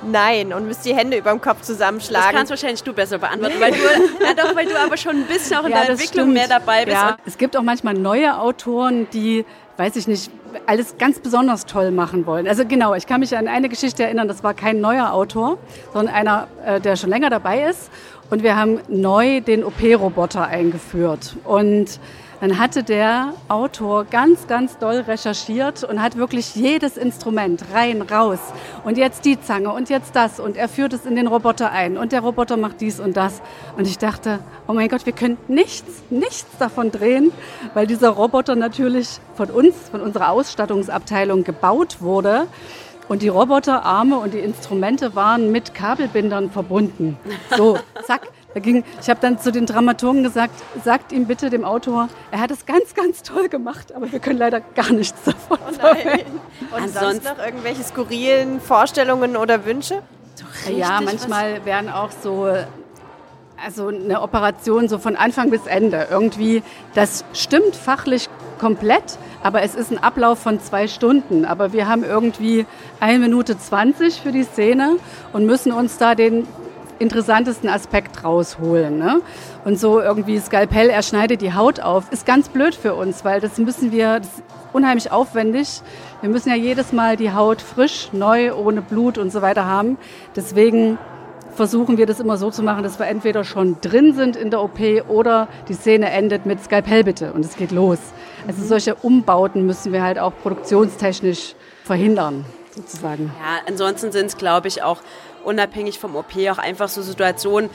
nein 0.04 0.54
und 0.54 0.68
müsst 0.68 0.86
die 0.86 0.96
Hände 0.96 1.18
über 1.18 1.32
dem 1.32 1.42
Kopf 1.42 1.60
Das 1.60 1.68
zusammenschlagen? 1.68 2.36
kannst 2.36 2.50
wahrscheinlich 2.50 2.84
du 2.84 2.94
besser 2.94 3.18
beantworten, 3.18 3.60
weil 3.60 3.72
du, 3.72 3.78
ja 4.24 4.34
doch, 4.36 4.56
weil 4.56 4.66
du 4.66 4.80
aber 4.80 4.98
schon 4.98 5.18
ein 5.18 5.26
bisschen 5.26 5.58
auch 5.58 5.64
in 5.66 5.72
der 5.72 5.82
das 5.82 5.90
Entwicklung 5.90 6.26
stimmt. 6.26 6.34
mehr 6.34 6.48
dabei 6.48 6.86
bist. 6.86 6.98
Ja, 6.98 7.18
es 7.26 7.38
gibt 7.38 7.56
auch 7.58 7.64
manchmal 7.64 7.94
neue 7.94 8.40
Autoren, 8.40 9.08
die, 9.12 9.46
weiß 9.78 9.96
ich 9.96 10.08
nicht, 10.08 10.32
alles 10.66 10.98
ganz 10.98 11.20
besonders 11.20 11.66
toll 11.66 11.92
machen 11.92 12.26
wollen. 12.26 12.48
Also 12.48 12.66
genau, 12.66 12.96
ich 12.96 13.06
kann 13.06 13.20
mich 13.20 13.36
an 13.38 13.48
eine 13.48 13.70
Geschichte 13.70 14.04
erinnern, 14.04 14.28
das 14.28 14.44
war 14.44 14.54
kein 14.54 14.82
neuer 14.82 15.14
Autor, 15.14 15.58
sondern 15.94 16.14
einer, 16.16 16.48
äh, 16.66 16.80
der 16.82 16.96
schon 16.96 17.10
länger 17.10 17.30
dabei 17.30 17.64
ist. 17.70 17.90
Und 18.32 18.44
wir 18.44 18.56
haben 18.56 18.80
neu 18.88 19.42
den 19.42 19.64
OP-Roboter 19.64 20.46
eingeführt. 20.46 21.36
Und 21.46 22.00
dann 22.42 22.58
hatte 22.58 22.84
der 22.84 23.34
Autor 23.50 24.06
ganz, 24.06 24.48
ganz 24.48 24.78
doll 24.78 25.02
recherchiert 25.02 25.84
und 25.84 26.02
hat 26.02 26.16
wirklich 26.16 26.56
jedes 26.56 26.96
Instrument 26.96 27.66
rein, 27.74 28.02
raus. 28.02 28.40
Und 28.86 28.98
jetzt 28.98 29.26
die 29.26 29.40
Zange 29.40 29.72
und 29.72 29.90
jetzt 29.90 30.16
das. 30.16 30.40
Und 30.40 30.56
er 30.56 30.70
führt 30.70 30.94
es 30.94 31.06
in 31.06 31.16
den 31.16 31.28
Roboter 31.28 31.72
ein. 31.72 31.98
Und 31.98 32.12
der 32.12 32.22
Roboter 32.22 32.56
macht 32.56 32.80
dies 32.80 33.00
und 33.00 33.18
das. 33.18 33.42
Und 33.78 33.88
ich 33.88 33.98
dachte, 33.98 34.40
oh 34.68 34.74
mein 34.74 34.88
Gott, 34.88 35.06
wir 35.06 35.14
können 35.14 35.38
nichts, 35.48 36.02
nichts 36.10 36.48
davon 36.58 36.92
drehen, 36.92 37.32
weil 37.74 37.88
dieser 37.88 38.10
Roboter 38.10 38.56
natürlich 38.56 39.20
von 39.36 39.50
uns, 39.50 39.76
von 39.92 40.02
unserer 40.02 40.30
Ausstattungsabteilung 40.30 41.44
gebaut 41.44 42.02
wurde. 42.02 42.48
Und 43.10 43.24
die 43.24 43.28
Roboterarme 43.28 44.18
und 44.18 44.34
die 44.34 44.40
Instrumente 44.40 45.16
waren 45.16 45.52
mit 45.52 45.74
Kabelbindern 45.74 46.52
verbunden. 46.52 47.18
So, 47.58 47.80
zack. 48.06 48.30
Da 48.54 48.60
ging, 48.60 48.84
ich 49.00 49.10
habe 49.10 49.20
dann 49.22 49.38
zu 49.38 49.52
den 49.52 49.68
Dramaturgen 49.68 50.24
gesagt, 50.24 50.56
sagt 50.84 51.12
ihm 51.12 51.26
bitte 51.28 51.52
dem 51.52 51.64
Autor, 51.64 52.10
er 52.32 52.40
hat 52.40 52.50
es 52.50 52.66
ganz, 52.66 52.96
ganz 52.96 53.22
toll 53.22 53.48
gemacht, 53.48 53.94
aber 53.94 54.12
wir 54.12 54.20
können 54.20 54.40
leider 54.40 54.60
gar 54.60 54.92
nichts 54.92 55.24
davon 55.24 55.60
Oh. 55.82 56.76
Und 56.76 56.90
sonst 56.90 57.24
noch 57.24 57.38
irgendwelche 57.44 57.84
skurrilen 57.84 58.60
Vorstellungen 58.60 59.38
oder 59.38 59.66
Wünsche? 59.66 60.02
Ja, 60.70 61.02
manchmal 61.02 61.66
werden 61.66 61.90
auch 61.90 62.12
so, 62.12 62.48
also 63.64 63.88
eine 63.88 64.22
Operation 64.22 64.88
so 64.88 64.98
von 64.98 65.16
Anfang 65.16 65.50
bis 65.50 65.66
Ende 65.66 66.08
irgendwie, 66.10 66.64
das 66.96 67.26
stimmt 67.34 67.76
fachlich 67.76 68.30
komplett, 68.60 69.18
aber 69.42 69.62
es 69.62 69.76
ist 69.76 69.92
ein 69.92 69.98
Ablauf 69.98 70.40
von 70.40 70.60
zwei 70.60 70.88
Stunden. 70.88 71.46
Aber 71.46 71.74
wir 71.74 71.88
haben 71.88 72.04
irgendwie 72.04 72.66
eine 73.00 73.20
Minute 73.20 73.58
20 73.58 74.22
für 74.22 74.32
die 74.32 74.44
Szene 74.44 74.98
und 75.34 75.46
müssen 75.46 75.72
uns 75.72 75.98
da 75.98 76.16
den 76.16 76.48
interessantesten 77.00 77.70
Aspekt 77.70 78.24
rausholen. 78.24 78.98
Ne? 78.98 79.22
Und 79.66 79.80
so 79.80 80.00
irgendwie 80.00 80.40
Skalpell, 80.40 80.90
er 80.90 81.02
schneidet 81.02 81.42
die 81.42 81.54
Haut 81.54 81.80
auf, 81.80 82.12
ist 82.12 82.26
ganz 82.26 82.50
blöd 82.50 82.76
für 82.76 82.94
uns, 82.94 83.26
weil 83.26 83.42
das 83.42 83.58
müssen 83.58 83.92
wir, 83.92 84.20
das 84.20 84.28
ist 84.28 84.44
unheimlich 84.74 85.12
aufwendig. 85.12 85.82
Wir 86.22 86.30
müssen 86.30 86.50
ja 86.50 86.56
jedes 86.56 86.92
Mal 86.92 87.16
die 87.16 87.34
Haut 87.34 87.62
frisch, 87.62 88.10
neu, 88.12 88.54
ohne 88.54 88.82
Blut 88.82 89.18
und 89.18 89.32
so 89.32 89.42
weiter 89.42 89.66
haben. 89.66 89.98
Deswegen 90.36 90.98
versuchen 91.56 91.98
wir 91.98 92.06
das 92.06 92.20
immer 92.20 92.38
so 92.38 92.52
zu 92.52 92.64
machen, 92.64 92.84
dass 92.84 93.00
wir 93.00 93.08
entweder 93.08 93.44
schon 93.44 93.82
drin 93.82 94.14
sind 94.14 94.38
in 94.38 94.50
der 94.50 94.62
OP 94.62 94.80
oder 95.10 95.48
die 95.68 95.74
Szene 95.74 96.10
endet 96.10 96.46
mit 96.46 96.64
Skalpell 96.64 97.04
bitte 97.04 97.34
und 97.34 97.44
es 97.44 97.58
geht 97.58 97.72
los. 97.72 98.00
Also 98.48 98.64
solche 98.64 98.96
Umbauten 98.96 99.66
müssen 99.66 99.92
wir 99.92 100.02
halt 100.02 100.20
auch 100.20 100.32
produktionstechnisch 100.42 101.56
verhindern, 101.84 102.46
sozusagen. 102.74 103.32
Ja, 103.40 103.60
ansonsten 103.68 104.12
sind 104.12 104.28
es, 104.28 104.38
glaube 104.38 104.70
ich, 104.70 104.84
auch 104.84 105.02
unabhängig 105.44 106.00
vom 106.00 106.16
OP 106.16 106.36
auch 106.52 106.58
einfach 106.58 106.90
so 106.90 107.02
Situationen, 107.02 107.70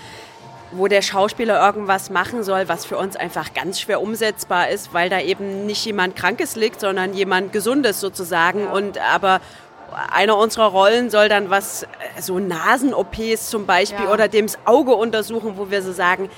wo 0.73 0.89
der 0.89 1.03
Schauspieler 1.03 1.65
irgendwas 1.65 2.11
machen 2.11 2.43
soll, 2.43 2.69
was 2.69 2.85
für 2.85 2.97
uns 2.99 3.15
einfach 3.17 3.55
ganz 3.55 3.81
schwer 3.81 4.01
umsetzbar 4.01 4.69
ist, 4.71 4.93
weil 4.93 5.09
da 5.09 5.21
eben 5.21 5.67
nicht 5.67 5.85
jemand 5.85 6.17
Krankes 6.17 6.57
liegt, 6.57 6.81
sondern 6.81 7.15
jemand 7.15 7.53
Gesundes 7.53 8.01
sozusagen. 8.01 8.67
Und 8.67 8.99
aber 8.99 9.41
einer 10.11 10.37
unserer 10.37 10.67
Rollen 10.67 11.11
soll 11.11 11.29
dann 11.29 11.51
was, 11.51 11.85
äh, 11.85 11.87
so 12.21 12.41
Nasen-OPs 12.41 13.51
zum 13.51 13.67
Beispiel 13.67 14.07
Ja. 14.07 14.13
oder 14.13 14.27
dem 14.27 14.47
das 14.47 14.59
Auge 14.65 14.95
untersuchen, 14.95 15.57
wo 15.57 15.71
wir 15.71 15.83
so 15.83 15.93
sagen, 15.93 16.29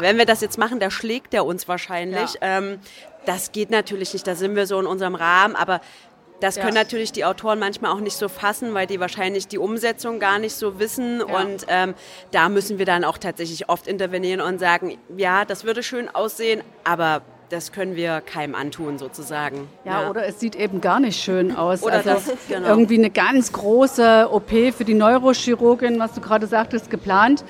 wenn 0.00 0.16
wir 0.18 0.26
das 0.26 0.40
jetzt 0.42 0.58
machen, 0.58 0.78
da 0.78 0.90
schlägt 0.90 1.34
er 1.34 1.44
uns 1.46 1.66
wahrscheinlich. 1.66 2.36
Ähm, 2.40 2.78
das 3.26 3.50
geht 3.52 3.70
natürlich 3.70 4.12
nicht, 4.12 4.26
da 4.26 4.34
sind 4.34 4.54
wir 4.54 4.66
so 4.66 4.78
in 4.78 4.86
unserem 4.86 5.14
Rahmen, 5.14 5.56
aber 5.56 5.80
das 6.42 6.56
Ja. 6.56 6.62
können 6.62 6.74
natürlich 6.74 7.12
die 7.12 7.24
Autoren 7.24 7.58
manchmal 7.58 7.92
auch 7.92 8.00
nicht 8.00 8.16
so 8.16 8.28
fassen, 8.28 8.74
weil 8.74 8.86
die 8.86 8.98
wahrscheinlich 8.98 9.46
die 9.46 9.58
Umsetzung 9.58 10.18
gar 10.18 10.38
nicht 10.38 10.54
so 10.54 10.78
wissen. 10.78 11.20
Ja. 11.20 11.40
Und 11.40 11.66
ähm, 11.68 11.94
da 12.32 12.48
müssen 12.48 12.78
wir 12.78 12.86
dann 12.86 13.04
auch 13.04 13.18
tatsächlich 13.18 13.68
oft 13.68 13.86
intervenieren 13.86 14.40
und 14.40 14.58
sagen, 14.58 14.98
ja, 15.16 15.44
das 15.44 15.64
würde 15.64 15.82
schön 15.82 16.08
aussehen, 16.08 16.62
aber 16.84 17.22
das 17.48 17.70
können 17.70 17.96
wir 17.96 18.22
keinem 18.22 18.54
antun 18.54 18.98
sozusagen. 18.98 19.68
Ja, 19.84 20.08
oder 20.08 20.26
es 20.26 20.40
sieht 20.40 20.56
eben 20.56 20.80
gar 20.80 21.00
nicht 21.00 21.22
schön 21.22 21.54
aus. 21.54 21.82
Oder 21.82 21.96
also 21.96 22.10
das, 22.10 22.24
genau. 22.48 22.66
irgendwie 22.66 22.96
eine 22.96 23.10
ganz 23.10 23.52
große 23.52 24.28
OP 24.32 24.50
für 24.74 24.84
die 24.84 24.94
Neurochirurgin, 24.94 25.98
was 26.00 26.14
du 26.14 26.22
gerade 26.22 26.46
sagtest, 26.46 26.90
geplant. 26.90 27.44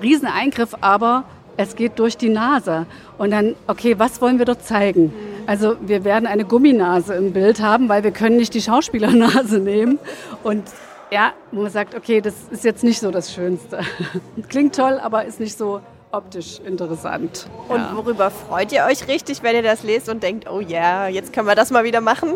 Rieseneingriff, 0.00 0.74
aber 0.82 1.24
es 1.56 1.76
geht 1.76 1.98
durch 1.98 2.16
die 2.16 2.28
Nase. 2.28 2.86
Und 3.18 3.30
dann, 3.30 3.54
okay, 3.66 3.98
was 3.98 4.20
wollen 4.20 4.38
wir 4.38 4.46
dort 4.46 4.64
zeigen? 4.64 5.12
Also 5.46 5.76
wir 5.80 6.04
werden 6.04 6.26
eine 6.26 6.44
Gumminase 6.44 7.14
im 7.14 7.32
Bild 7.32 7.60
haben, 7.60 7.88
weil 7.88 8.04
wir 8.04 8.10
können 8.10 8.36
nicht 8.36 8.54
die 8.54 8.62
Schauspielernase 8.62 9.58
nehmen. 9.60 9.98
Und 10.42 10.64
ja, 11.10 11.32
wo 11.52 11.62
man 11.62 11.70
sagt, 11.70 11.94
okay, 11.94 12.20
das 12.20 12.34
ist 12.50 12.64
jetzt 12.64 12.82
nicht 12.82 13.00
so 13.00 13.10
das 13.10 13.32
Schönste. 13.32 13.80
Klingt 14.48 14.74
toll, 14.74 15.00
aber 15.02 15.24
ist 15.24 15.40
nicht 15.40 15.56
so 15.56 15.80
optisch 16.10 16.60
interessant. 16.60 17.46
Und 17.68 17.78
ja. 17.78 17.92
worüber 17.94 18.30
freut 18.30 18.72
ihr 18.72 18.84
euch 18.84 19.06
richtig, 19.06 19.42
wenn 19.42 19.54
ihr 19.54 19.62
das 19.62 19.82
lest 19.82 20.08
und 20.08 20.22
denkt, 20.22 20.50
oh 20.50 20.60
ja, 20.60 20.68
yeah, 20.68 21.08
jetzt 21.08 21.32
können 21.32 21.46
wir 21.46 21.54
das 21.54 21.70
mal 21.70 21.84
wieder 21.84 22.00
machen? 22.00 22.30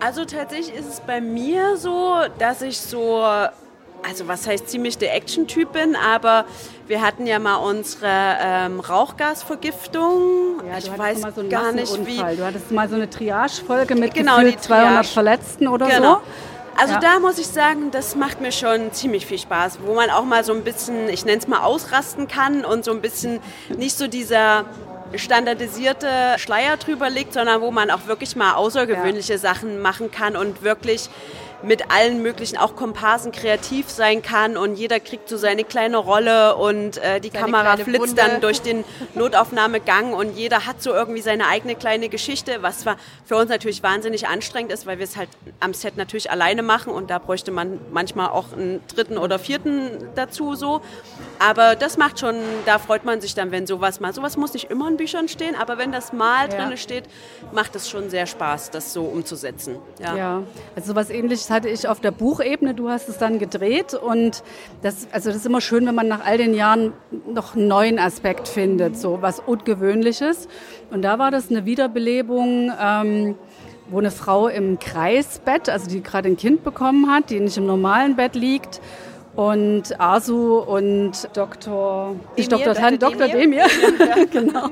Also 0.00 0.24
tatsächlich 0.24 0.74
ist 0.74 0.88
es 0.88 1.00
bei 1.00 1.20
mir 1.20 1.76
so, 1.76 2.16
dass 2.38 2.62
ich 2.62 2.78
so, 2.78 3.24
also 4.08 4.28
was 4.28 4.46
heißt 4.46 4.68
ziemlich 4.68 4.98
der 4.98 5.14
Action-Typ 5.14 5.72
bin, 5.72 5.96
aber 5.96 6.44
wir 6.86 7.02
hatten 7.02 7.26
ja 7.26 7.38
mal 7.38 7.56
unsere 7.56 8.06
ähm, 8.40 8.80
Rauchgasvergiftung. 8.80 10.62
Ja, 10.70 10.78
ich 10.78 10.96
weiß 10.98 11.20
mal 11.20 11.32
so 11.34 11.48
gar 11.48 11.72
nicht 11.72 12.06
wie. 12.06 12.16
Du 12.16 12.44
hattest 12.44 12.70
mal 12.70 12.88
so 12.88 12.94
eine 12.96 13.08
Triage-Folge 13.10 13.94
mit 13.94 14.14
Genau, 14.14 14.36
gefühlt 14.36 14.54
die 14.54 14.60
200 14.60 14.92
Triage. 14.94 15.08
Verletzten 15.08 15.68
oder 15.68 15.86
Genau. 15.88 16.14
so. 16.14 16.20
Also 16.78 16.92
Ja. 16.94 17.00
da 17.00 17.18
muss 17.20 17.38
ich 17.38 17.46
sagen, 17.46 17.90
das 17.90 18.16
macht 18.16 18.40
mir 18.42 18.52
schon 18.52 18.92
ziemlich 18.92 19.24
viel 19.26 19.38
Spaß, 19.38 19.78
wo 19.84 19.94
man 19.94 20.10
auch 20.10 20.24
mal 20.24 20.44
so 20.44 20.52
ein 20.52 20.62
bisschen, 20.62 21.08
ich 21.08 21.24
nenne 21.24 21.38
es 21.38 21.48
mal 21.48 21.60
ausrasten 21.60 22.28
kann 22.28 22.64
und 22.66 22.84
so 22.84 22.90
ein 22.92 23.00
bisschen 23.00 23.40
nicht 23.78 23.96
so 23.96 24.08
dieser 24.08 24.66
standardisierte 25.14 26.08
Schleier 26.36 26.76
drüber 26.76 27.08
liegt, 27.08 27.32
sondern 27.32 27.60
wo 27.62 27.70
man 27.70 27.90
auch 27.90 28.06
wirklich 28.06 28.36
mal 28.36 28.54
außergewöhnliche 28.54 29.38
Sachen 29.38 29.80
machen 29.80 30.10
kann 30.10 30.36
und 30.36 30.62
wirklich 30.62 31.08
mit 31.62 31.90
allen 31.90 32.22
möglichen, 32.22 32.56
auch 32.58 32.76
Komparsen 32.76 33.32
kreativ 33.32 33.88
sein 33.90 34.22
kann 34.22 34.56
und 34.56 34.76
jeder 34.76 35.00
kriegt 35.00 35.28
so 35.28 35.36
seine 35.36 35.64
kleine 35.64 35.96
Rolle 35.96 36.54
und 36.56 36.98
äh, 36.98 37.20
die 37.20 37.30
Seine 37.30 37.44
Kamera 37.44 37.76
flitzt 37.76 38.00
Wunde. 38.00 38.14
dann 38.14 38.40
durch 38.40 38.60
den 38.62 38.84
Notaufnahmegang 39.14 40.12
und 40.12 40.36
jeder 40.36 40.66
hat 40.66 40.82
so 40.82 40.92
irgendwie 40.92 41.20
seine 41.22 41.46
eigene 41.48 41.74
kleine 41.74 42.08
Geschichte, 42.08 42.58
was 42.62 42.80
zwar 42.80 42.96
für 43.24 43.36
uns 43.36 43.48
natürlich 43.50 43.82
wahnsinnig 43.82 44.28
anstrengend 44.28 44.72
ist, 44.72 44.86
weil 44.86 44.98
wir 44.98 45.04
es 45.04 45.16
halt 45.16 45.28
am 45.60 45.74
Set 45.74 45.96
natürlich 45.96 46.30
alleine 46.30 46.62
machen 46.62 46.92
und 46.92 47.10
da 47.10 47.18
bräuchte 47.18 47.50
man 47.50 47.80
manchmal 47.90 48.28
auch 48.28 48.52
einen 48.52 48.80
dritten 48.94 49.18
oder 49.18 49.38
vierten 49.38 49.90
dazu 50.14 50.54
so. 50.54 50.80
Aber 51.38 51.74
das 51.74 51.96
macht 51.98 52.20
schon, 52.20 52.36
da 52.64 52.78
freut 52.78 53.04
man 53.04 53.20
sich 53.20 53.34
dann, 53.34 53.50
wenn 53.50 53.66
sowas 53.66 54.00
mal, 54.00 54.12
sowas 54.12 54.36
muss 54.36 54.52
nicht 54.54 54.70
immer 54.70 54.88
in 54.88 54.96
Büchern 54.96 55.28
stehen, 55.28 55.54
aber 55.54 55.76
wenn 55.78 55.92
das 55.92 56.12
mal 56.12 56.48
Ja. 56.50 56.66
drin 56.66 56.76
steht, 56.76 57.04
macht 57.52 57.74
es 57.76 57.88
schon 57.90 58.08
sehr 58.10 58.26
Spaß, 58.26 58.70
das 58.70 58.92
so 58.92 59.02
umzusetzen. 59.04 59.76
Ja. 59.98 60.16
Ja, 60.16 60.42
also 60.74 60.92
sowas 60.92 61.10
ähnliches 61.10 61.45
hatte 61.50 61.68
ich 61.68 61.88
auf 61.88 62.00
der 62.00 62.10
Buchebene. 62.10 62.74
Du 62.74 62.88
hast 62.88 63.08
es 63.08 63.18
dann 63.18 63.38
gedreht 63.38 63.94
und 63.94 64.42
das, 64.82 65.08
also 65.12 65.30
das 65.30 65.38
ist 65.38 65.46
immer 65.46 65.60
schön, 65.60 65.86
wenn 65.86 65.94
man 65.94 66.08
nach 66.08 66.24
all 66.24 66.38
den 66.38 66.54
Jahren 66.54 66.92
noch 67.32 67.54
einen 67.54 67.68
neuen 67.68 67.98
Aspekt 67.98 68.48
findet, 68.48 68.98
so 68.98 69.22
was 69.22 69.40
Ungewöhnliches. 69.40 70.48
Und 70.90 71.02
da 71.02 71.18
war 71.18 71.30
das 71.30 71.50
eine 71.50 71.64
Wiederbelebung. 71.64 72.72
Ähm, 72.80 73.34
wo 73.88 73.98
eine 73.98 74.10
Frau 74.10 74.48
im 74.48 74.78
Kreisbett, 74.78 75.68
also 75.68 75.88
die 75.88 76.02
gerade 76.02 76.28
ein 76.28 76.36
Kind 76.36 76.64
bekommen 76.64 77.10
hat, 77.10 77.30
die 77.30 77.40
nicht 77.40 77.56
im 77.56 77.66
normalen 77.66 78.16
Bett 78.16 78.34
liegt. 78.34 78.80
Und 79.36 80.00
Asu 80.00 80.56
und 80.56 81.28
Dr. 81.34 82.16
Demir, 82.38 82.48
Dr. 82.48 82.74
Tan, 82.74 82.98
Dr. 82.98 83.18
Dr. 83.18 83.28
Demir, 83.28 83.66
genau. 84.32 84.68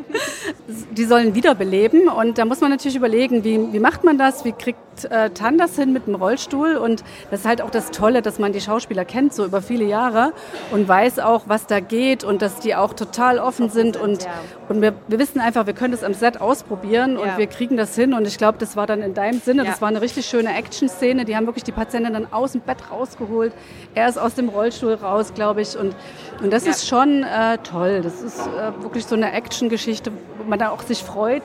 Die 0.90 1.04
sollen 1.04 1.34
wiederbeleben 1.34 2.08
und 2.08 2.38
da 2.38 2.46
muss 2.46 2.62
man 2.62 2.70
natürlich 2.70 2.96
überlegen, 2.96 3.44
wie, 3.44 3.74
wie 3.74 3.78
macht 3.78 4.04
man 4.04 4.16
das, 4.16 4.42
wie 4.46 4.52
kriegt 4.52 4.78
äh, 5.04 5.30
Tan 5.30 5.58
das 5.58 5.76
hin 5.76 5.92
mit 5.92 6.06
dem 6.06 6.14
Rollstuhl. 6.14 6.76
Und 6.76 7.02
das 7.30 7.40
ist 7.40 7.46
halt 7.46 7.60
auch 7.62 7.70
das 7.70 7.90
Tolle, 7.90 8.22
dass 8.22 8.38
man 8.38 8.52
die 8.52 8.60
Schauspieler 8.60 9.04
kennt, 9.04 9.34
so 9.34 9.44
über 9.44 9.60
viele 9.62 9.84
Jahre 9.84 10.32
und 10.70 10.86
weiß 10.88 11.18
auch, 11.18 11.42
was 11.46 11.66
da 11.66 11.80
geht 11.80 12.22
und 12.24 12.42
dass 12.42 12.60
die 12.60 12.74
auch 12.74 12.92
total 12.94 13.38
offen 13.38 13.70
sind. 13.70 13.96
Und, 13.96 14.26
und 14.68 14.80
wir, 14.82 14.94
wir 15.08 15.18
wissen 15.18 15.40
einfach, 15.40 15.66
wir 15.66 15.74
können 15.74 15.92
das 15.92 16.04
am 16.04 16.14
Set 16.14 16.40
ausprobieren 16.40 17.16
und 17.16 17.26
Ja. 17.26 17.38
wir 17.38 17.46
kriegen 17.46 17.76
das 17.76 17.94
hin. 17.94 18.14
Und 18.14 18.26
ich 18.26 18.38
glaube, 18.38 18.58
das 18.58 18.76
war 18.76 18.86
dann 18.86 19.02
in 19.02 19.14
deinem 19.14 19.40
Sinne, 19.40 19.64
Ja. 19.64 19.70
das 19.70 19.80
war 19.80 19.88
eine 19.88 20.00
richtig 20.00 20.26
schöne 20.26 20.54
Action-Szene, 20.54 21.24
die 21.24 21.34
haben 21.36 21.46
wirklich 21.46 21.64
die 21.64 21.72
Patientin 21.72 22.12
dann 22.12 22.32
aus 22.32 22.52
dem 22.52 22.60
Bett 22.60 22.78
rausgeholt, 22.90 23.52
er 23.94 24.08
ist 24.08 24.18
aus 24.18 24.34
dem 24.34 24.48
Rollstuhl 24.48 24.94
raus, 24.94 25.32
glaube 25.34 25.62
ich. 25.62 25.76
Und, 25.78 25.94
und 26.42 26.52
das 26.52 26.64
Ja. 26.64 26.70
ist 26.72 26.86
schon 26.86 27.22
äh, 27.22 27.58
toll, 27.58 28.02
das 28.02 28.20
ist 28.22 28.38
äh, 28.46 28.82
wirklich 28.82 29.06
so 29.06 29.14
eine 29.14 29.32
Action-Geschichte, 29.32 30.12
wo 30.38 30.44
man 30.48 30.58
da 30.58 30.70
auch 30.70 30.82
sich 30.82 31.02
freut, 31.02 31.42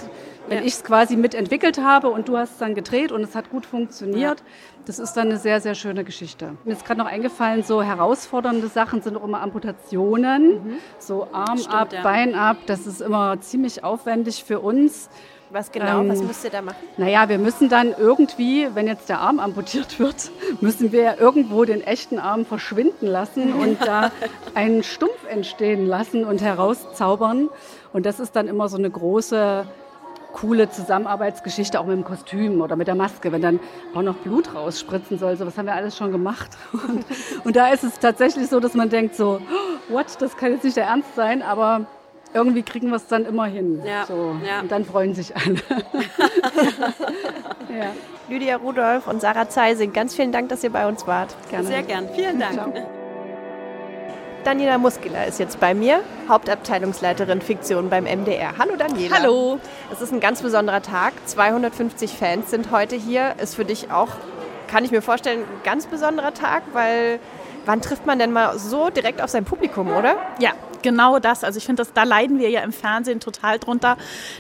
wenn 0.50 0.58
Ja. 0.60 0.64
ich 0.64 0.74
es 0.74 0.84
quasi 0.84 1.16
mitentwickelt 1.16 1.78
habe 1.82 2.10
und 2.10 2.28
du 2.28 2.38
hast 2.38 2.52
es 2.54 2.58
dann 2.58 2.76
gedreht 2.76 3.12
und 3.12 3.22
es 3.24 3.36
hat 3.36 3.50
gut 3.50 3.66
funktioniert. 3.66 4.44
Das 4.86 4.98
ist 5.00 5.14
dann 5.14 5.28
eine 5.28 5.38
sehr, 5.38 5.62
sehr 5.62 5.76
schöne 5.76 6.04
Geschichte. 6.04 6.56
Mir 6.66 6.74
ist 6.74 6.84
gerade 6.86 7.00
noch 7.00 7.06
eingefallen, 7.08 7.64
so 7.64 7.82
herausfordernde 7.84 8.68
Sachen 8.68 9.02
sind 9.02 9.16
auch 9.18 9.24
immer 9.24 9.42
Amputationen. 9.42 10.80
So 10.98 11.28
Arm 11.32 11.58
Stimmt, 11.58 11.76
ab, 11.76 11.94
ja. 11.94 12.02
Bein 12.02 12.36
ab. 12.36 12.58
Das 12.66 12.88
ist 12.88 13.02
immer 13.02 13.40
ziemlich 13.42 13.84
aufwendig 13.84 14.44
für 14.44 14.60
uns. 14.60 15.10
Was 15.52 15.72
genau, 15.72 16.02
Ähm, 16.02 16.10
was 16.10 16.22
müsst 16.22 16.44
ihr 16.44 16.52
da 16.52 16.62
machen? 16.62 16.78
Naja, 16.98 17.28
wir 17.28 17.40
müssen 17.40 17.70
dann 17.70 17.96
irgendwie, 17.98 18.68
wenn 18.76 18.86
jetzt 18.86 19.10
der 19.10 19.20
Arm 19.20 19.40
amputiert 19.40 20.00
wird, 20.00 20.30
müssen 20.62 20.92
wir 20.92 21.02
ja 21.02 21.16
irgendwo 21.20 21.66
den 21.66 21.82
echten 21.82 22.20
Arm 22.20 22.46
verschwinden 22.46 23.08
lassen 23.08 23.54
und 23.54 23.80
da 23.84 24.12
einen 24.54 24.84
Stumpf 24.84 25.28
entstehen 25.28 25.88
lassen 25.88 26.24
und 26.24 26.42
herauszaubern. 26.42 27.50
Und 27.94 28.06
das 28.06 28.20
ist 28.20 28.36
dann 28.36 28.48
immer 28.48 28.70
so 28.70 28.78
eine 28.78 28.92
große, 28.92 29.66
coole 30.34 30.70
Zusammenarbeitsgeschichte, 30.70 31.80
auch 31.80 31.86
mit 31.86 31.98
dem 31.98 32.04
Kostüm 32.04 32.62
oder 32.62 32.76
mit 32.76 32.88
der 32.88 32.96
Maske, 32.96 33.32
wenn 33.32 33.42
dann 33.42 33.60
auch 33.96 34.02
noch 34.02 34.15
Blut 34.15 34.54
rausspritzen 34.54 35.18
soll. 35.18 35.36
So 35.36 35.46
was 35.46 35.58
haben 35.58 35.65
wir 35.65 35.74
alles 35.74 35.98
schon 35.98 36.12
gemacht. 36.12 36.50
Und, 36.74 37.06
und 37.44 37.56
da 37.56 37.70
ist 37.70 37.84
es 37.84 38.00
tatsächlich 38.00 38.48
so, 38.48 38.60
dass 38.60 38.74
man 38.74 38.89
denkt 38.89 39.15
so, 39.15 39.42
what, 39.89 40.06
das 40.20 40.38
kann 40.38 40.52
jetzt 40.52 40.63
nicht 40.63 40.78
der 40.78 40.86
Ernst 40.86 41.15
sein, 41.15 41.42
aber 41.42 41.86
irgendwie 42.34 42.62
kriegen 42.62 42.89
wir 42.89 42.98
es 42.98 43.08
dann 43.08 43.26
immer 43.26 43.46
hin. 43.46 43.82
Ja, 43.86 44.06
So. 44.06 44.36
ja. 44.48 44.60
Und 44.62 44.72
dann 44.72 44.86
freuen 44.86 45.15
sich 45.15 45.36
alle. 45.36 45.56
ja. 47.70 47.92
Lydia 48.30 48.58
Rudolph 48.58 49.08
und 49.08 49.22
Sarah 49.22 49.50
Zeising, 49.50 49.94
ganz 49.94 50.13
vielen 50.15 50.32
Dank, 50.32 50.50
dass 50.50 50.63
ihr 50.63 50.70
bei 50.72 50.88
uns 50.88 51.08
wart. 51.08 51.36
Gerne. 51.50 51.68
Sehr 51.68 51.82
gern. 51.84 52.08
Vielen 52.15 52.39
Dank. 52.39 52.54
Ciao. 52.54 52.99
Daniela 54.50 54.80
Muskela 54.80 55.26
ist 55.26 55.40
jetzt 55.40 55.60
bei 55.60 55.76
mir, 55.76 56.02
Hauptabteilungsleiterin 56.28 57.40
Fiktion 57.40 57.92
beim 57.92 58.06
MDR. 58.06 58.58
Hallo 58.58 58.76
Daniela. 58.78 59.16
Hallo. 59.16 59.60
Es 59.94 60.02
ist 60.02 60.12
ein 60.12 60.20
ganz 60.20 60.42
besonderer 60.42 60.82
Tag. 60.82 61.14
250 61.26 62.14
Fans 62.14 62.50
sind 62.50 62.72
heute 62.72 62.96
hier. 62.96 63.36
Ist 63.40 63.54
für 63.54 63.64
dich 63.64 63.92
auch, 63.92 64.08
kann 64.68 64.84
ich 64.84 64.90
mir 64.90 65.04
vorstellen, 65.04 65.42
ein 65.42 65.64
ganz 65.64 65.86
besonderer 65.86 66.34
Tag, 66.34 66.64
weil 66.74 67.20
wann 67.68 67.80
trifft 67.84 68.08
man 68.08 68.18
denn 68.18 68.32
mal 68.32 68.58
so 68.58 68.90
direkt 68.90 69.22
auf 69.22 69.30
sein 69.30 69.46
Publikum, 69.46 69.96
oder? 69.96 70.16
Ja, 70.40 70.54
genau 70.82 71.20
das. 71.20 71.44
Also 71.44 71.58
ich 71.58 71.65
finde, 71.65 71.84
da 71.94 72.04
leiden 72.04 72.39
wir 72.39 72.50
ja 72.50 72.62
im 72.62 72.72
Fernsehen 72.72 73.20
total 73.20 73.60
drunter, 73.60 73.98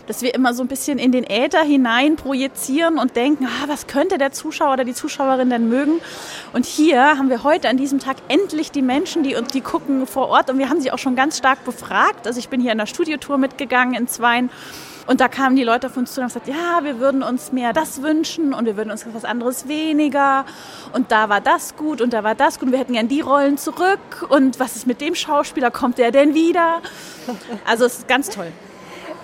dass 0.07 0.21
wir 0.21 0.33
immer 0.33 0.53
so 0.53 0.63
ein 0.63 0.67
bisschen 0.67 0.99
in 0.99 1.11
den 1.11 1.23
Äther 1.23 1.61
hinein 1.61 2.15
projizieren 2.15 2.97
und 2.97 3.15
denken, 3.15 3.45
ah, 3.45 3.67
was 3.67 3.87
könnte 3.87 4.17
der 4.17 4.31
Zuschauer 4.31 4.73
oder 4.73 4.85
die 4.85 4.93
Zuschauerin 4.93 5.49
denn 5.49 5.69
mögen? 5.69 6.01
Und 6.53 6.65
hier 6.65 7.17
haben 7.17 7.29
wir 7.29 7.43
heute 7.43 7.69
an 7.69 7.77
diesem 7.77 7.99
Tag 7.99 8.17
endlich 8.27 8.71
die 8.71 8.81
Menschen, 8.81 9.23
die, 9.23 9.35
und 9.35 9.53
die 9.53 9.61
gucken 9.61 10.07
vor 10.07 10.29
Ort 10.29 10.49
und 10.49 10.57
wir 10.57 10.69
haben 10.69 10.81
sie 10.81 10.91
auch 10.91 10.99
schon 10.99 11.15
ganz 11.15 11.37
stark 11.37 11.63
befragt. 11.65 12.27
Also 12.27 12.39
ich 12.39 12.49
bin 12.49 12.61
hier 12.61 12.71
in 12.71 12.77
der 12.77 12.85
Studiotour 12.85 13.37
mitgegangen 13.37 13.93
in 13.95 14.07
Zweien 14.07 14.49
Und 15.09 15.21
da 15.21 15.27
kamen 15.27 15.55
die 15.55 15.63
Leute 15.63 15.87
auf 15.87 15.97
uns 15.97 16.13
zu 16.13 16.21
und 16.21 16.25
haben 16.25 16.39
gesagt, 16.39 16.47
ja, 16.47 16.83
wir 16.83 16.99
würden 16.99 17.23
uns 17.23 17.51
mehr 17.51 17.73
das 17.73 18.03
wünschen 18.03 18.53
und 18.53 18.65
wir 18.65 18.77
würden 18.77 18.91
uns 18.91 19.07
was 19.11 19.25
anderes 19.25 19.67
weniger. 19.67 20.45
Und 20.93 21.11
da 21.11 21.29
war 21.29 21.41
das 21.41 21.75
gut 21.75 21.99
und 21.99 22.13
da 22.13 22.23
war 22.23 22.35
das 22.35 22.59
gut 22.59 22.67
und 22.67 22.73
wir 22.73 22.79
hätten 22.79 22.93
gern 22.93 23.07
die 23.07 23.21
Rollen 23.21 23.57
zurück. 23.57 24.27
Und 24.29 24.59
was 24.59 24.75
ist 24.75 24.85
mit 24.85 25.01
dem 25.01 25.15
Schauspieler? 25.15 25.71
Kommt 25.71 25.97
der 25.97 26.11
denn 26.11 26.35
wieder? 26.35 26.83
Also 27.65 27.85
es 27.85 27.97
ist 27.97 28.07
ganz 28.07 28.29
toll. 28.29 28.51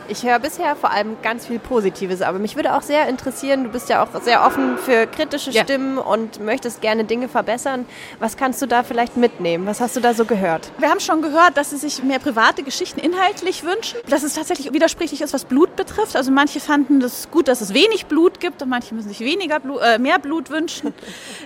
Ich 0.08 0.24
höre 0.24 0.38
bisher 0.38 0.76
vor 0.76 0.92
allem 0.92 1.18
ganz 1.24 1.48
viel 1.48 1.58
Positives, 1.58 2.22
aber 2.22 2.38
mich 2.38 2.56
würde 2.56 2.76
auch 2.76 2.84
sehr 2.84 3.08
interessieren, 3.08 3.64
du 3.64 3.70
bist 3.72 3.90
ja 3.90 4.04
auch 4.04 4.22
sehr 4.22 4.46
offen 4.46 4.78
für 4.78 5.08
kritische 5.08 5.50
Ja. 5.50 5.64
Stimmen 5.64 5.98
und 5.98 6.40
möchtest 6.40 6.80
gerne 6.82 7.06
Dinge 7.06 7.28
verbessern. 7.28 7.86
Was 8.20 8.38
kannst 8.38 8.62
du 8.62 8.68
da 8.68 8.84
vielleicht 8.84 9.18
mitnehmen? 9.18 9.66
Was 9.66 9.82
hast 9.82 9.96
du 9.96 10.02
da 10.02 10.14
so 10.14 10.26
gehört? 10.26 10.72
Wir 10.78 10.90
haben 10.92 11.00
schon 11.00 11.24
gehört, 11.24 11.58
dass 11.58 11.72
sie 11.72 11.78
sich 11.78 12.04
mehr 12.04 12.20
private 12.20 12.62
Geschichten 12.62 13.00
inhaltlich 13.00 13.64
wünschen. 13.64 13.98
Dass 14.08 14.22
es 14.22 14.36
tatsächlich 14.36 14.72
widersprüchlich 14.74 15.22
ist, 15.22 15.34
was 15.34 15.46
Blut 15.46 15.76
betrifft. 15.76 16.16
Also 16.16 16.32
manche 16.32 16.60
fanden 16.60 17.00
das 17.00 17.32
gut, 17.32 17.48
dass 17.48 17.62
es 17.62 17.74
wenig 17.74 18.06
Blut 18.06 18.40
gibt 18.40 18.62
und 18.62 18.70
manche 18.70 18.94
müssen 18.94 19.10
sich 19.10 19.22
weniger 19.22 19.60
Blut, 19.60 19.82
äh, 19.82 19.98
mehr 19.98 20.20
Blut 20.20 20.52
wünschen. 20.52 20.94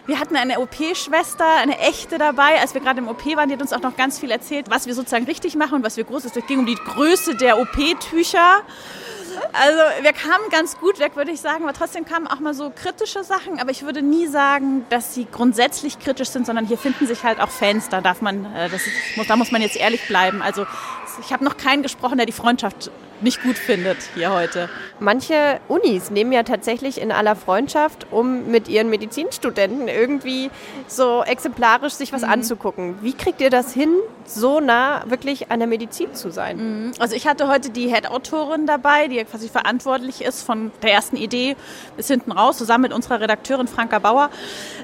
Wir 0.06 0.20
hatten 0.20 0.36
eine 0.36 0.60
OP-Schwester, 0.60 1.46
eine 1.62 1.80
echte 1.80 2.18
dabei. 2.18 2.60
Als 2.60 2.74
wir 2.74 2.82
gerade 2.82 3.00
im 3.00 3.08
OP 3.08 3.26
waren, 3.38 3.48
die 3.48 3.54
hat 3.56 3.62
uns 3.62 3.72
auch 3.72 3.82
noch 3.82 3.96
ganz 3.96 4.20
viel 4.20 4.32
erzählt, 4.32 4.70
was 4.70 4.86
wir 4.86 4.94
sozusagen 4.94 5.26
richtig 5.26 5.56
machen 5.56 5.76
und 5.76 5.84
was 5.86 5.96
wir 5.96 6.04
groß 6.04 6.26
ist. 6.26 6.36
Es 6.36 6.46
ging 6.46 6.60
um 6.60 6.66
die 6.66 6.76
Größe 6.76 7.36
der 7.36 7.58
OP-Tücher. 7.60 8.49
Also 9.54 10.04
wir 10.04 10.14
kamen 10.14 10.50
ganz 10.52 10.78
gut 10.78 11.00
weg, 11.00 11.16
würde 11.16 11.32
ich 11.32 11.40
sagen, 11.42 11.64
aber 11.64 11.74
trotzdem 11.74 12.06
kamen 12.06 12.28
auch 12.28 12.40
mal 12.40 12.54
so 12.54 12.72
kritische 12.74 13.24
Sachen. 13.24 13.60
Aber 13.60 13.72
ich 13.72 13.84
würde 13.84 14.02
nie 14.02 14.28
sagen, 14.28 14.86
dass 14.90 15.14
sie 15.14 15.28
grundsätzlich 15.32 16.00
kritisch 16.00 16.30
sind, 16.30 16.46
sondern 16.46 16.66
hier 16.66 16.78
finden 16.78 17.08
sich 17.08 17.24
halt 17.24 17.40
auch 17.40 17.50
Fans. 17.50 17.90
Da 17.90 18.02
darf 18.02 18.22
man, 18.22 18.46
äh, 18.54 18.70
das 18.70 18.82
ist, 18.86 19.30
da 19.30 19.36
muss 19.36 19.52
man 19.52 19.62
jetzt 19.62 19.78
ehrlich 19.78 20.06
bleiben. 20.08 20.42
Also 20.42 20.66
ich 21.22 21.34
habe 21.34 21.44
noch 21.44 21.58
keinen 21.58 21.84
gesprochen, 21.84 22.18
der 22.18 22.26
die 22.26 22.32
Freundschaft 22.32 22.92
nicht 23.22 23.44
gut 23.44 23.58
findet 23.58 23.98
hier 24.16 24.34
heute. 24.34 24.70
Manche 25.00 25.60
Unis 25.68 26.12
nehmen 26.12 26.32
ja 26.32 26.44
tatsächlich 26.44 27.00
in 27.00 27.12
aller 27.12 27.36
Freundschaft, 27.36 28.08
um 28.12 28.52
mit 28.52 28.68
ihren 28.68 28.90
Medizinstudenten 28.90 29.88
irgendwie 29.88 30.52
so 30.88 31.24
exemplarisch 31.24 31.94
sich 31.94 32.14
was 32.14 32.24
anzugucken. 32.24 32.96
Wie 33.02 33.14
kriegt 33.14 33.42
ihr 33.42 33.50
das 33.50 33.74
hin, 33.74 33.94
so 34.26 34.60
nah 34.60 35.04
wirklich 35.10 35.52
an 35.52 35.60
der 35.60 35.68
Medizin 35.68 36.14
zu 36.14 36.32
sein. 36.32 36.92
Also 37.00 37.16
ich 37.16 37.28
hatte 37.28 37.48
heute 37.48 37.70
die 37.70 37.88
Head-Autorin 37.88 38.66
dabei, 38.66 39.08
die 39.08 39.24
quasi 39.24 39.50
verantwortlich 39.50 40.22
ist 40.22 40.44
von 40.44 40.72
der 40.82 40.94
ersten 40.94 41.16
Idee 41.16 41.56
bis 41.98 42.08
hinten 42.08 42.32
raus, 42.32 42.58
zusammen 42.58 42.84
mit 42.84 42.94
unserer 42.94 43.22
Redakteurin 43.22 43.68
Franka 43.68 44.00
Bauer. 44.00 44.30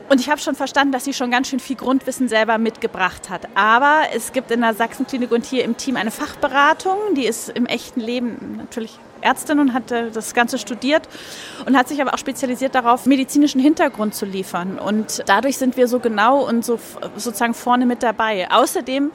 Und 0.10 0.20
ich 0.20 0.30
habe 0.30 0.42
schon 0.42 0.56
verstanden, 0.56 0.92
dass 0.92 1.06
sie 1.06 1.14
schon 1.14 1.32
ganz 1.32 1.50
schön 1.50 1.60
viel 1.60 1.76
Grundwissen 1.76 2.28
selber 2.28 2.58
mitgebracht 2.58 3.30
hat. 3.30 3.48
Aber 3.56 4.02
es 4.16 4.34
gibt 4.34 4.52
in 4.52 4.62
der 4.62 4.74
Sachsenklinik 4.74 5.32
und 5.32 5.46
hier 5.46 5.64
im 5.64 5.78
Team 5.78 5.96
eine 5.96 6.12
Fachberatung, 6.12 6.98
die 7.16 7.26
ist 7.26 7.50
im 7.50 7.66
echten 7.66 8.00
Leben 8.00 8.25
natürlich 8.58 9.00
Ärztin 9.22 9.60
und 9.60 9.74
hat 9.74 9.92
äh, 9.92 10.12
das 10.12 10.34
Ganze 10.34 10.58
studiert 10.58 11.10
und 11.66 11.76
hat 11.76 11.88
sich 11.88 12.02
aber 12.02 12.14
auch 12.14 12.18
spezialisiert 12.18 12.76
darauf, 12.76 13.06
medizinischen 13.06 13.60
Hintergrund 13.60 14.14
zu 14.14 14.26
liefern. 14.26 14.78
Und 14.80 15.24
dadurch 15.26 15.58
sind 15.58 15.78
wir 15.78 15.88
so 15.88 16.00
genau 16.00 16.48
und 16.48 16.64
so 16.64 16.80
sozusagen 17.16 17.54
vorne 17.54 17.86
mit 17.86 18.04
dabei. 18.04 18.50
Außerdem 18.52 19.12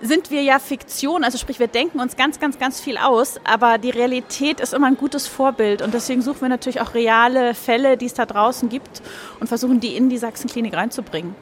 sind 0.00 0.30
wir 0.30 0.42
ja 0.42 0.58
Fiktion, 0.58 1.22
also 1.22 1.38
sprich, 1.38 1.60
wir 1.60 1.68
denken 1.68 2.00
uns 2.00 2.16
ganz, 2.16 2.40
ganz, 2.40 2.58
ganz 2.58 2.80
viel 2.80 2.96
aus, 2.96 3.40
aber 3.44 3.78
die 3.78 3.90
Realität 3.90 4.60
ist 4.60 4.74
immer 4.74 4.88
ein 4.88 4.96
gutes 4.96 5.28
Vorbild 5.28 5.80
und 5.80 5.94
deswegen 5.94 6.22
suchen 6.22 6.40
wir 6.42 6.48
natürlich 6.48 6.80
auch 6.80 6.94
reale 6.94 7.54
Fälle, 7.54 7.96
die 7.96 8.06
es 8.06 8.14
da 8.14 8.26
draußen 8.26 8.68
gibt 8.68 9.00
und 9.38 9.46
versuchen, 9.46 9.78
die 9.78 9.96
in 9.96 10.08
die 10.08 10.18
Sachsenklinik 10.18 10.74
reinzubringen. 10.74 11.36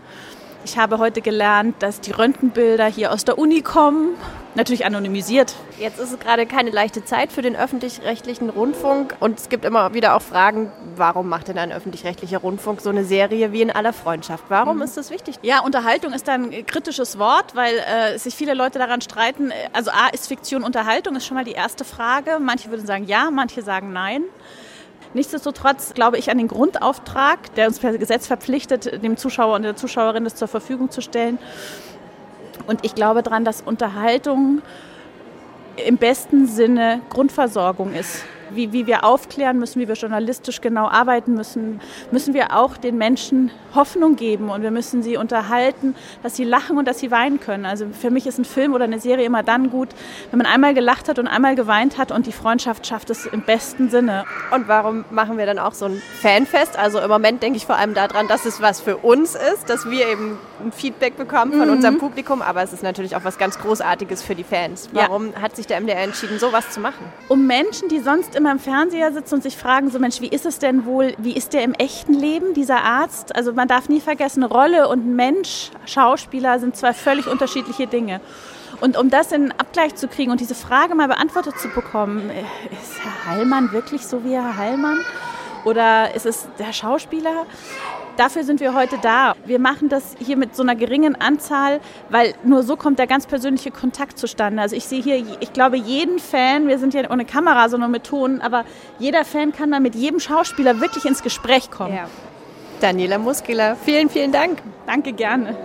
Ich 0.65 0.77
habe 0.79 0.99
heute 0.99 1.23
gelernt, 1.23 1.77
dass 1.83 2.01
die 2.01 2.11
Röntgenbilder 2.11 2.87
hier 2.87 3.13
aus 3.13 3.25
der 3.25 3.39
Uni 3.39 3.63
kommen, 3.63 4.11
natürlich 4.55 4.85
anonymisiert. 4.85 5.55
Jetzt 5.79 5.99
ist 5.99 6.13
es 6.13 6.19
gerade 6.19 6.45
keine 6.45 6.71
leichte 6.71 7.03
Zeit 7.05 7.33
für 7.33 7.41
den 7.41 7.57
öffentlich-rechtlichen 7.57 8.51
Rundfunk 8.51 9.17
und 9.21 9.39
es 9.39 9.49
gibt 9.49 9.65
immer 9.65 9.95
wieder 9.95 10.15
auch 10.15 10.21
Fragen, 10.23 10.71
warum 10.97 11.29
macht 11.31 11.49
denn 11.49 11.57
ein 11.57 11.73
öffentlich-rechtlicher 11.73 12.39
Rundfunk 12.39 12.83
so 12.83 12.91
eine 12.91 13.05
Serie 13.05 13.53
wie 13.53 13.63
in 13.63 13.71
aller 13.71 13.95
Freundschaft? 13.95 14.45
Warum 14.49 14.77
Mhm. 14.77 14.83
ist 14.83 14.99
das 14.99 15.11
wichtig? 15.11 15.37
Ja, 15.43 15.61
Unterhaltung 15.61 16.13
ist 16.13 16.29
ein 16.29 16.51
kritisches 16.67 17.19
Wort, 17.19 17.57
weil 17.57 17.75
äh, 17.79 18.19
sich 18.19 18.35
viele 18.35 18.53
Leute 18.53 18.79
daran 18.79 19.01
streiten. 19.01 19.53
Also 19.73 19.91
A, 19.91 20.09
ist 20.13 20.29
Fiktion 20.29 20.63
Unterhaltung, 20.63 21.17
ist 21.17 21.27
schon 21.27 21.37
mal 21.37 21.45
die 21.45 21.53
erste 21.53 21.85
Frage. 21.87 22.39
Manche 22.39 22.71
würden 22.71 22.87
sagen 22.87 23.05
ja, 23.07 23.31
manche 23.31 23.63
sagen 23.63 23.93
nein. 23.95 24.25
Nichtsdestotrotz 25.13 25.95
glaube 25.95 26.19
ich 26.19 26.31
an 26.31 26.39
den 26.39 26.49
Grundauftrag, 26.49 27.55
der 27.57 27.67
uns 27.67 27.81
per 27.81 27.97
Gesetz 27.99 28.27
verpflichtet, 28.27 29.03
dem 29.03 29.17
Zuschauer 29.17 29.57
und 29.57 29.63
der 29.63 29.77
Zuschauerin 29.77 30.25
das 30.25 30.37
zur 30.37 30.49
Verfügung 30.49 30.91
zu 30.91 31.01
stellen. 31.01 31.39
Und 32.67 32.85
ich 32.85 32.95
glaube 32.95 33.23
daran, 33.23 33.45
dass 33.45 33.63
Unterhaltung 33.63 34.63
im 35.85 35.97
besten 35.97 36.47
Sinne 36.47 37.01
Grundversorgung 37.09 37.93
ist. 37.95 38.25
Wie, 38.53 38.72
wie 38.72 38.86
wir 38.86 39.05
aufklären 39.05 39.59
müssen, 39.59 39.80
wie 39.80 39.88
wir 39.88 39.94
journalistisch 39.94 40.61
genau 40.61 40.88
arbeiten 40.88 41.34
müssen, 41.34 41.80
müssen 42.11 42.34
wir 42.34 42.57
auch 42.57 42.76
den 42.76 42.98
Menschen 42.98 43.51
Hoffnung 43.74 44.16
geben 44.16 44.51
und 44.51 44.62
wir 44.62 44.70
müssen 44.70 45.03
sie 45.03 45.16
unterhalten, 45.16 45.94
dass 46.22 46.36
sie 46.36 46.44
lachen 46.44 46.76
und 46.78 46.86
dass 46.88 46.98
sie 46.98 47.11
weinen 47.11 47.38
können. 47.40 47.66
Also 47.66 47.86
für 47.98 48.11
mich 48.11 48.26
ist 48.26 48.38
ein 48.38 48.44
Film 48.44 48.74
oder 48.74 48.84
eine 48.84 48.98
Serie 48.98 49.24
immer 49.24 49.42
dann 49.42 49.70
gut, 49.70 49.88
wenn 50.30 50.38
man 50.38 50.46
einmal 50.46 50.74
gelacht 50.74 51.09
hat 51.09 51.18
und 51.18 51.28
einmal 51.28 51.55
geweint 51.55 51.96
hat 51.98 52.11
und 52.11 52.26
die 52.26 52.32
Freundschaft 52.32 52.86
schafft 52.86 53.11
es 53.11 53.26
im 53.26 53.42
besten 53.42 53.90
Sinne. 53.90 54.24
Und 54.51 54.66
warum 54.68 55.05
machen 55.11 55.38
wir 55.38 55.46
dann 55.46 55.59
auch 55.59 55.74
so 55.74 55.84
ein 55.86 56.03
Fanfest? 56.20 56.78
Also 56.78 56.98
im 57.01 57.09
Moment 57.09 57.42
denke 57.42 57.57
ich 57.57 57.66
vor 57.66 57.76
allem 57.76 57.94
daran, 57.94 58.26
dass 58.28 58.44
es 58.46 58.61
was 58.61 58.80
für 58.80 58.96
uns 58.96 59.34
ist, 59.36 59.68
dass 59.70 59.88
wir 59.88 60.09
eben 60.09 60.38
ein 60.64 60.72
Feedback 60.72 61.16
bekommen 61.16 61.53
von 61.53 61.66
Mhm. 61.68 61.74
unserem 61.74 61.98
Publikum, 61.98 62.42
aber 62.42 62.62
es 62.62 62.72
ist 62.72 62.82
natürlich 62.82 63.14
auch 63.14 63.24
was 63.24 63.38
ganz 63.38 63.59
Großartiges 63.59 64.22
für 64.22 64.34
die 64.34 64.44
Fans. 64.44 64.88
Ja. 64.92 65.03
Warum 65.03 65.34
hat 65.40 65.55
sich 65.57 65.66
der 65.66 65.80
MDR 65.80 66.03
entschieden, 66.03 66.38
sowas 66.38 66.70
zu 66.70 66.80
machen? 66.80 67.05
um 67.28 67.46
Menschen, 67.46 67.88
die 67.88 68.01
sonst 68.01 68.34
immer 68.41 68.53
im 68.53 68.59
Fernseher 68.59 69.12
sitzen 69.12 69.36
und 69.36 69.43
sich 69.43 69.57
fragen, 69.57 69.91
so 69.91 69.99
Mensch, 69.99 70.20
wie 70.20 70.28
ist 70.28 70.47
es 70.47 70.59
denn 70.59 70.86
wohl, 70.86 71.14
wie 71.18 71.36
ist 71.36 71.53
der 71.53 71.62
im 71.62 71.74
echten 71.74 72.14
Leben, 72.14 72.55
dieser 72.55 72.82
Arzt? 72.82 73.36
Also 73.36 73.53
man 73.53 73.68
darf 73.68 73.88
nie 73.88 74.01
vergessen, 74.01 74.43
Rolle 74.43 74.88
und 74.88 75.07
Mensch, 75.07 75.70
Schauspieler 75.84 76.59
sind 76.59 76.74
zwei 76.74 76.95
völlig 76.95 77.26
unterschiedliche 77.28 77.86
Dinge. 77.86 78.20
Und 78.80 78.97
um 78.97 79.11
das 79.11 79.30
in 79.30 79.53
Abgleich 79.53 79.95
zu 79.95 80.09
kriegen 80.09 80.30
und 80.30 80.41
diese 80.41 80.55
Frage 80.55 80.95
mal 80.95 81.07
beantwortet 81.07 81.59
zu 81.59 81.68
bekommen, 81.68 82.30
äh, 82.30 82.41
ist 82.72 82.99
Herr 83.03 83.32
Heilmann 83.36 83.72
wirklich 83.72 84.07
so 84.07 84.24
wie 84.24 84.32
Herr 84.32 84.57
Heilmann? 84.57 85.05
Oder 85.64 86.14
ist 86.14 86.24
es 86.24 86.49
der 86.59 86.72
Schauspieler? 86.72 87.45
Dafür 88.21 88.45
sind 88.45 88.61
wir 88.61 88.75
heute 88.75 88.99
da. 88.99 89.35
Wir 89.47 89.59
machen 89.59 89.89
das 89.89 90.14
hier 90.23 90.37
mit 90.37 90.55
so 90.55 90.62
einer 90.62 90.77
geringen 90.77 91.18
Anzahl, 91.18 91.81
weil 92.11 92.35
nur 92.45 92.62
so 92.62 92.77
kommt 92.77 92.99
der 92.99 93.07
ganz 93.07 93.25
persönliche 93.25 93.71
Kontakt 93.71 94.18
zustande. 94.18 94.61
Also 94.61 94.77
ich 94.77 94.85
sehe 94.85 95.01
hier, 95.01 95.25
ich 95.41 95.55
glaube, 95.55 95.79
jeden 95.79 96.18
Fan, 96.18 96.68
wir 96.68 96.79
sind 96.79 96.93
ja 96.93 97.11
ohne 97.11 97.25
Kamera, 97.25 97.71
sondern 97.71 97.91
mit 97.91 98.05
Ton, 98.05 98.43
aber 98.43 98.66
jeder 98.99 99.25
Fan 99.25 99.53
kann 99.53 99.71
mal 99.71 99.81
mit 99.81 99.95
jedem 99.95 100.21
Schauspieler 100.21 100.83
wirklich 100.83 101.07
ins 101.07 101.23
Gespräch 101.23 101.71
kommen. 101.71 101.95
Ja. 101.95 102.11
Daniela 102.83 103.16
Muskeler, 103.16 103.75
vielen, 103.75 104.11
vielen 104.11 104.33
Dank. 104.33 104.59
Danke 104.87 105.14
gerne. 105.14 105.57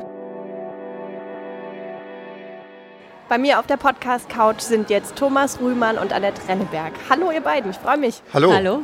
Bei 3.27 3.37
mir 3.37 3.59
auf 3.59 3.67
der 3.67 3.75
Podcast-Couch 3.75 4.61
sind 4.61 4.89
jetzt 4.89 5.17
Thomas 5.17 5.59
Rühmann 5.59 5.97
und 5.97 6.13
Annette 6.13 6.47
Renneberg. 6.47 6.93
Hallo 7.09 7.31
ihr 7.31 7.41
beiden, 7.41 7.71
ich 7.71 7.77
freue 7.77 7.97
mich. 7.97 8.21
Hallo. 8.33 8.53
Hallo. 8.53 8.79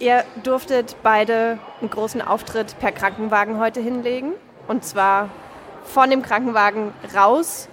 Ihr 0.00 0.24
durftet 0.44 0.94
beide 1.02 1.58
einen 1.80 1.90
großen 1.90 2.22
Auftritt 2.22 2.78
per 2.78 2.92
Krankenwagen 2.92 3.58
heute 3.58 3.80
hinlegen. 3.80 4.32
Und 4.68 4.84
zwar 4.84 5.28
von 5.84 6.10
dem 6.10 6.22
Krankenwagen 6.22 6.92
raus 7.14 7.68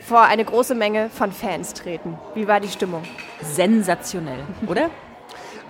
vor 0.00 0.22
eine 0.22 0.44
große 0.44 0.74
Menge 0.74 1.08
von 1.10 1.30
Fans 1.30 1.74
treten. 1.74 2.18
Wie 2.34 2.48
war 2.48 2.58
die 2.58 2.68
Stimmung? 2.68 3.04
Sensationell, 3.42 4.40
oder? 4.66 4.90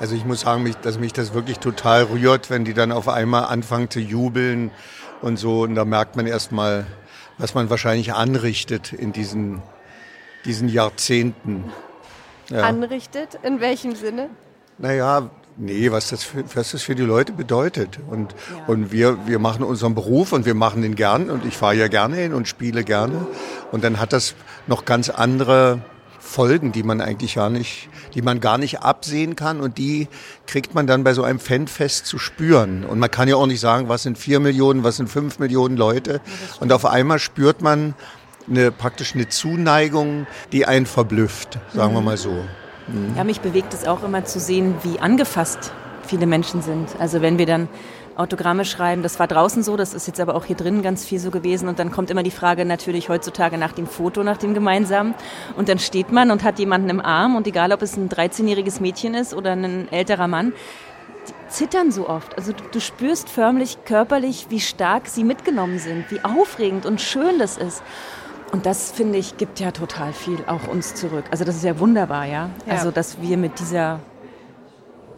Also 0.01 0.14
ich 0.14 0.24
muss 0.24 0.40
sagen, 0.40 0.74
dass 0.80 0.99
mich 0.99 1.12
das 1.12 1.34
wirklich 1.34 1.59
total 1.59 2.05
rührt, 2.05 2.49
wenn 2.49 2.64
die 2.64 2.72
dann 2.72 2.90
auf 2.90 3.09
einmal 3.09 3.45
anfangen 3.45 3.90
zu 3.90 4.01
jubeln 4.01 4.70
und 5.20 5.36
so. 5.36 5.62
Und 5.62 5.74
da 5.74 5.84
merkt 5.84 6.16
man 6.16 6.26
erstmal, 6.26 6.86
was 7.36 7.55
man 7.55 7.68
wahrscheinlich 7.68 8.14
anrichtet 8.14 8.95
in 8.95 9.12
diesen, 9.12 9.61
diesen 10.47 10.68
Jahrzehnten. 10.68 11.70
Ja. 12.49 12.62
Anrichtet? 12.62 13.38
In 13.43 13.61
welchem 13.61 13.95
Sinne? 13.95 14.30
Naja, 14.78 15.30
nee, 15.57 15.90
was 15.90 16.09
das, 16.09 16.24
für, 16.24 16.44
was 16.55 16.72
das 16.72 16.82
für 16.82 16.94
die 16.94 17.03
Leute 17.03 17.32
bedeutet. 17.32 17.98
Und, 18.09 18.34
und 18.66 18.92
wir, 18.92 19.26
wir 19.26 19.38
machen 19.38 19.64
unseren 19.64 19.94
Beruf 19.94 20.32
und 20.32 20.46
wir 20.46 20.55
machen 20.55 20.82
den 20.82 20.94
gern 20.94 21.30
und 21.30 21.44
ich 21.44 21.57
fahre 21.57 21.74
ja 21.74 21.88
gerne 21.88 22.16
hin 22.16 22.34
und 22.34 22.48
spiele 22.48 22.84
gerne. 22.84 23.26
Und 23.70 23.84
dann 23.84 24.00
hat 24.00 24.12
das 24.12 24.34
noch 24.66 24.84
ganz 24.84 25.09
andere 25.11 25.80
Folgen, 26.18 26.72
die 26.72 26.82
man 26.82 27.00
eigentlich 27.00 27.34
gar 27.34 27.50
nicht, 27.50 27.88
die 28.14 28.22
man 28.22 28.40
gar 28.40 28.57
nicht 28.57 28.80
absehen 28.80 29.36
kann 29.36 29.61
und 29.61 29.76
die 29.76 30.09
kriegt 30.46 30.74
man 30.74 30.86
dann 30.86 31.05
bei 31.05 31.14
so 31.14 31.24
einem 31.24 31.40
Fanfest 31.40 32.07
zu 32.07 32.18
spüren. 32.18 32.84
Und 32.84 32.98
man 32.98 33.11
kann 33.11 33.28
ja 33.28 33.36
auch 33.36 33.46
nicht 33.46 33.61
sagen, 33.61 33.88
was 33.88 34.05
sind 34.05 34.16
vier 34.16 34.40
Millionen, 34.40 34.84
was 34.84 34.96
sind 34.96 35.09
fünf 35.09 35.38
Millionen 35.38 35.76
Leute. 35.76 36.20
Und 36.61 36.72
auf 36.72 36.86
einmal 36.86 37.18
spürt 37.18 37.61
man 37.61 37.94
eine, 38.48 38.70
praktisch 38.72 39.14
eine 39.14 39.28
Zuneigung, 39.28 40.26
die 40.53 40.64
einen 40.64 40.86
verblüfft, 40.86 41.59
sagen 41.74 41.92
wir 41.94 42.00
mal 42.00 42.16
so. 42.16 42.44
Mhm. 42.89 43.14
Ja, 43.16 43.24
mich 43.24 43.41
bewegt 43.41 43.74
es 43.74 43.87
auch 43.87 44.03
immer 44.03 44.24
zu 44.24 44.41
sehen, 44.41 44.74
wie 44.83 44.99
angefasst 44.99 45.72
viele 46.07 46.26
Menschen 46.26 46.62
sind. 46.62 46.89
Also 46.99 47.22
wenn 47.22 47.39
wir 47.39 47.47
dann 47.47 47.68
Autogramme 48.16 48.64
schreiben, 48.64 49.03
das 49.03 49.18
war 49.18 49.26
draußen 49.26 49.62
so, 49.62 49.76
das 49.76 49.95
ist 49.95 50.07
jetzt 50.07 50.20
aber 50.20 50.35
auch 50.35 50.45
hier 50.45 50.57
drin 50.57 50.83
ganz 50.83 51.05
viel 51.05 51.18
so 51.18 51.30
gewesen. 51.30 51.68
Und 51.68 51.78
dann 51.78 51.91
kommt 51.91 52.11
immer 52.11 52.22
die 52.22 52.30
Frage 52.30 52.64
natürlich 52.64 53.09
heutzutage 53.09 53.57
nach 53.57 53.72
dem 53.72 53.87
Foto, 53.87 54.22
nach 54.22 54.37
dem 54.37 54.55
gemeinsamen. 54.55 55.14
Und 55.57 55.68
dann 55.68 55.78
steht 55.78 56.12
man 56.12 56.30
und 56.30 56.45
hat 56.45 56.59
jemanden 56.59 56.91
im 56.91 57.01
Arm 57.01 57.37
und 57.37 57.47
egal, 57.47 57.72
ob 57.72 57.83
es 57.83 57.97
ein 57.97 58.09
13-jähriges 58.09 58.80
Mädchen 58.80 59.14
ist 59.14 59.35
oder 59.35 59.53
ein 59.53 59.91
älterer 59.91 60.28
Mann, 60.28 60.53
die 61.28 61.49
zittern 61.49 61.91
so 61.91 62.09
oft. 62.09 62.37
Also 62.37 62.53
du, 62.53 62.62
du 62.70 62.80
spürst 62.80 63.28
förmlich 63.28 63.78
körperlich, 63.85 64.47
wie 64.51 64.61
stark 64.61 65.07
sie 65.07 65.24
mitgenommen 65.24 65.78
sind, 65.78 66.11
wie 66.11 66.22
aufregend 66.22 66.85
und 66.85 67.01
schön 67.01 67.39
das 67.39 67.57
ist. 67.57 67.83
Und 68.53 68.66
das, 68.66 68.92
finde 68.92 69.18
ich, 69.18 69.38
gibt 69.38 69.61
ja 69.61 69.70
total 69.70 70.12
viel 70.12 70.44
auch 70.46 70.68
uns 70.68 70.94
zurück. 70.94 71.24
Also 71.30 71.44
das 71.44 71.57
ist 71.57 71.64
ja 71.64 71.78
wunderbar, 71.80 72.26
ja. 72.26 72.50
Ja. 72.66 72.74
Also, 72.74 72.90
dass 72.90 73.20
wir 73.22 73.38
mit 73.38 73.59
dieser 73.59 74.00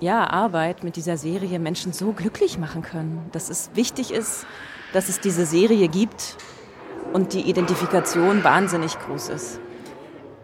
ja, 0.01 0.25
Arbeit, 0.31 0.85
mit 0.85 0.95
dieser 0.95 1.17
Serie 1.17 1.59
Menschen 1.59 1.93
so 1.93 2.13
glücklich 2.13 2.59
machen 2.59 2.83
können. 2.83 3.29
Dass 3.33 3.51
es 3.51 3.71
wichtig 3.75 4.13
ist, 4.13 4.47
dass 4.93 5.09
es 5.09 5.19
diese 5.19 5.47
Serie 5.47 5.89
gibt 5.89 6.37
und 7.13 7.33
die 7.33 7.41
Identifikation 7.41 8.45
wahnsinnig 8.45 8.99
groß 9.01 9.31
ist. 9.31 9.61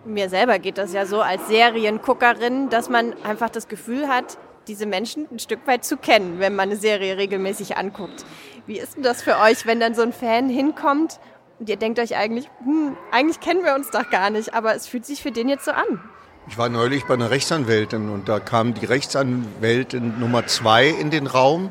Mir 0.05 0.29
selber 0.29 0.59
geht 0.59 0.77
das 0.77 0.93
ja 0.93 1.07
so 1.07 1.21
als 1.21 1.47
Serienguckerin, 1.47 2.71
dass 2.71 2.89
man 2.89 3.15
einfach 3.23 3.51
das 3.51 3.69
Gefühl 3.69 4.09
hat, 4.09 4.37
diese 4.67 4.87
Menschen 4.87 5.29
ein 5.31 5.39
Stück 5.39 5.67
weit 5.67 5.85
zu 5.85 5.97
kennen, 5.97 6.41
wenn 6.41 6.57
man 6.57 6.71
eine 6.71 6.77
Serie 6.77 7.17
regelmäßig 7.17 7.77
anguckt. 7.77 8.25
Wie 8.67 8.79
ist 8.79 8.97
denn 8.97 9.03
das 9.03 9.23
für 9.23 9.39
euch, 9.39 9.67
wenn 9.67 9.79
dann 9.79 9.95
so 9.95 10.03
ein 10.03 10.13
Fan 10.13 10.49
hinkommt 10.49 11.21
und 11.61 11.69
ihr 11.69 11.77
denkt 11.77 11.99
euch 12.01 12.17
eigentlich, 12.17 12.49
hm, 12.65 12.97
eigentlich 13.13 13.39
kennen 13.41 13.63
wir 13.65 13.75
uns 13.75 13.91
doch 13.91 14.09
gar 14.11 14.31
nicht, 14.31 14.55
aber 14.55 14.75
es 14.75 14.89
fühlt 14.89 15.07
sich 15.07 15.23
für 15.23 15.31
den 15.31 15.49
jetzt 15.49 15.65
so 15.67 15.71
an? 15.71 16.01
Ich 16.49 16.59
war 16.59 16.69
neulich 16.69 17.05
bei 17.05 17.15
einer 17.15 17.31
Rechtsanwältin 17.31 18.09
und 18.09 18.29
da 18.29 18.41
kam 18.41 18.75
die 18.75 18.87
Rechtsanwältin 18.87 20.19
Nummer 20.19 20.47
zwei 20.47 20.89
in 20.89 21.11
den 21.11 21.27
Raum, 21.29 21.71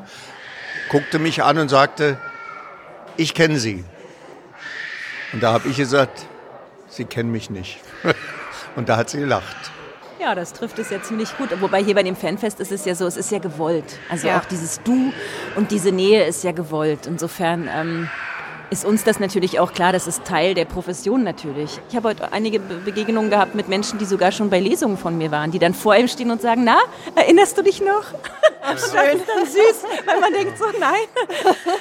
guckte 0.88 1.18
mich 1.18 1.42
an 1.42 1.58
und 1.58 1.68
sagte, 1.68 2.16
ich 3.16 3.34
kenne 3.34 3.58
Sie. 3.58 3.84
Und 5.32 5.42
da 5.42 5.52
habe 5.52 5.68
ich 5.68 5.76
gesagt, 5.76 6.24
Sie 6.88 7.04
kennen 7.04 7.30
mich 7.30 7.50
nicht. 7.50 7.80
Und 8.76 8.88
da 8.88 8.96
hat 8.96 9.10
sie 9.10 9.18
gelacht. 9.18 9.56
Ja, 10.20 10.34
das 10.34 10.52
trifft 10.52 10.78
es 10.78 10.90
ja 10.90 11.02
ziemlich 11.02 11.36
gut. 11.38 11.48
Wobei 11.60 11.82
hier 11.82 11.94
bei 11.94 12.02
dem 12.04 12.14
Fanfest 12.16 12.60
ist 12.60 12.70
es 12.72 12.84
ja 12.84 12.94
so, 12.94 13.06
es 13.06 13.16
ist 13.16 13.30
ja 13.32 13.38
gewollt. 13.38 13.98
Also 14.08 14.28
Ja. 14.28 14.38
auch 14.38 14.44
dieses 14.44 14.80
Du 14.82 15.12
und 15.56 15.70
diese 15.70 15.92
Nähe 15.92 16.24
ist 16.24 16.44
ja 16.44 16.52
gewollt. 16.52 17.06
Insofern, 17.06 17.68
ähm, 17.72 18.08
ist 18.70 18.84
uns 18.84 19.04
das 19.04 19.18
natürlich 19.18 19.58
auch 19.58 19.72
klar, 19.72 19.92
das 19.92 20.06
ist 20.06 20.24
Teil 20.24 20.54
der 20.54 20.64
Profession 20.64 21.24
natürlich. 21.24 21.80
Ich 21.88 21.96
habe 21.96 22.10
heute 22.10 22.32
einige 22.32 22.60
Begegnungen 22.60 23.28
gehabt 23.28 23.54
mit 23.54 23.68
Menschen, 23.68 23.98
die 23.98 24.04
sogar 24.04 24.32
schon 24.32 24.48
bei 24.48 24.60
Lesungen 24.60 24.96
von 24.96 25.18
mir 25.18 25.30
waren, 25.30 25.50
die 25.50 25.58
dann 25.58 25.74
vor 25.74 25.96
ihm 25.96 26.08
stehen 26.08 26.30
und 26.30 26.40
sagen, 26.40 26.62
na, 26.64 26.78
erinnerst 27.16 27.58
du 27.58 27.62
dich 27.62 27.80
noch? 27.80 28.04
Ach, 28.62 28.78
schön. 28.78 28.92
Das 28.92 29.14
ist 29.14 29.28
dann 29.28 29.46
süß, 29.46 30.06
weil 30.06 30.20
man 30.20 30.32
denkt 30.32 30.58
so, 30.58 30.64
nein, 30.78 31.06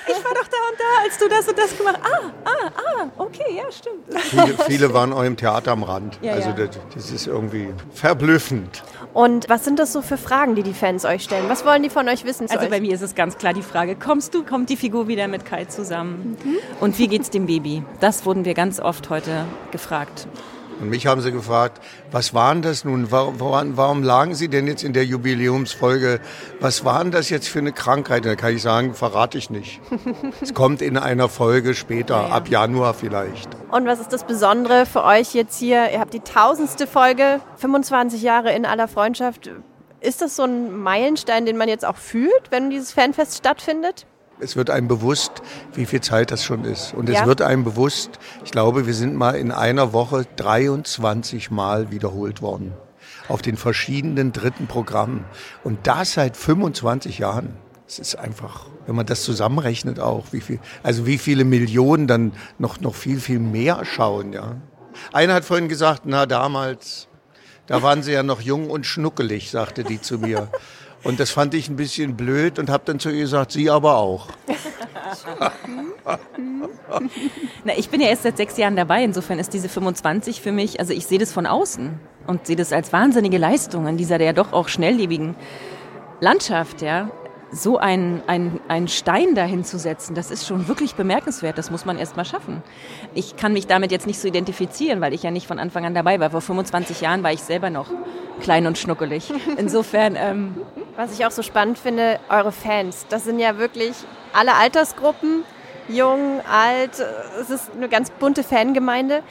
ich 0.07 0.23
war 0.23 0.33
doch 0.33 0.47
da 0.47 0.57
und 0.69 0.79
da, 0.79 1.03
als 1.03 1.17
du 1.17 1.27
das 1.27 1.47
und 1.47 1.57
das 1.57 1.77
gemacht 1.77 1.99
hast. 2.01 2.23
Ah, 2.45 2.51
ah, 2.65 2.71
ah, 3.01 3.07
okay, 3.17 3.55
ja, 3.55 3.71
stimmt. 3.71 4.05
Viele, 4.29 4.57
viele 4.65 4.93
waren 4.93 5.13
auch 5.13 5.23
im 5.23 5.37
Theater 5.37 5.71
am 5.71 5.83
Rand. 5.83 6.17
Ja, 6.21 6.33
also 6.33 6.49
ja. 6.49 6.55
Das, 6.55 6.79
das 6.93 7.11
ist 7.11 7.27
irgendwie 7.27 7.73
verblüffend. 7.93 8.81
Und 9.14 9.49
was 9.49 9.66
sind 9.66 9.80
das 9.80 9.91
so 9.91 10.01
für 10.01 10.18
Fragen, 10.18 10.55
die 10.55 10.64
die 10.64 10.74
Fans 10.74 11.03
euch 11.03 11.24
stellen? 11.24 11.45
Was 11.49 11.66
wollen 11.66 11.82
die 11.82 11.89
von 11.89 12.07
euch 12.07 12.26
wissen? 12.26 12.47
Also 12.49 12.66
euch? 12.66 12.70
bei 12.70 12.80
mir 12.80 12.93
ist 12.93 13.01
es 13.01 13.16
ganz 13.16 13.38
klar 13.38 13.53
die 13.53 13.64
Frage, 13.64 13.95
kommst 13.95 14.34
du, 14.36 14.43
kommt 14.43 14.70
die 14.70 14.78
Figur 14.78 15.07
wieder 15.07 15.28
mit 15.28 15.45
Kai 15.45 15.66
zusammen? 15.66 16.38
Und 16.80 16.97
wie 16.99 17.07
geht's 17.07 17.30
dem 17.30 17.47
Baby? 17.47 17.84
Das 17.99 18.26
wurden 18.26 18.45
wir 18.45 18.53
ganz 18.53 18.80
oft 18.80 19.10
heute 19.10 19.45
gefragt. 19.72 20.28
Und 20.80 20.89
mich 20.89 21.07
haben 21.07 21.21
sie 21.21 21.32
gefragt, 21.32 21.82
was 22.11 22.34
waren 22.34 22.61
das 22.61 22.86
nun? 22.86 23.11
Warum, 23.11 23.75
warum 23.77 24.03
lagen 24.03 24.36
Sie 24.36 24.47
denn 24.47 24.67
jetzt 24.67 24.84
in 24.84 24.93
der 24.93 25.05
Jubiläumsfolge? 25.05 26.19
Was 26.59 26.86
waren 26.86 27.11
das 27.11 27.30
jetzt 27.30 27.49
für 27.49 27.59
eine 27.59 27.71
Krankheit? 27.73 28.25
Da 28.25 28.36
kann 28.36 28.55
ich 28.55 28.61
sagen, 28.61 28.93
verrate 28.93 29.38
ich 29.38 29.49
nicht. 29.49 29.82
Es 30.41 30.53
kommt 30.53 30.82
in 30.82 30.97
einer 30.97 31.27
Folge 31.27 31.73
später, 31.73 32.32
ab 32.32 32.47
Januar 32.47 32.93
vielleicht. 32.93 33.49
Und 33.71 33.86
was 33.86 33.99
ist 33.99 34.13
das 34.13 34.23
Besondere 34.23 34.86
für 34.86 35.03
euch 35.03 35.34
jetzt 35.34 35.57
hier? 35.59 35.91
Ihr 35.91 35.99
habt 35.99 36.13
die 36.13 36.21
tausendste 36.21 36.88
Folge, 36.88 37.41
25 37.57 38.21
Jahre 38.21 38.53
in 38.53 38.65
aller 38.65 38.88
Freundschaft. 38.88 39.49
Ist 39.99 40.21
das 40.21 40.36
so 40.36 40.43
ein 40.43 40.77
Meilenstein, 40.77 41.45
den 41.45 41.57
man 41.57 41.67
jetzt 41.67 41.86
auch 41.86 41.97
fühlt, 41.97 42.51
wenn 42.51 42.69
dieses 42.69 42.93
Fanfest 42.93 43.38
stattfindet? 43.38 44.05
Es 44.41 44.55
wird 44.55 44.69
einem 44.69 44.87
bewusst, 44.87 45.31
wie 45.73 45.85
viel 45.85 46.01
Zeit 46.01 46.31
das 46.31 46.43
schon 46.43 46.63
ist. 46.63 46.93
Und 46.93 47.09
es 47.09 47.15
Ja. 47.15 47.25
wird 47.25 47.41
einem 47.41 47.63
bewusst, 47.65 48.11
ich 48.45 48.51
glaube, 48.51 48.87
wir 48.87 48.93
sind 48.93 49.15
mal 49.15 49.31
in 49.35 49.51
einer 49.51 49.91
Woche 49.93 50.25
23 50.37 51.51
Mal 51.51 51.91
wiederholt 51.91 52.41
worden. 52.41 52.73
Auf 53.27 53.41
den 53.41 53.57
verschiedenen 53.57 54.31
dritten 54.31 54.67
Programmen. 54.67 55.25
Und 55.63 55.85
das 55.87 56.13
seit 56.13 56.37
25 56.37 57.19
Jahren. 57.19 57.57
Es 57.87 57.99
ist 57.99 58.15
einfach, 58.15 58.67
wenn 58.85 58.95
man 58.95 59.05
das 59.05 59.23
zusammenrechnet 59.23 59.99
auch, 59.99 60.25
wie 60.31 60.41
viel, 60.41 60.59
also 60.83 61.05
wie 61.05 61.17
viele 61.17 61.43
Millionen 61.43 62.07
dann 62.07 62.33
noch, 62.59 62.79
noch 62.79 62.95
viel, 62.95 63.19
viel 63.19 63.39
mehr 63.39 63.83
schauen, 63.83 64.31
ja. 64.31 64.55
Einer 65.11 65.33
hat 65.35 65.45
vorhin 65.45 65.69
gesagt, 65.69 66.03
na, 66.05 66.25
damals, 66.25 67.07
da 67.67 67.81
waren 67.83 68.03
sie 68.03 68.11
ja 68.11 68.21
noch 68.23 68.41
jung 68.41 68.69
und 68.69 68.85
schnuckelig, 68.85 69.49
sagte 69.51 69.83
die 69.83 69.99
zu 70.01 70.17
mir. 70.19 70.49
Und 71.03 71.19
das 71.19 71.31
fand 71.31 71.53
ich 71.53 71.69
ein 71.69 71.75
bisschen 71.75 72.15
blöd 72.15 72.59
und 72.59 72.69
habe 72.69 72.83
dann 72.85 72.99
zu 72.99 73.09
ihr 73.09 73.21
gesagt, 73.21 73.53
sie 73.53 73.69
aber 73.69 73.97
auch. 73.97 74.27
Na, 77.63 77.73
ich 77.77 77.89
bin 77.89 78.01
ja 78.01 78.07
erst 78.07 78.23
seit 78.23 78.37
sechs 78.37 78.57
Jahren 78.57 78.75
dabei, 78.75 79.03
insofern 79.03 79.39
ist 79.39 79.53
diese 79.53 79.69
25 79.69 80.41
für 80.41 80.51
mich, 80.51 80.79
also 80.79 80.93
ich 80.93 81.05
sehe 81.05 81.19
das 81.19 81.31
von 81.31 81.45
außen 81.45 81.99
und 82.27 82.47
sehe 82.47 82.55
das 82.55 82.73
als 82.73 82.91
wahnsinnige 82.91 83.37
Leistung 83.37 83.87
in 83.87 83.97
dieser 83.97 84.19
ja 84.21 84.33
doch 84.33 84.51
auch 84.53 84.67
schnelllebigen 84.67 85.35
Landschaft, 86.19 86.81
ja. 86.81 87.09
So 87.51 87.79
ein, 87.79 88.21
ein, 88.27 88.59
ein 88.67 88.87
Stein 88.87 89.33
dahin 89.33 89.63
zu 89.63 89.79
setzen, 89.79 90.13
das 90.13 90.29
ist 90.29 90.45
schon 90.45 90.67
wirklich 90.67 90.93
bemerkenswert. 90.93 91.57
Das 91.57 91.71
muss 91.71 91.83
man 91.83 91.97
erst 91.97 92.15
mal 92.15 92.25
schaffen. 92.25 92.61
Ich 93.15 93.37
kann 93.37 93.53
mich 93.53 93.65
damit 93.65 93.91
jetzt 93.91 94.05
nicht 94.05 94.19
so 94.19 94.27
identifizieren, 94.27 95.01
weil 95.01 95.15
ich 95.15 95.23
ja 95.23 95.31
nicht 95.31 95.47
von 95.47 95.57
Anfang 95.57 95.83
an 95.83 95.95
dabei 95.95 96.19
war. 96.19 96.29
Vor 96.29 96.41
25 96.41 97.01
Jahren 97.01 97.23
war 97.23 97.33
ich 97.33 97.41
selber 97.41 97.71
noch 97.71 97.87
klein 98.39 98.67
und 98.67 98.77
schnuckelig. 98.77 99.33
Insofern, 99.57 100.15
ähm, 100.15 100.57
Was 100.99 101.13
ich 101.13 101.25
auch 101.25 101.31
so 101.31 101.43
spannend 101.43 101.79
finde, 101.79 102.19
eure 102.27 102.51
Fans. 102.51 103.05
Das 103.07 103.23
sind 103.23 103.39
ja 103.39 103.57
wirklich 103.57 103.93
alle 104.33 104.55
Altersgruppen, 104.55 105.45
jung, 105.87 106.41
alt. 106.41 107.01
Es 107.39 107.49
ist 107.49 107.71
eine 107.73 107.87
ganz 107.87 108.09
bunte 108.11 108.43
Fangemeinde. 108.43 109.23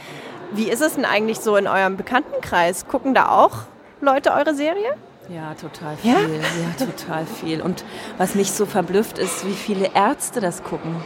Wie 0.53 0.71
ist 0.71 0.81
es 0.81 0.95
denn 0.95 1.05
eigentlich 1.05 1.41
so 1.41 1.57
in 1.57 1.67
eurem 1.67 1.99
Bekanntenkreis? 1.99 2.87
Gucken 2.89 3.13
da 3.13 3.29
auch 3.29 3.65
Leute 4.01 4.33
eure 4.33 4.55
Serie? 4.55 4.95
Ja, 5.29 5.53
total 5.61 5.99
viel. 5.99 6.11
Ja? 6.11 6.19
Ja? 6.19 6.87
total 6.87 7.27
viel. 7.27 7.61
Und 7.61 7.85
was 8.17 8.35
mich 8.35 8.51
so 8.53 8.65
verblüfft 8.65 9.19
ist, 9.19 9.47
wie 9.47 9.53
viele 9.53 9.91
Ärzte 9.95 10.41
das 10.41 10.63
gucken. 10.63 10.97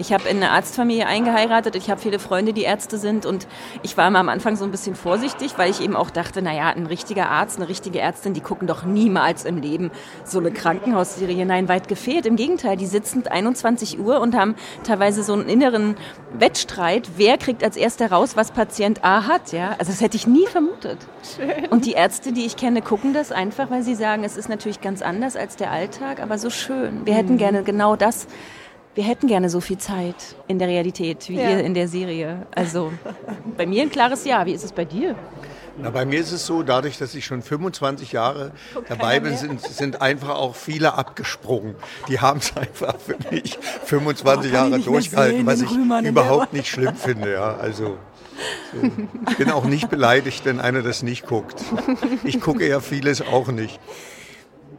Ich 0.00 0.14
habe 0.14 0.28
in 0.30 0.38
eine 0.38 0.50
Arztfamilie 0.52 1.06
eingeheiratet. 1.06 1.76
Ich 1.76 1.90
habe 1.90 2.00
viele 2.00 2.18
Freunde, 2.18 2.54
die 2.54 2.62
Ärzte 2.62 2.96
sind. 2.96 3.26
Und 3.26 3.46
ich 3.82 3.96
war 3.98 4.08
immer 4.08 4.18
am 4.20 4.30
Anfang 4.30 4.56
so 4.56 4.64
ein 4.64 4.70
bisschen 4.70 4.94
vorsichtig, 4.96 5.52
weil 5.58 5.70
ich 5.70 5.82
eben 5.82 5.94
auch 5.94 6.08
dachte, 6.08 6.40
naja, 6.40 6.68
ein 6.70 6.86
richtiger 6.86 7.28
Arzt, 7.28 7.58
eine 7.58 7.68
richtige 7.68 8.00
Ärztin, 8.00 8.32
die 8.32 8.40
gucken 8.40 8.66
doch 8.66 8.82
niemals 8.84 9.44
im 9.44 9.58
Leben 9.58 9.90
so 10.24 10.38
eine 10.38 10.50
Krankenhausserie. 10.52 11.44
Nein, 11.44 11.68
weit 11.68 11.86
gefehlt. 11.86 12.24
Im 12.24 12.36
Gegenteil, 12.36 12.78
die 12.78 12.86
sitzen 12.86 13.26
21 13.26 14.00
Uhr 14.00 14.20
und 14.20 14.34
haben 14.34 14.54
teilweise 14.84 15.22
so 15.22 15.34
einen 15.34 15.48
inneren 15.50 15.96
Wettstreit. 16.32 17.10
Wer 17.18 17.36
kriegt 17.36 17.62
als 17.62 17.76
erster 17.76 18.10
raus, 18.10 18.36
was 18.36 18.52
Patient 18.52 19.04
A 19.04 19.26
hat? 19.26 19.52
Ja, 19.52 19.76
also 19.78 19.92
das 19.92 20.00
hätte 20.00 20.16
ich 20.16 20.26
nie 20.26 20.46
vermutet. 20.46 20.98
Schön. 21.36 21.66
Und 21.68 21.84
die 21.84 21.92
Ärzte, 21.92 22.32
die 22.32 22.46
ich 22.46 22.56
kenne, 22.56 22.80
gucken 22.80 23.12
das 23.12 23.32
einfach, 23.32 23.70
weil 23.70 23.82
sie 23.82 23.94
sagen, 23.94 24.24
es 24.24 24.38
ist 24.38 24.48
natürlich 24.48 24.80
ganz 24.80 25.02
anders 25.02 25.36
als 25.36 25.56
der 25.56 25.70
Alltag, 25.70 26.20
aber 26.22 26.38
so 26.38 26.48
schön. 26.48 27.04
Wir 27.04 27.14
hätten 27.14 27.34
Mhm. 27.34 27.38
gerne 27.38 27.62
genau 27.62 27.96
das. 27.96 28.26
Wir 28.94 29.04
hätten 29.04 29.28
gerne 29.28 29.48
so 29.50 29.60
viel 29.60 29.78
Zeit 29.78 30.16
in 30.48 30.58
der 30.58 30.68
Realität 30.68 31.28
wie 31.28 31.36
Ja. 31.36 31.50
ihr 31.50 31.60
in 31.60 31.74
der 31.74 31.86
Serie. 31.88 32.46
Also 32.54 32.92
bei 33.56 33.66
mir 33.66 33.82
ein 33.82 33.90
klares 33.90 34.24
Ja. 34.24 34.44
Wie 34.46 34.52
ist 34.52 34.64
es 34.64 34.72
bei 34.72 34.84
dir? 34.84 35.14
Na, 35.78 35.90
bei 35.90 36.04
mir 36.04 36.18
ist 36.20 36.32
es 36.32 36.44
so, 36.44 36.62
dadurch, 36.62 36.98
dass 36.98 37.14
ich 37.14 37.24
schon 37.24 37.40
25 37.42 38.12
Jahre 38.12 38.50
Guckt 38.74 38.90
dabei 38.90 39.20
bin, 39.20 39.36
sind, 39.36 39.60
sind 39.62 40.02
einfach 40.02 40.30
auch 40.30 40.54
viele 40.56 40.94
abgesprungen. 40.94 41.76
Die 42.08 42.18
haben 42.20 42.40
es 42.40 42.54
einfach 42.56 42.96
für 42.98 43.16
mich 43.30 43.58
25 43.84 44.50
Oh, 44.50 44.54
Jahre 44.54 44.78
durchgehalten, 44.80 45.36
sehen, 45.38 45.46
was 45.46 45.62
ich 45.62 45.70
Rühmann 45.70 46.04
überhaupt 46.04 46.52
nicht 46.52 46.68
schlimm 46.68 46.96
finde. 46.96 47.32
Ja, 47.32 47.56
also 47.56 47.96
so. 48.74 48.90
ich 49.30 49.36
bin 49.38 49.50
auch 49.50 49.64
nicht 49.64 49.88
beleidigt, 49.88 50.44
wenn 50.44 50.60
einer 50.60 50.82
das 50.82 51.02
nicht 51.02 51.26
guckt. 51.26 51.62
Ich 52.24 52.40
gucke 52.40 52.66
ja 52.68 52.80
vieles 52.80 53.22
auch 53.22 53.48
nicht. 53.48 53.78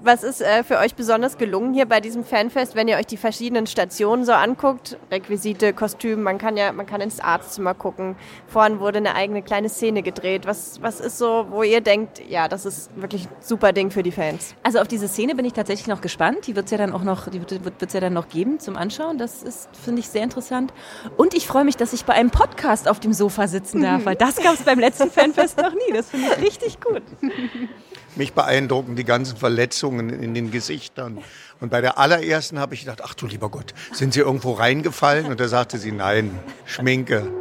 Was 0.04 0.24
ist 0.24 0.42
äh, 0.42 0.64
für 0.64 0.80
euch 0.80 0.96
besonders 0.96 1.38
gelungen 1.38 1.76
hier 1.76 1.86
bei 1.86 2.00
diesem 2.00 2.26
Fanfest, 2.26 2.74
wenn 2.74 2.88
ihr 2.88 2.98
euch 2.98 3.06
die 3.06 3.18
verschiedenen 3.18 3.68
Stationen 3.68 4.26
so 4.26 4.32
anguckt? 4.32 4.98
Requisite, 5.12 5.74
Kostüm, 5.74 6.24
man 6.24 6.40
kann 6.40 6.58
ja, 6.58 6.72
man 6.72 6.88
kann 6.88 7.02
ins 7.02 7.20
Arztzimmer 7.20 7.76
gucken. 7.76 8.16
Vorhin 8.48 8.80
wurde 8.80 8.98
eine 8.98 9.14
eigene 9.14 9.44
kleine 9.44 9.70
Szene 9.70 10.02
gedreht. 10.02 10.48
Was, 10.48 10.82
was 10.82 11.00
ist 11.02 11.20
so, 11.20 11.46
wo 11.52 11.62
ihr 11.62 11.82
denkt, 11.82 12.20
ja, 12.28 12.48
das 12.48 12.66
ist 12.66 12.90
wirklich 12.96 13.26
ein 13.26 13.36
super 13.42 13.74
Ding 13.74 13.92
für 13.92 14.02
die 14.02 14.12
Fans? 14.12 14.56
Also 14.64 14.80
auf 14.80 14.88
diese 14.88 15.08
Szene 15.08 15.36
bin 15.36 15.46
ich 15.46 15.54
tatsächlich 15.54 15.86
noch 15.86 16.02
gespannt. 16.02 16.48
Die 16.48 16.56
wird 16.56 16.66
es 16.66 16.72
ja 16.72 16.80
dann 16.80 16.94
auch 16.94 17.04
noch, 17.04 17.28
die 17.28 17.40
wird 17.40 17.84
es 17.84 17.94
ja 17.94 18.00
dann 18.00 18.14
noch 18.14 18.28
geben 18.28 18.60
zum 18.60 18.78
Anschauen. 18.78 19.20
Das 19.20 19.44
ist, 19.44 19.70
finde 19.76 20.00
ich, 20.00 20.10
sehr 20.10 20.24
interessant. 20.24 20.74
Und 21.16 21.36
ich 21.36 21.46
freue 21.46 21.64
mich, 21.64 21.78
dass 21.78 21.94
ich 21.94 22.06
bei 22.06 22.14
einem 22.14 22.32
Podcast 22.32 22.90
auf 22.90 23.00
dem 23.00 23.14
Sofa 23.14 23.48
sitzen 23.48 23.84
darf, 23.84 24.04
weil 24.06 24.16
das 24.16 24.38
gab 24.38 24.56
es 24.56 24.64
beim 24.64 24.80
letzten 24.80 25.12
Fanfest 25.12 25.60
noch 25.60 25.74
nie. 25.74 25.94
Das 25.94 26.10
finde 26.10 26.28
ich 26.28 26.44
richtig 26.44 26.82
gut. 26.82 27.04
Mich 28.16 28.34
beeindrucken 28.34 28.96
die 28.96 29.06
ganzen 29.06 29.38
Verletzungen 29.38 30.10
in 30.10 30.34
den 30.34 30.52
Gesichtern. 30.52 31.20
Und 31.60 31.70
bei 31.70 31.80
der 31.80 31.98
allerersten 31.98 32.60
habe 32.60 32.74
ich 32.74 32.82
gedacht, 32.82 33.02
ach 33.04 33.14
du 33.14 33.28
lieber 33.28 33.50
Gott, 33.50 33.74
sind 33.94 34.14
Sie 34.14 34.20
irgendwo 34.20 34.52
reingefallen? 34.54 35.28
Und 35.28 35.40
da 35.40 35.48
sagte 35.48 35.78
sie, 35.78 35.92
nein, 35.92 36.38
Schminke. 36.66 37.32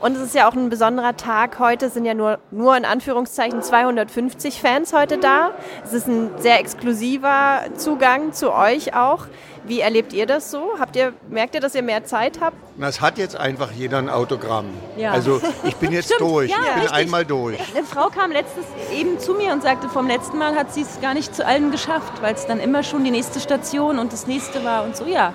Und 0.00 0.16
es 0.16 0.22
ist 0.22 0.34
ja 0.34 0.48
auch 0.48 0.52
ein 0.54 0.68
besonderer 0.68 1.16
Tag. 1.16 1.58
Heute 1.58 1.88
sind 1.88 2.04
ja 2.04 2.12
nur, 2.14 2.38
nur 2.50 2.76
in 2.76 2.84
Anführungszeichen 2.84 3.62
250 3.62 4.60
Fans 4.60 4.92
heute 4.92 5.18
da. 5.18 5.52
Es 5.84 5.92
ist 5.94 6.06
ein 6.08 6.30
sehr 6.38 6.60
exklusiver 6.60 7.60
Zugang 7.76 8.32
zu 8.32 8.52
euch 8.52 8.94
auch. 8.94 9.26
Wie 9.66 9.80
erlebt 9.80 10.12
ihr 10.12 10.26
das 10.26 10.50
so? 10.50 10.72
Habt 10.78 10.94
ihr, 10.94 11.14
merkt 11.30 11.54
ihr, 11.54 11.60
dass 11.62 11.74
ihr 11.74 11.82
mehr 11.82 12.04
Zeit 12.04 12.38
habt? 12.42 12.56
Na, 12.76 12.86
Es 12.88 13.00
hat 13.00 13.16
jetzt 13.16 13.34
einfach 13.36 13.70
jeder 13.72 13.96
ein 13.96 14.10
Autogramm. 14.10 14.66
Ja. 14.98 15.12
Also 15.12 15.40
ich 15.62 15.74
bin 15.76 15.90
jetzt 15.90 16.06
Stimmt, 16.12 16.20
durch. 16.20 16.50
ja, 16.50 16.56
ich 16.60 16.64
bin 16.72 16.82
richtig. 16.82 16.92
einmal 16.98 17.24
durch. 17.24 17.58
Eine 17.74 17.86
Frau 17.86 18.08
kam 18.08 18.30
letztes 18.30 18.64
eben 18.92 19.18
zu 19.18 19.32
mir 19.32 19.52
und 19.52 19.62
sagte, 19.62 19.88
vom 19.88 20.06
letzten 20.06 20.36
Mal 20.36 20.54
hat 20.54 20.74
sie 20.74 20.82
es 20.82 21.00
gar 21.00 21.14
nicht 21.14 21.34
zu 21.34 21.46
allen 21.46 21.70
geschafft, 21.70 22.12
weil 22.20 22.34
es 22.34 22.46
dann 22.46 22.60
immer 22.60 22.82
schon 22.82 23.04
die 23.04 23.10
nächste 23.10 23.40
Station 23.40 23.98
und 23.98 24.12
das 24.12 24.26
nächste 24.26 24.64
war 24.64 24.84
und 24.84 24.96
so. 24.98 25.06
Ja, 25.06 25.32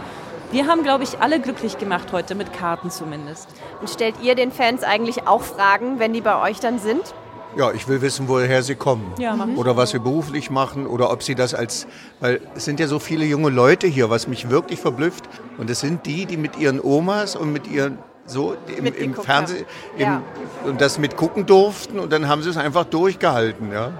wir 0.51 0.67
haben, 0.67 0.83
glaube 0.83 1.03
ich, 1.05 1.19
alle 1.21 1.39
glücklich 1.39 1.79
gemacht 1.79 2.09
heute, 2.11 2.35
mit 2.35 2.53
Karten 2.53 2.91
zumindest. 2.91 3.47
Und 3.79 3.89
stellt 3.89 4.15
ihr 4.21 4.35
den 4.35 4.51
Fans 4.51 4.83
eigentlich 4.83 5.27
auch 5.27 5.41
Fragen, 5.41 5.99
wenn 5.99 6.13
die 6.13 6.21
bei 6.21 6.41
euch 6.41 6.59
dann 6.59 6.79
sind? 6.79 7.13
Ja, 7.57 7.71
ich 7.71 7.87
will 7.87 8.01
wissen, 8.01 8.27
woher 8.27 8.61
sie 8.61 8.75
kommen. 8.75 9.11
Ja. 9.17 9.35
Oder 9.55 9.75
was 9.75 9.91
sie 9.91 9.99
beruflich 9.99 10.49
machen 10.51 10.85
oder 10.85 11.11
ob 11.11 11.23
sie 11.23 11.33
das 11.33 11.53
als, 11.53 11.87
weil 12.19 12.41
es 12.55 12.65
sind 12.65 12.79
ja 12.79 12.87
so 12.87 12.99
viele 12.99 13.25
junge 13.25 13.49
Leute 13.49 13.87
hier, 13.87 14.09
was 14.09 14.27
mich 14.27 14.49
wirklich 14.49 14.79
verblüfft. 14.79 15.23
Und 15.57 15.69
es 15.69 15.79
sind 15.79 16.05
die, 16.05 16.25
die 16.25 16.37
mit 16.37 16.57
ihren 16.57 16.79
Omas 16.79 17.35
und 17.35 17.51
mit 17.51 17.67
ihren 17.67 17.97
so 18.29 18.55
im, 18.77 18.85
im 18.85 19.15
Fernsehen 19.15 19.65
im, 19.97 20.21
und 20.63 20.79
das 20.81 20.99
mitgucken 20.99 21.47
durften 21.47 21.99
und 21.99 22.13
dann 22.13 22.27
haben 22.27 22.43
sie 22.43 22.49
es 22.49 22.57
einfach 22.57 22.85
durchgehalten, 22.85 23.71
ja. 23.71 23.91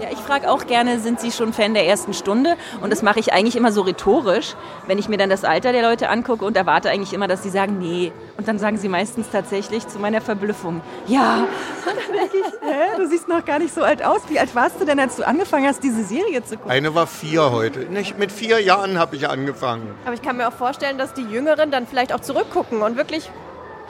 Ja, 0.00 0.08
ich 0.12 0.18
frage 0.18 0.50
auch 0.50 0.66
gerne, 0.66 1.00
sind 1.00 1.20
Sie 1.20 1.32
schon 1.32 1.54
Fan 1.54 1.72
der 1.72 1.86
ersten 1.86 2.12
Stunde? 2.12 2.56
Und 2.82 2.90
das 2.92 3.02
mache 3.02 3.18
ich 3.18 3.32
eigentlich 3.32 3.56
immer 3.56 3.72
so 3.72 3.80
rhetorisch, 3.80 4.54
wenn 4.86 4.98
ich 4.98 5.08
mir 5.08 5.16
dann 5.16 5.30
das 5.30 5.42
Alter 5.42 5.72
der 5.72 5.82
Leute 5.82 6.10
angucke 6.10 6.44
und 6.44 6.54
erwarte 6.56 6.90
eigentlich 6.90 7.14
immer, 7.14 7.28
dass 7.28 7.42
sie 7.42 7.48
sagen, 7.48 7.78
nee. 7.78 8.12
Und 8.36 8.46
dann 8.46 8.58
sagen 8.58 8.76
sie 8.76 8.88
meistens 8.88 9.30
tatsächlich 9.30 9.88
zu 9.88 9.98
meiner 9.98 10.20
Verblüffung, 10.20 10.82
ja. 11.06 11.46
Und 11.86 11.96
dann 11.96 12.12
denke 12.14 12.36
ich, 12.36 12.68
hä, 12.68 12.96
du 12.98 13.08
siehst 13.08 13.26
noch 13.26 13.44
gar 13.44 13.58
nicht 13.58 13.72
so 13.72 13.82
alt 13.82 14.04
aus. 14.04 14.20
Wie 14.28 14.38
alt 14.38 14.54
warst 14.54 14.80
du 14.80 14.84
denn, 14.84 15.00
als 15.00 15.16
du 15.16 15.26
angefangen 15.26 15.66
hast, 15.66 15.82
diese 15.82 16.04
Serie 16.04 16.44
zu 16.44 16.56
gucken? 16.56 16.70
Eine 16.70 16.94
war 16.94 17.06
vier 17.06 17.50
heute. 17.50 17.80
Nicht, 17.80 18.18
mit 18.18 18.32
vier 18.32 18.60
Jahren 18.60 18.98
habe 18.98 19.16
ich 19.16 19.28
angefangen. 19.28 19.94
Aber 20.04 20.14
ich 20.14 20.22
kann 20.22 20.36
mir 20.36 20.48
auch 20.48 20.52
vorstellen, 20.52 20.98
dass 20.98 21.14
die 21.14 21.24
Jüngeren 21.24 21.70
dann 21.70 21.86
vielleicht 21.86 22.12
auch 22.12 22.20
zurückgucken 22.20 22.82
und 22.82 22.98
wirklich 22.98 23.30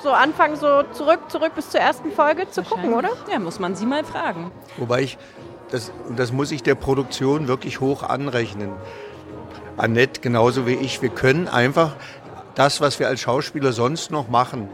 so 0.03 0.11
anfangen, 0.11 0.57
so 0.57 0.83
zurück, 0.93 1.21
zurück 1.29 1.53
bis 1.57 1.71
zur 1.71 1.81
ersten 1.81 2.13
Folge 2.13 2.49
zu 2.51 2.63
gucken, 2.63 2.95
oder? 2.95 3.09
Ja, 3.33 3.39
muss 3.39 3.59
man 3.59 3.75
sie 3.75 3.87
mal 3.87 4.05
fragen. 4.05 4.53
Wobei 4.77 5.03
ich, 5.03 5.19
das, 5.71 5.93
und 6.09 6.19
das 6.19 6.33
muss 6.33 6.51
ich 6.51 6.63
der 6.63 6.75
Produktion 6.75 7.49
wirklich 7.49 7.81
hoch 7.81 8.03
anrechnen. 8.03 8.71
Annette 9.77 10.21
genauso 10.21 10.67
wie 10.67 10.75
ich, 10.75 11.03
wir 11.03 11.11
können 11.11 11.49
einfach 11.49 11.97
das, 12.55 12.81
was 12.81 12.99
wir 12.99 13.09
als 13.09 13.21
Schauspieler 13.21 13.73
sonst 13.73 14.11
noch 14.11 14.29
machen, 14.29 14.69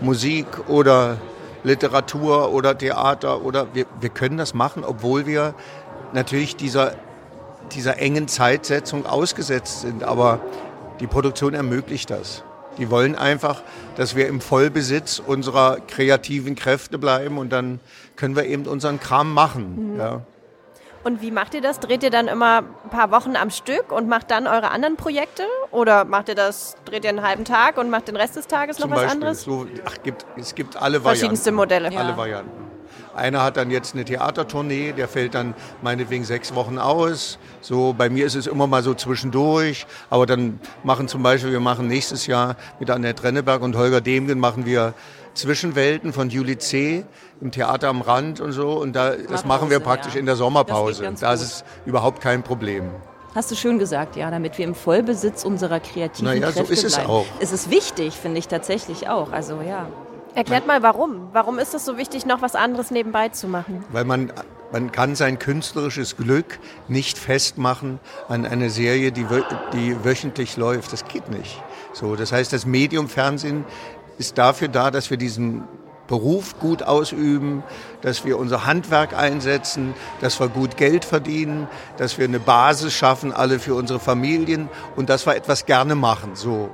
Musik 0.00 0.68
oder 0.68 1.16
Literatur 1.64 2.52
oder 2.52 2.76
Theater 2.76 3.42
oder 3.42 3.68
wir, 3.72 3.86
wir 4.00 4.10
können 4.10 4.36
das 4.36 4.52
machen, 4.52 4.84
obwohl 4.84 5.26
wir 5.26 5.54
natürlich 6.12 6.56
dieser, 6.56 6.94
dieser 7.72 7.98
engen 7.98 8.28
Zeitsetzung 8.28 9.06
ausgesetzt 9.06 9.82
sind. 9.82 10.02
Aber 10.04 10.40
die 11.00 11.06
Produktion 11.06 11.54
ermöglicht 11.54 12.10
das. 12.10 12.42
Die 12.78 12.90
wollen 12.90 13.14
einfach, 13.14 13.62
dass 13.96 14.16
wir 14.16 14.26
im 14.28 14.40
Vollbesitz 14.40 15.22
unserer 15.24 15.78
kreativen 15.86 16.54
Kräfte 16.54 16.98
bleiben 16.98 17.38
und 17.38 17.50
dann 17.50 17.80
können 18.16 18.34
wir 18.34 18.44
eben 18.44 18.66
unseren 18.66 18.98
Kram 18.98 19.32
machen. 19.32 19.92
Mhm. 19.94 19.98
Ja. 19.98 20.22
Und 21.04 21.20
wie 21.20 21.30
macht 21.32 21.54
ihr 21.54 21.60
das? 21.60 21.80
Dreht 21.80 22.02
ihr 22.02 22.10
dann 22.10 22.28
immer 22.28 22.62
ein 22.84 22.90
paar 22.90 23.10
Wochen 23.10 23.34
am 23.34 23.50
Stück 23.50 23.90
und 23.90 24.08
macht 24.08 24.30
dann 24.30 24.46
eure 24.46 24.70
anderen 24.70 24.96
Projekte? 24.96 25.42
Oder 25.70 26.04
macht 26.04 26.28
ihr 26.28 26.34
das, 26.36 26.76
dreht 26.84 27.04
ihr 27.04 27.10
einen 27.10 27.22
halben 27.22 27.44
Tag 27.44 27.76
und 27.76 27.90
macht 27.90 28.08
den 28.08 28.16
Rest 28.16 28.36
des 28.36 28.46
Tages 28.46 28.76
Zum 28.76 28.90
noch 28.90 28.96
was 28.96 29.02
Beispiel 29.04 29.16
anderes? 29.20 29.42
So, 29.42 29.66
ach, 29.84 29.96
gibt, 30.02 30.24
es 30.36 30.54
gibt 30.54 30.76
alle 30.76 31.02
Varianten. 31.02 31.02
Verschiedenste 31.02 31.52
Modelle. 31.52 31.88
Alle 31.88 32.10
Ja. 32.10 32.16
Varianten. 32.16 32.50
Einer 33.14 33.42
hat 33.42 33.56
dann 33.58 33.70
jetzt 33.70 33.94
eine 33.94 34.04
Theatertournee, 34.04 34.92
der 34.92 35.06
fällt 35.06 35.34
dann 35.34 35.54
meinetwegen 35.82 36.24
sechs 36.24 36.54
Wochen 36.54 36.78
aus. 36.78 37.38
So, 37.60 37.92
bei 37.92 38.08
mir 38.08 38.24
ist 38.24 38.34
es 38.36 38.46
immer 38.46 38.66
mal 38.66 38.82
so 38.82 38.94
zwischendurch. 38.94 39.86
Aber 40.08 40.24
dann 40.24 40.60
machen 40.82 41.08
zum 41.08 41.22
Beispiel, 41.22 41.52
wir 41.52 41.60
machen 41.60 41.88
nächstes 41.88 42.26
Jahr 42.26 42.56
mit 42.80 42.90
Annette 42.90 43.22
Renneberg 43.24 43.60
und 43.62 43.76
Holger 43.76 44.00
Demgen 44.00 44.38
machen 44.38 44.64
wir 44.64 44.94
Zwischenwelten 45.34 46.12
von 46.12 46.30
Julie 46.30 46.58
C. 46.58 47.04
im 47.40 47.50
Theater 47.50 47.88
am 47.88 48.02
Rand 48.02 48.40
und 48.40 48.52
so. 48.52 48.72
Und 48.72 48.94
da, 48.94 49.14
das 49.16 49.44
machen 49.44 49.70
wir 49.70 49.80
praktisch 49.80 50.14
ja. 50.14 50.20
in 50.20 50.26
der 50.26 50.36
Sommerpause. 50.36 51.12
Da 51.18 51.32
ist 51.32 51.42
es 51.42 51.64
überhaupt 51.86 52.20
kein 52.20 52.42
Problem. 52.42 52.90
Hast 53.34 53.50
du 53.50 53.54
schön 53.54 53.78
gesagt, 53.78 54.16
ja, 54.16 54.30
damit 54.30 54.58
wir 54.58 54.66
im 54.66 54.74
Vollbesitz 54.74 55.44
unserer 55.44 55.80
kreativen 55.80 56.26
Na 56.26 56.34
ja, 56.34 56.48
so 56.48 56.60
Kräfte 56.60 56.72
ist 56.74 56.84
es 56.84 56.94
bleiben. 56.96 57.10
auch. 57.10 57.26
Es 57.40 57.50
ist 57.50 57.70
wichtig, 57.70 58.14
finde 58.14 58.38
ich 58.38 58.46
tatsächlich 58.46 59.08
auch. 59.08 59.32
Also 59.32 59.62
ja. 59.62 59.86
Erklärt 60.34 60.66
mal 60.66 60.82
warum. 60.82 61.28
Warum 61.32 61.58
ist 61.58 61.74
es 61.74 61.84
so 61.84 61.96
wichtig, 61.96 62.26
noch 62.26 62.42
was 62.42 62.54
anderes 62.54 62.90
nebenbei 62.90 63.30
zu 63.30 63.48
machen? 63.48 63.84
Weil 63.90 64.04
man, 64.04 64.32
man 64.70 64.92
kann 64.92 65.14
sein 65.14 65.38
künstlerisches 65.38 66.16
Glück 66.16 66.58
nicht 66.88 67.18
festmachen 67.18 68.00
an 68.28 68.44
eine 68.46 68.68
Serie, 68.68 69.12
die, 69.12 69.28
wö 69.28 69.42
die 69.72 70.04
wöchentlich 70.04 70.56
läuft. 70.58 70.92
Das 70.92 71.06
geht 71.06 71.30
nicht. 71.30 71.62
So, 71.94 72.16
das 72.16 72.32
heißt, 72.32 72.52
das 72.52 72.64
Medium 72.64 73.08
Fernsehen 73.08 73.64
ist 74.18 74.38
dafür 74.38 74.68
da, 74.68 74.90
dass 74.90 75.10
wir 75.10 75.16
diesen 75.16 75.64
Beruf 76.08 76.58
gut 76.58 76.82
ausüben, 76.82 77.62
dass 78.02 78.24
wir 78.24 78.38
unser 78.38 78.66
Handwerk 78.66 79.16
einsetzen, 79.16 79.94
dass 80.20 80.40
wir 80.40 80.48
gut 80.48 80.76
Geld 80.76 81.04
verdienen, 81.04 81.68
dass 81.96 82.18
wir 82.18 82.24
eine 82.26 82.40
Basis 82.40 82.92
schaffen, 82.92 83.32
alle 83.32 83.58
für 83.58 83.74
unsere 83.74 84.00
Familien 84.00 84.68
und 84.96 85.08
dass 85.08 85.26
wir 85.26 85.34
etwas 85.36 85.64
gerne 85.64 85.94
machen. 85.94 86.32
So. 86.34 86.70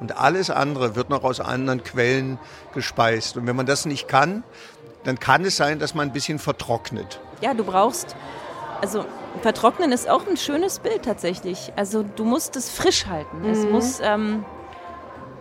Und 0.00 0.16
alles 0.18 0.50
andere 0.50 0.96
wird 0.96 1.10
noch 1.10 1.22
aus 1.24 1.40
anderen 1.40 1.84
Quellen 1.84 2.38
gespeist. 2.74 3.36
Und 3.36 3.46
wenn 3.46 3.54
man 3.54 3.66
das 3.66 3.84
nicht 3.84 4.08
kann, 4.08 4.42
dann 5.04 5.18
kann 5.20 5.44
es 5.44 5.56
sein, 5.56 5.78
dass 5.78 5.94
man 5.94 6.08
ein 6.08 6.12
bisschen 6.12 6.38
vertrocknet. 6.38 7.20
Ja, 7.42 7.54
du 7.54 7.64
brauchst, 7.64 8.16
also 8.80 9.04
vertrocknen 9.42 9.92
ist 9.92 10.08
auch 10.08 10.26
ein 10.26 10.36
schönes 10.38 10.78
Bild 10.78 11.04
tatsächlich. 11.04 11.70
Also 11.76 12.02
du 12.16 12.24
musst 12.24 12.56
es 12.56 12.70
frisch 12.70 13.06
halten. 13.06 13.44
Es 13.48 13.58
Mhm. 13.64 13.70
muss, 13.70 14.00
ähm, 14.02 14.44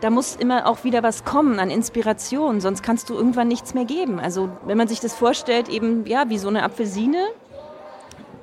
da 0.01 0.09
muss 0.09 0.35
immer 0.35 0.67
auch 0.67 0.83
wieder 0.83 1.03
was 1.03 1.25
kommen 1.25 1.59
an 1.59 1.69
Inspiration, 1.69 2.61
sonst 2.61 2.83
kannst 2.83 3.09
du 3.09 3.15
irgendwann 3.15 3.47
nichts 3.47 3.73
mehr 3.73 3.85
geben. 3.85 4.19
Also 4.19 4.49
wenn 4.65 4.77
man 4.77 4.87
sich 4.87 4.99
das 4.99 5.13
vorstellt, 5.13 5.69
eben 5.69 6.05
ja 6.05 6.29
wie 6.29 6.37
so 6.37 6.47
eine 6.47 6.63
Apfelsine, 6.63 7.27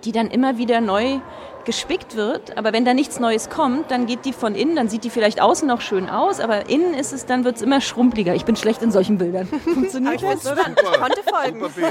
die 0.04 0.12
dann 0.12 0.28
immer 0.28 0.59
wieder 0.59 0.80
neu 0.80 1.20
gespickt 1.64 2.14
wird, 2.14 2.57
aber 2.57 2.72
wenn 2.72 2.84
da 2.84 2.94
nichts 2.94 3.18
Neues 3.18 3.50
kommt, 3.50 3.90
dann 3.90 4.07
geht 4.07 4.24
die 4.24 4.32
von 4.32 4.54
innen, 4.54 4.76
dann 4.76 4.88
sieht 4.88 5.02
die 5.02 5.11
vielleicht 5.11 5.42
außen 5.42 5.66
noch 5.66 5.80
schön 5.80 6.09
aus, 6.09 6.38
aber 6.38 6.70
innen 6.70 6.94
ist 6.94 7.12
es, 7.12 7.26
dann 7.26 7.44
wird 7.44 7.57
es 7.57 7.62
immer 7.62 7.80
schrumpeliger. 7.80 8.34
Ich 8.34 8.44
bin 8.44 8.54
schlecht 8.54 8.82
in 8.82 8.92
solchen 8.92 9.18
Bildern. 9.18 9.46
Funktioniert 9.64 10.22
das, 10.22 10.42
spannend. 10.42 10.80
Ich 10.80 11.00
konnte 11.00 11.22
folgen. 11.24 11.61
Super 11.61 11.82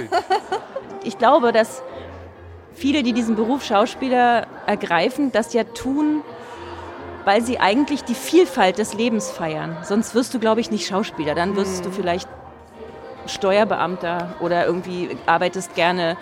ich 1.03 1.17
glaube, 1.17 1.51
dass 1.51 1.83
viele, 2.73 3.03
die 3.03 3.13
diesen 3.13 3.35
Beruf 3.35 3.63
Schauspieler 3.63 4.47
ergreifen, 4.65 5.31
das 5.31 5.53
ja 5.53 5.63
tun, 5.65 6.21
weil 7.25 7.41
sie 7.41 7.59
eigentlich 7.59 8.03
die 8.03 8.15
Vielfalt 8.15 8.77
des 8.77 8.93
Lebens 8.93 9.29
feiern. 9.29 9.77
Sonst 9.83 10.15
wirst 10.15 10.33
du, 10.33 10.39
glaube 10.39 10.61
ich, 10.61 10.71
nicht 10.71 10.87
Schauspieler. 10.87 11.35
Dann 11.35 11.55
wirst 11.55 11.85
du 11.85 11.91
vielleicht 11.91 12.29
Steuerbeamter 13.25 14.35
oder 14.39 14.65
irgendwie 14.65 15.17
arbeitest 15.25 15.75
gerne 15.75 16.17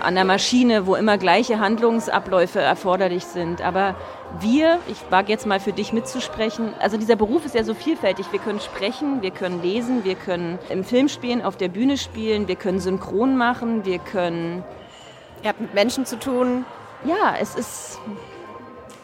an 0.00 0.14
der 0.14 0.24
Maschine, 0.24 0.86
wo 0.86 0.94
immer 0.94 1.16
gleiche 1.16 1.58
Handlungsabläufe 1.58 2.60
erforderlich 2.60 3.24
sind. 3.24 3.62
Aber 3.62 3.94
wir, 4.40 4.78
ich 4.88 4.98
wage 5.10 5.30
jetzt 5.30 5.46
mal 5.46 5.60
für 5.60 5.72
dich 5.72 5.92
mitzusprechen, 5.92 6.74
also 6.80 6.96
dieser 6.96 7.16
Beruf 7.16 7.46
ist 7.46 7.54
ja 7.54 7.64
so 7.64 7.74
vielfältig. 7.74 8.26
Wir 8.32 8.40
können 8.40 8.60
sprechen, 8.60 9.22
wir 9.22 9.30
können 9.30 9.62
lesen, 9.62 10.04
wir 10.04 10.14
können 10.14 10.58
im 10.68 10.84
Film 10.84 11.08
spielen, 11.08 11.42
auf 11.42 11.56
der 11.56 11.68
Bühne 11.68 11.96
spielen, 11.96 12.48
wir 12.48 12.56
können 12.56 12.80
synchron 12.80 13.36
machen, 13.36 13.84
wir 13.84 13.98
können... 13.98 14.64
Ihr 15.42 15.50
habt 15.50 15.60
mit 15.60 15.74
Menschen 15.74 16.06
zu 16.06 16.18
tun. 16.18 16.64
Ja, 17.04 17.34
es 17.40 17.54
ist... 17.54 18.00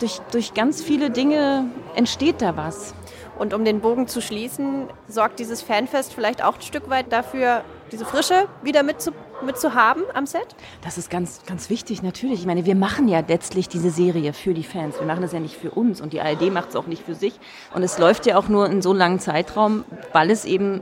Durch, 0.02 0.18
durch 0.32 0.52
ganz 0.52 0.82
viele 0.82 1.10
Dinge 1.10 1.66
entsteht 1.94 2.42
da 2.42 2.56
was. 2.56 2.92
Und 3.38 3.54
um 3.54 3.64
den 3.64 3.80
Bogen 3.80 4.08
zu 4.08 4.20
schließen, 4.20 4.88
sorgt 5.06 5.38
dieses 5.38 5.62
Fanfest 5.62 6.12
vielleicht 6.12 6.42
auch 6.42 6.56
ein 6.56 6.62
Stück 6.62 6.90
weit 6.90 7.12
dafür, 7.12 7.62
diese 7.92 8.04
Frische 8.04 8.48
wieder 8.64 8.82
mit 8.82 9.00
zu, 9.00 9.12
mit 9.46 9.58
zu 9.58 9.74
haben 9.74 10.02
am 10.12 10.26
Set? 10.26 10.56
Das 10.82 10.98
ist 10.98 11.08
ganz, 11.08 11.42
ganz 11.46 11.70
wichtig, 11.70 12.02
natürlich. 12.02 12.40
Ich 12.40 12.46
meine, 12.46 12.66
wir 12.66 12.74
machen 12.74 13.06
ja 13.06 13.22
letztlich 13.26 13.68
diese 13.68 13.90
Serie 13.90 14.32
für 14.32 14.54
die 14.54 14.64
Fans. 14.64 14.98
Wir 14.98 15.06
machen 15.06 15.22
das 15.22 15.32
ja 15.32 15.38
nicht 15.38 15.56
für 15.56 15.70
uns 15.70 16.00
und 16.00 16.12
die 16.12 16.20
ARD 16.20 16.52
macht 16.52 16.70
es 16.70 16.76
auch 16.76 16.88
nicht 16.88 17.04
für 17.04 17.14
sich. 17.14 17.38
Und 17.72 17.84
es 17.84 17.96
läuft 17.96 18.26
ja 18.26 18.36
auch 18.36 18.48
nur 18.48 18.66
in 18.66 18.82
so 18.82 18.90
einem 18.90 18.98
langen 18.98 19.20
Zeitraum, 19.20 19.84
weil 20.12 20.32
es 20.32 20.44
eben 20.44 20.80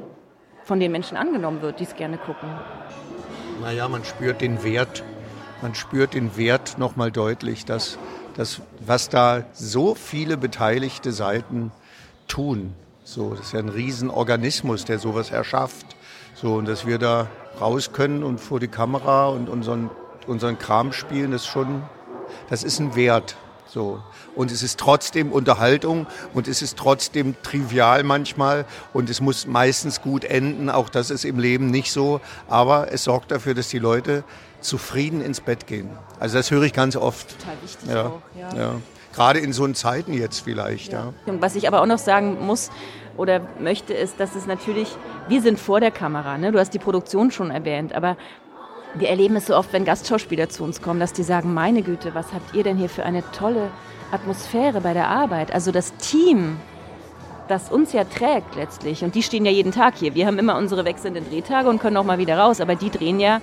von 0.65 0.81
den 0.81 0.93
Menschen 0.93 1.19
angenommen 1.19 1.61
wird, 1.61 1.79
die 1.79 1.85
es 1.85 1.95
gerne 1.95 2.17
gucken. 2.17 2.49
Naja, 3.61 3.87
man 3.87 4.03
spürt 4.03 4.41
den 4.41 4.65
Wert, 4.65 5.05
man 5.61 5.75
spürt 5.75 6.15
den 6.15 6.39
Wert 6.39 6.79
nochmal 6.79 7.11
deutlich, 7.11 7.67
dass, 7.67 7.99
dass 8.41 8.63
was 8.87 9.11
da 9.11 9.45
so 9.53 9.95
viele 9.95 10.39
beteiligte 10.39 11.13
Seiten 11.13 11.73
tun. 12.27 12.73
So, 13.05 13.35
das 13.35 13.49
ist 13.49 13.53
ja 13.53 13.59
ein 13.59 13.69
Riesenorganismus, 13.69 14.87
der 14.87 14.99
sowas 14.99 15.31
erschafft. 15.31 15.85
So, 16.35 16.55
und 16.55 16.67
dass 16.67 16.87
wir 16.87 16.97
da 16.97 17.29
raus 17.61 17.93
können 17.93 18.23
und 18.23 18.41
vor 18.41 18.59
die 18.59 18.69
Kamera 18.69 19.29
und 19.29 19.51
unseren, 19.51 19.91
unseren 20.27 20.59
Kram 20.59 20.95
spielen, 20.95 21.33
das 21.33 21.43
ist 21.43 21.49
schon, 21.49 21.83
das 22.49 22.63
ist 22.63 22.79
ein 22.79 22.97
Wert. 22.97 23.37
So. 23.69 24.03
Und 24.35 24.51
es 24.51 24.63
ist 24.63 24.81
trotzdem 24.81 25.33
Unterhaltung 25.33 26.07
und 26.33 26.49
es 26.49 26.63
ist 26.63 26.79
trotzdem 26.79 27.35
trivial 27.43 28.05
manchmal 28.05 28.65
und 28.95 29.11
es 29.11 29.21
muss 29.21 29.47
meistens 29.47 30.01
gut 30.01 30.25
enden. 30.25 30.71
Auch 30.71 30.89
das 30.89 31.11
ist 31.11 31.27
im 31.27 31.39
Leben 31.39 31.71
nicht 31.71 31.93
so. 31.93 32.23
Aber 32.49 32.91
es 32.91 33.05
sorgt 33.05 33.33
dafür, 33.33 33.53
dass 33.53 33.69
die 33.69 33.79
Leute 33.79 34.25
zufrieden 34.61 35.21
ins 35.21 35.41
Bett 35.41 35.67
gehen. 35.67 35.91
Also 36.19 36.37
das 36.37 36.51
höre 36.51 36.63
ich 36.63 36.73
ganz 36.73 36.97
oft. 36.97 37.39
Total 37.39 37.57
wichtig 37.63 37.89
ja. 37.91 38.07
auch, 38.07 38.21
ja. 38.39 38.57
ja. 38.57 38.75
Gerade 39.15 39.41
in 39.41 39.53
so 39.53 39.67
Zeiten 39.69 40.13
jetzt 40.13 40.41
vielleicht. 40.41 40.93
Ja. 40.93 41.13
Und 41.27 41.43
was 41.43 41.57
ich 41.57 41.67
aber 41.67 41.83
auch 41.83 41.87
noch 41.87 41.99
sagen 41.99 42.47
muss 42.47 42.71
oder 43.17 43.41
möchte, 43.59 43.93
ist, 43.93 44.21
dass 44.21 44.37
es 44.37 44.47
natürlich, 44.47 44.89
wir 45.29 45.43
sind 45.43 45.59
vor 45.59 45.81
der 45.81 45.91
Kamera, 45.91 46.39
ne? 46.39 46.53
du 46.53 46.59
hast 46.59 46.71
die 46.71 46.79
Produktion 46.79 47.31
schon 47.31 47.51
erwähnt, 47.51 47.93
aber 47.93 48.17
wir 48.95 49.09
erleben 49.09 49.37
es 49.37 49.47
so 49.47 49.57
oft, 49.57 49.73
wenn 49.73 49.85
Gastschauspieler 49.85 50.49
zu 50.49 50.65
uns 50.65 50.83
kommen, 50.83 51.01
dass 51.01 51.13
die 51.13 51.23
sagen, 51.23 51.55
meine 51.55 51.83
Güte, 51.83 52.15
was 52.15 52.33
habt 52.33 52.55
ihr 52.55 52.65
denn 52.65 52.77
hier 52.77 52.89
für 52.89 53.05
eine 53.05 53.23
tolle 53.33 53.71
Atmosphäre 54.11 54.81
bei 54.81 54.93
der 54.93 55.09
Arbeit? 55.09 55.53
Also 55.53 55.71
das 55.71 55.95
Team, 55.97 56.57
das 57.49 57.71
uns 57.71 57.93
ja 57.93 58.05
trägt 58.05 58.57
letztlich, 58.57 59.05
und 59.05 59.15
die 59.15 59.23
stehen 59.23 59.45
ja 59.45 59.53
jeden 59.53 59.73
Tag 59.73 59.97
hier. 59.97 60.15
Wir 60.15 60.27
haben 60.27 60.39
immer 60.39 60.57
unsere 60.57 60.85
wechselnden 60.85 61.29
Drehtage 61.29 61.69
und 61.69 61.81
können 61.81 61.97
auch 61.97 62.05
mal 62.05 62.19
wieder 62.19 62.39
raus, 62.39 62.61
aber 62.61 62.75
die 62.75 62.91
drehen 62.91 63.21
ja 63.21 63.41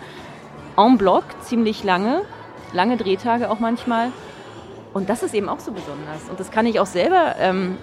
en 0.77 0.97
bloc 0.97 1.23
ziemlich 1.41 1.83
lange, 1.83 2.21
lange 2.73 2.97
Drehtage 2.97 3.49
auch 3.49 3.59
manchmal. 3.59 4.11
Und 4.93 5.09
das 5.09 5.23
ist 5.23 5.33
eben 5.33 5.49
auch 5.49 5.59
so 5.59 5.71
besonders. 5.71 6.29
Und 6.29 6.39
das 6.39 6.51
kann 6.51 6.65
ich 6.65 6.79
auch 6.79 6.85
selber, 6.85 7.35
ähm, 7.39 7.77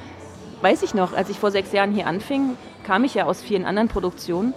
weiß 0.62 0.82
ich 0.82 0.94
noch, 0.94 1.12
als 1.12 1.28
ich 1.28 1.38
vor 1.38 1.50
sechs 1.50 1.72
Jahren 1.72 1.92
hier 1.92 2.06
anfing, 2.06 2.56
kam 2.84 3.04
ich 3.04 3.14
ja 3.14 3.24
aus 3.26 3.42
vielen 3.42 3.66
anderen 3.66 3.88
Produktionen. 3.88 4.54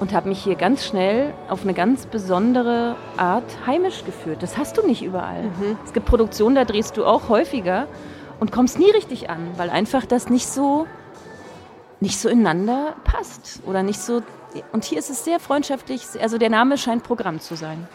und 0.00 0.12
habe 0.12 0.28
mich 0.28 0.42
hier 0.42 0.56
ganz 0.56 0.84
schnell 0.84 1.32
auf 1.48 1.62
eine 1.62 1.72
ganz 1.74 2.06
besondere 2.06 2.96
Art 3.16 3.44
heimisch 3.66 4.04
gefühlt. 4.04 4.42
Das 4.42 4.58
hast 4.58 4.76
du 4.76 4.86
nicht 4.86 5.02
überall. 5.02 5.44
Mhm. 5.44 5.78
Es 5.84 5.92
gibt 5.92 6.06
Produktionen, 6.06 6.56
da 6.56 6.64
drehst 6.64 6.96
du 6.96 7.04
auch 7.04 7.28
häufiger 7.28 7.86
und 8.40 8.50
kommst 8.50 8.78
nie 8.78 8.90
richtig 8.90 9.30
an, 9.30 9.52
weil 9.56 9.70
einfach 9.70 10.04
das 10.04 10.28
nicht 10.28 10.48
so 10.48 10.86
nicht 12.00 12.18
so 12.18 12.28
ineinander 12.28 12.96
passt 13.04 13.62
oder 13.66 13.82
nicht 13.82 14.00
so 14.00 14.20
und 14.72 14.84
hier 14.84 14.98
ist 14.98 15.10
es 15.10 15.24
sehr 15.24 15.40
freundschaftlich, 15.40 16.06
also 16.20 16.38
der 16.38 16.50
Name 16.50 16.78
scheint 16.78 17.02
Programm 17.02 17.40
zu 17.40 17.56
sein. 17.56 17.86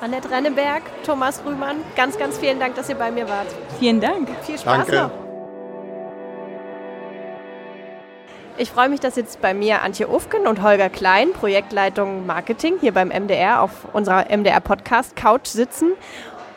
Annette 0.00 0.30
Renneberg, 0.30 0.82
Thomas 1.04 1.42
Rühmann, 1.44 1.76
ganz, 1.96 2.18
ganz 2.18 2.38
vielen 2.38 2.60
Dank, 2.60 2.74
dass 2.74 2.88
ihr 2.88 2.96
bei 2.96 3.10
mir 3.10 3.28
wart. 3.28 3.46
Vielen 3.78 4.00
Dank. 4.00 4.28
Viel 4.42 4.58
Spaß 4.58 4.86
Danke. 4.86 4.96
noch. 4.96 5.10
Ich 8.58 8.70
freue 8.70 8.88
mich, 8.88 9.00
dass 9.00 9.16
jetzt 9.16 9.42
bei 9.42 9.52
mir 9.52 9.82
Antje 9.82 10.08
Ufken 10.08 10.46
und 10.46 10.62
Holger 10.62 10.88
Klein, 10.88 11.32
Projektleitung 11.34 12.24
Marketing, 12.24 12.76
hier 12.80 12.92
beim 12.92 13.08
MDR 13.08 13.60
auf 13.60 13.70
unserer 13.92 14.34
MDR 14.34 14.60
Podcast 14.60 15.14
Couch 15.14 15.46
sitzen. 15.46 15.92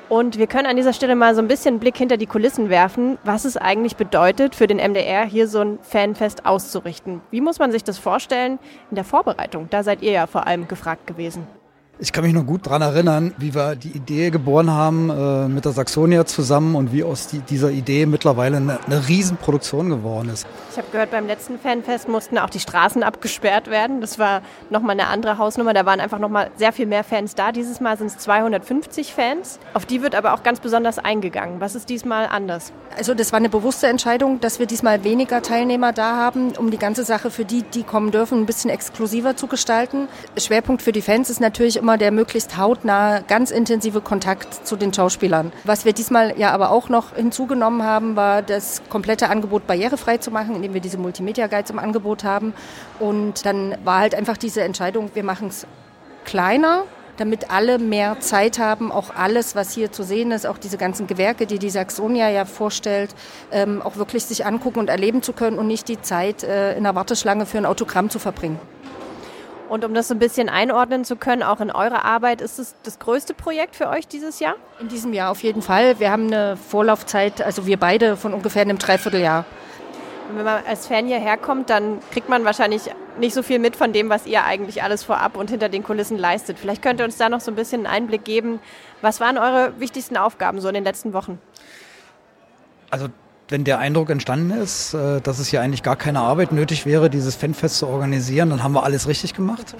Und 0.10 0.40
wir 0.40 0.48
können 0.48 0.66
an 0.66 0.76
dieser 0.76 0.94
Stelle 0.94 1.16
mal 1.16 1.36
so 1.36 1.42
ein 1.42 1.48
bisschen 1.48 1.78
Blick 1.78 1.96
hinter 1.96 2.18
die 2.18 2.26
Kulissen 2.26 2.72
werfen, 2.72 3.20
was 3.24 3.46
es 3.46 3.58
eigentlich 3.58 3.96
bedeutet, 3.96 4.56
für 4.56 4.66
den 4.66 4.78
MDR 4.78 5.24
hier 5.24 5.48
so 5.48 5.60
ein 5.60 5.78
Fanfest 5.84 6.48
auszurichten. 6.48 7.22
Wie 7.30 7.42
muss 7.42 7.60
man 7.60 7.72
sich 7.72 7.84
das 7.84 8.00
vorstellen 8.00 8.58
in 8.90 8.96
der 8.96 9.04
Vorbereitung? 9.04 9.68
Da 9.70 9.84
seid 9.84 10.02
ihr 10.02 10.12
ja 10.12 10.26
vor 10.26 10.48
allem 10.48 10.68
gefragt 10.68 11.06
gewesen. 11.06 11.46
Ich 12.02 12.14
kann 12.14 12.24
mich 12.24 12.34
noch 12.34 12.46
gut 12.46 12.66
daran 12.66 12.82
erinnern, 12.82 13.34
wie 13.40 13.54
wir 13.54 13.76
die 13.76 13.90
Idee 13.90 14.30
geboren 14.30 14.72
haben 14.72 15.10
äh, 15.10 15.50
mit 15.50 15.66
der 15.66 15.74
Saxonia 15.74 16.26
zusammen 16.26 16.76
und 16.76 16.94
wie 16.94 17.04
aus 17.04 17.28
die, 17.28 17.40
dieser 17.40 17.72
Idee 17.72 18.06
mittlerweile 18.06 18.56
eine, 18.56 18.80
eine 18.86 19.10
Riesenproduktion 19.10 19.90
geworden 19.90 20.30
ist. 20.30 20.48
Ich 20.72 20.78
habe 20.78 20.88
gehört, 20.94 21.12
beim 21.12 21.28
letzten 21.28 21.60
Fanfest 21.60 22.08
mussten 22.08 22.38
auch 22.38 22.50
die 22.50 22.62
Straßen 22.62 23.04
abgesperrt 23.04 23.70
werden. 23.70 24.00
Das 24.00 24.18
war 24.18 24.44
nochmal 24.70 24.92
eine 24.92 25.08
andere 25.08 25.38
Hausnummer. 25.38 25.74
Da 25.74 25.86
waren 25.86 26.00
einfach 26.00 26.20
nochmal 26.20 26.52
sehr 26.56 26.72
viel 26.72 26.86
mehr 26.86 27.04
Fans 27.04 27.36
da. 27.36 27.52
Dieses 27.52 27.82
Mal 27.82 27.98
sind 27.98 28.08
es 28.08 28.18
250 28.20 29.14
Fans. 29.14 29.60
Auf 29.74 29.86
die 29.86 30.02
wird 30.02 30.16
aber 30.16 30.34
auch 30.36 30.44
ganz 30.44 30.62
besonders 30.62 31.00
eingegangen. 31.00 31.60
Was 31.60 31.76
ist 31.76 31.90
diesmal 31.90 32.28
anders? 32.28 32.72
Also 32.98 33.14
das 33.14 33.34
war 33.34 33.38
eine 33.38 33.50
bewusste 33.50 33.88
Entscheidung, 33.88 34.40
dass 34.40 34.60
wir 34.60 34.68
diesmal 34.68 35.04
weniger 35.04 35.42
Teilnehmer 35.42 35.92
da 35.92 36.16
haben, 36.16 36.54
um 36.58 36.72
die 36.72 36.78
ganze 36.78 37.04
Sache 37.04 37.30
für 37.30 37.44
die, 37.44 37.64
die 37.64 37.84
kommen 37.84 38.12
dürfen, 38.12 38.40
ein 38.40 38.46
bisschen 38.46 38.70
exklusiver 38.70 39.36
zu 39.36 39.48
gestalten. 39.48 40.08
Schwerpunkt 40.38 40.82
für 40.82 40.94
die 40.94 41.02
Fans 41.02 41.30
ist 41.30 41.42
natürlich 41.42 41.76
immer 41.76 41.89
der 41.98 42.12
möglichst 42.12 42.58
hautnah, 42.58 43.20
ganz 43.22 43.52
intensive 43.52 44.02
Kontakt 44.02 44.68
zu 44.68 44.76
den 44.76 44.94
Schauspielern. 44.94 45.52
Was 45.64 45.86
wir 45.86 45.94
diesmal 45.94 46.38
ja 46.38 46.52
aber 46.52 46.72
auch 46.72 46.90
noch 46.90 47.16
hinzugenommen 47.16 47.84
haben, 47.84 48.16
war 48.16 48.42
das 48.42 48.82
komplette 48.90 49.30
Angebot 49.30 49.68
barrierefrei 49.68 50.18
zu 50.18 50.32
machen, 50.32 50.56
indem 50.56 50.74
wir 50.74 50.82
diese 50.82 50.98
Multimedia 50.98 51.48
Guides 51.48 51.72
im 51.72 51.80
Angebot 51.80 52.24
haben. 52.24 52.54
Und 53.00 53.46
dann 53.46 53.76
war 53.84 54.00
halt 54.00 54.16
einfach 54.16 54.38
diese 54.38 54.62
Entscheidung, 54.62 55.12
wir 55.14 55.24
machen 55.24 55.48
es 55.48 55.66
kleiner, 56.26 56.84
damit 57.20 57.52
alle 57.52 57.80
mehr 57.80 58.20
Zeit 58.20 58.60
haben, 58.60 58.92
auch 58.92 59.14
alles, 59.16 59.56
was 59.56 59.74
hier 59.74 59.92
zu 59.92 60.04
sehen 60.04 60.32
ist, 60.32 60.48
auch 60.48 60.58
diese 60.58 60.78
ganzen 60.78 61.08
Gewerke, 61.08 61.46
die 61.46 61.60
die 61.60 61.70
Saxonia 61.70 62.30
ja 62.30 62.46
vorstellt, 62.46 63.14
ähm, 63.52 63.82
auch 63.82 63.98
wirklich 63.98 64.26
sich 64.26 64.46
angucken 64.46 64.80
und 64.80 64.90
erleben 64.90 65.22
zu 65.22 65.34
können 65.34 65.58
und 65.58 65.68
nicht 65.68 65.88
die 65.88 66.02
Zeit 66.02 66.44
äh, 66.44 66.78
in 66.78 66.84
der 66.84 66.96
Warteschlange 66.96 67.46
für 67.46 67.58
ein 67.58 67.66
Autogramm 67.66 68.10
zu 68.10 68.20
verbringen. 68.20 68.60
Und 69.70 69.86
um 69.86 69.94
das 69.94 70.08
so 70.08 70.16
ein 70.16 70.20
bisschen 70.20 70.50
einordnen 70.50 71.06
zu 71.06 71.16
können, 71.16 71.44
auch 71.44 71.62
in 71.62 71.70
eurer 71.70 72.04
Arbeit, 72.04 72.42
ist 72.42 72.58
es 72.58 72.76
das 72.82 72.98
größte 72.98 73.36
Projekt 73.36 73.76
für 73.76 73.88
euch 73.88 74.08
dieses 74.08 74.40
Jahr? 74.40 74.56
In 74.80 74.88
diesem 74.88 75.14
Jahr 75.14 75.30
auf 75.30 75.44
jeden 75.44 75.62
Fall. 75.62 76.00
Wir 76.00 76.12
haben 76.12 76.26
eine 76.26 76.58
Vorlaufzeit, 76.58 77.42
also 77.44 77.68
wir 77.68 77.78
beide 77.78 78.18
von 78.18 78.34
ungefähr 78.34 78.64
einem 78.64 78.80
Dreivierteljahr. 78.80 79.46
wenn 80.34 80.44
man 80.44 80.64
als 80.66 80.88
Fan 80.88 81.06
hierher 81.06 81.38
kommt, 81.38 81.70
dann 81.70 82.00
kriegt 82.12 82.30
man 82.30 82.46
wahrscheinlich 82.46 82.90
nicht 83.20 83.36
so 83.36 83.44
viel 83.44 83.60
mit 83.60 83.76
von 83.76 83.94
dem, 83.94 84.10
was 84.10 84.26
ihr 84.26 84.44
eigentlich 84.44 84.82
alles 84.82 85.04
vorab 85.04 85.38
und 85.38 85.52
hinter 85.52 85.70
den 85.70 85.84
Kulissen 85.84 86.18
leistet. 86.18 86.58
Vielleicht 86.58 86.82
könnt 86.82 87.00
ihr 87.00 87.06
uns 87.06 87.18
da 87.18 87.30
noch 87.30 87.40
so 87.40 87.52
ein 87.52 87.56
bisschen 87.56 87.86
einen 87.86 87.96
Einblick 87.96 88.24
geben. 88.24 88.60
Was 89.02 89.20
waren 89.20 89.38
eure 89.38 89.80
wichtigsten 89.80 90.18
Aufgaben 90.18 90.62
so 90.62 90.68
in 90.68 90.74
den 90.74 90.84
letzten 90.84 91.14
Wochen? 91.14 91.40
Also 92.90 93.10
wenn 93.50 93.64
der 93.64 93.80
Eindruck 93.80 94.10
entstanden 94.12 94.52
ist, 94.52 94.94
äh, 94.94 95.22
dass 95.22 95.40
es 95.40 95.48
hier 95.48 95.62
eigentlich 95.62 95.84
gar 95.84 95.96
keine 95.96 96.22
Arbeit 96.22 96.52
nötig 96.52 96.86
wäre, 96.86 97.10
dieses 97.10 97.36
Fanfest 97.36 97.78
zu 97.78 97.88
organisieren, 97.88 98.50
dann 98.52 98.64
haben 98.64 98.74
wir 98.74 98.84
alles 98.84 99.08
richtig 99.08 99.34
gemacht. 99.34 99.76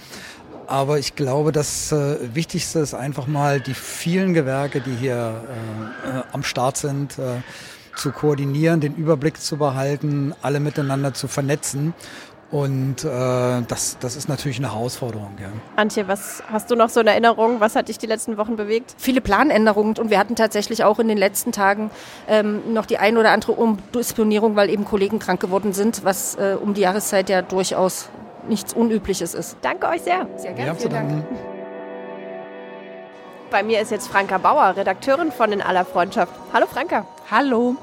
Aber 0.68 1.00
ich 1.00 1.16
glaube, 1.16 1.52
das 1.52 1.92
äh, 1.92 2.18
Wichtigste 2.34 2.80
ist 2.80 2.94
einfach 2.94 3.28
mal 3.28 3.60
die 3.60 3.74
vielen 3.74 4.34
Gewerke, 4.34 4.82
die 4.82 4.96
hier 4.96 5.42
äh, 6.06 6.22
am 6.32 6.44
Start 6.44 6.78
sind, 6.78 7.18
zu 7.96 8.12
koordinieren, 8.12 8.80
den 8.80 8.96
Überblick 8.96 9.42
zu 9.42 9.58
behalten, 9.58 10.34
alle 10.42 10.60
miteinander 10.62 11.14
zu 11.14 11.28
vernetzen 11.28 11.94
und 12.52 13.04
äh, 13.04 13.62
das, 13.68 13.98
das 14.00 14.16
ist 14.16 14.28
natürlich 14.28 14.58
eine 14.58 14.74
Herausforderung. 14.74 15.38
Ja. 15.40 15.50
Antje, 15.76 16.08
was 16.08 16.42
hast 16.52 16.72
du 16.72 16.76
noch 16.76 16.90
so 16.90 17.00
in 17.00 17.08
Erinnerung? 17.08 17.60
Was 17.60 17.76
hat 17.76 17.90
dich 17.90 18.00
die 18.00 18.08
letzten 18.08 18.38
Wochen 18.38 18.56
bewegt? 18.56 18.96
Viele 18.98 19.22
Planänderungen 19.22 19.96
und 19.98 20.10
wir 20.10 20.18
hatten 20.18 20.36
tatsächlich 20.36 20.84
auch 20.84 20.98
in 20.98 21.08
den 21.08 21.18
letzten 21.18 21.52
Tagen 21.52 21.92
ähm, 22.28 22.74
noch 22.74 22.88
die 22.88 22.98
ein 22.98 23.18
oder 23.18 23.32
andere 23.32 23.52
Umdisponierung, 23.52 24.56
weil 24.56 24.70
eben 24.70 24.84
Kollegen 24.84 25.20
krank 25.20 25.40
geworden 25.40 25.74
sind, 25.74 26.04
was 26.04 26.36
äh, 26.36 26.58
um 26.60 26.74
die 26.74 26.82
Jahreszeit 26.82 27.30
ja 27.30 27.44
durchaus 27.44 28.10
nichts 28.48 28.74
Unübliches 28.74 29.36
ist. 29.36 29.58
Danke 29.62 29.88
euch 29.88 30.02
sehr. 30.02 30.28
Sehr 30.38 30.54
gerne. 30.54 30.72
Ja, 30.72 30.76
Vielen 30.76 30.94
Dank. 30.94 31.26
Bei 33.52 33.62
mir 33.64 33.80
ist 33.80 33.92
jetzt 33.92 34.08
Franka 34.08 34.38
Bauer, 34.40 34.76
Redakteurin 34.76 35.32
von 35.32 35.52
In 35.52 35.62
aller 35.62 35.86
Freundschaft. 35.86 36.34
Hallo 36.54 36.66
Franka. 36.66 37.06
Hallo. 37.30 37.76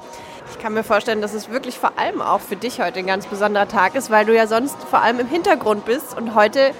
Ich 0.51 0.59
kann 0.59 0.73
mir 0.73 0.83
vorstellen, 0.83 1.21
dass 1.21 1.33
es 1.33 1.49
wirklich 1.49 1.77
vor 1.77 1.97
allem 1.97 2.21
auch 2.21 2.39
für 2.39 2.55
dich 2.55 2.79
heute 2.81 2.99
ein 2.99 3.07
ganz 3.07 3.25
besonderer 3.25 3.67
Tag 3.67 3.95
ist, 3.95 4.09
weil 4.09 4.25
du 4.25 4.35
ja 4.35 4.47
sonst 4.47 4.77
vor 4.89 5.01
allem 5.01 5.19
im 5.19 5.27
Hintergrund 5.27 5.85
bist 5.85 6.15
und 6.17 6.35
heute 6.35 6.71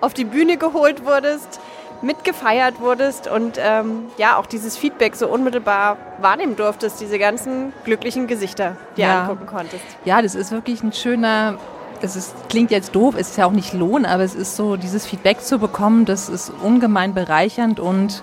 auf 0.00 0.14
die 0.14 0.24
Bühne 0.24 0.56
geholt 0.56 1.04
wurdest, 1.04 1.60
mitgefeiert 2.02 2.80
wurdest 2.80 3.26
und 3.28 3.58
ähm, 3.58 4.06
ja 4.18 4.36
auch 4.36 4.46
dieses 4.46 4.76
Feedback 4.76 5.16
so 5.16 5.28
unmittelbar 5.28 5.96
wahrnehmen 6.20 6.56
durftest, 6.56 7.00
diese 7.00 7.18
ganzen 7.18 7.72
glücklichen 7.84 8.26
Gesichter, 8.26 8.76
die 8.96 9.02
ja. 9.02 9.22
angucken 9.22 9.46
konntest. 9.46 9.84
Ja, 10.04 10.20
das 10.20 10.34
ist 10.34 10.50
wirklich 10.52 10.82
ein 10.82 10.92
schöner 10.92 11.58
es 12.02 12.16
ist, 12.16 12.34
klingt 12.48 12.70
jetzt 12.70 12.94
doof, 12.94 13.14
es 13.16 13.30
ist 13.30 13.38
ja 13.38 13.46
auch 13.46 13.52
nicht 13.52 13.72
Lohn, 13.72 14.04
aber 14.04 14.22
es 14.22 14.34
ist 14.34 14.56
so, 14.56 14.76
dieses 14.76 15.06
Feedback 15.06 15.40
zu 15.40 15.58
bekommen, 15.58 16.04
das 16.04 16.28
ist 16.28 16.52
ungemein 16.62 17.14
bereichernd 17.14 17.80
und 17.80 18.22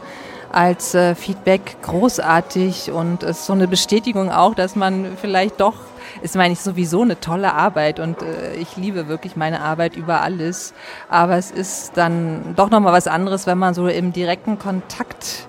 als 0.52 0.94
äh, 0.94 1.16
Feedback 1.16 1.78
großartig 1.82 2.92
und 2.92 3.24
es 3.24 3.40
ist 3.40 3.46
so 3.46 3.54
eine 3.54 3.68
Bestätigung 3.68 4.32
auch, 4.32 4.56
dass 4.56 4.76
man 4.76 5.18
vielleicht 5.20 5.60
doch, 5.62 5.76
ist 6.22 6.36
meine 6.36 6.54
ich 6.54 6.60
sowieso 6.60 7.02
eine 7.02 7.20
tolle 7.20 7.54
Arbeit 7.54 8.00
und 8.00 8.22
äh, 8.22 8.56
ich 8.56 8.78
liebe 8.78 9.08
wirklich 9.08 9.36
meine 9.36 9.62
Arbeit 9.62 9.96
über 9.96 10.22
alles, 10.22 10.74
aber 11.10 11.38
es 11.38 11.52
ist 11.52 11.94
dann 11.96 12.54
doch 12.56 12.70
nochmal 12.70 12.94
was 12.94 13.08
anderes, 13.08 13.48
wenn 13.48 13.58
man 13.58 13.74
so 13.74 13.88
im 13.88 14.14
direkten 14.14 14.60
Kontakt 14.60 15.48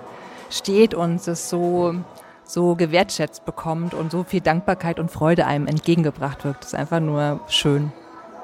steht 0.49 0.93
und 0.93 1.27
es 1.27 1.49
so 1.49 1.95
so 2.45 2.75
gewertschätzt 2.75 3.45
bekommt 3.45 3.93
und 3.93 4.11
so 4.11 4.23
viel 4.23 4.41
Dankbarkeit 4.41 4.99
und 4.99 5.09
Freude 5.09 5.45
einem 5.47 5.65
entgegengebracht 5.65 6.43
wird. 6.43 6.57
Das 6.59 6.67
ist 6.67 6.75
einfach 6.75 6.99
nur 6.99 7.39
schön. 7.47 7.91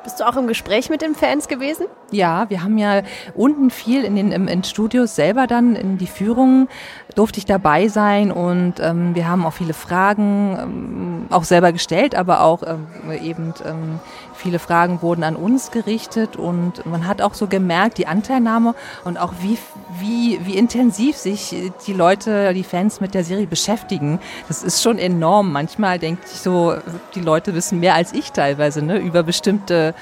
Bist 0.03 0.19
du 0.19 0.27
auch 0.27 0.37
im 0.37 0.47
Gespräch 0.47 0.89
mit 0.89 1.01
den 1.01 1.13
Fans 1.13 1.47
gewesen? 1.47 1.85
Ja, 2.11 2.49
wir 2.49 2.63
haben 2.63 2.77
ja 2.77 3.01
unten 3.35 3.69
viel 3.69 4.03
in 4.03 4.15
den 4.15 4.31
in 4.31 4.63
Studios 4.63 5.15
selber 5.15 5.45
dann 5.45 5.75
in 5.75 5.97
die 5.97 6.07
Führung 6.07 6.67
durfte 7.15 7.39
ich 7.39 7.45
dabei 7.45 7.87
sein 7.89 8.31
und 8.31 8.75
ähm, 8.79 9.13
wir 9.13 9.27
haben 9.27 9.45
auch 9.45 9.53
viele 9.53 9.73
Fragen 9.73 10.57
ähm, 10.59 11.25
auch 11.29 11.43
selber 11.43 11.73
gestellt, 11.73 12.15
aber 12.15 12.41
auch 12.41 12.63
ähm, 12.63 12.87
eben 13.21 13.53
ähm, 13.65 13.99
viele 14.39 14.59
Fragen 14.59 15.01
wurden 15.01 15.23
an 15.23 15.35
uns 15.35 15.69
gerichtet 15.71 16.35
und 16.35 16.85
man 16.85 17.05
hat 17.05 17.21
auch 17.21 17.33
so 17.33 17.47
gemerkt, 17.47 17.97
die 17.97 18.07
Anteilnahme 18.07 18.73
und 19.03 19.17
auch 19.17 19.33
wie, 19.41 19.57
wie, 19.99 20.39
wie 20.45 20.57
intensiv 20.57 21.17
sich 21.17 21.55
die 21.85 21.93
Leute, 21.93 22.53
die 22.53 22.63
Fans 22.63 23.01
mit 23.01 23.13
der 23.13 23.23
Serie 23.23 23.47
beschäftigen. 23.47 24.19
Das 24.47 24.63
ist 24.63 24.81
schon 24.81 24.97
enorm. 24.97 25.51
Manchmal 25.51 25.99
denke 25.99 26.21
ich 26.25 26.39
so, 26.39 26.75
die 27.15 27.21
Leute 27.21 27.53
wissen 27.53 27.79
mehr 27.79 27.95
als 27.95 28.13
ich 28.13 28.31
teilweise 28.31 28.81
ne, 28.81 28.97
über 28.97 29.23
bestimmte 29.23 29.93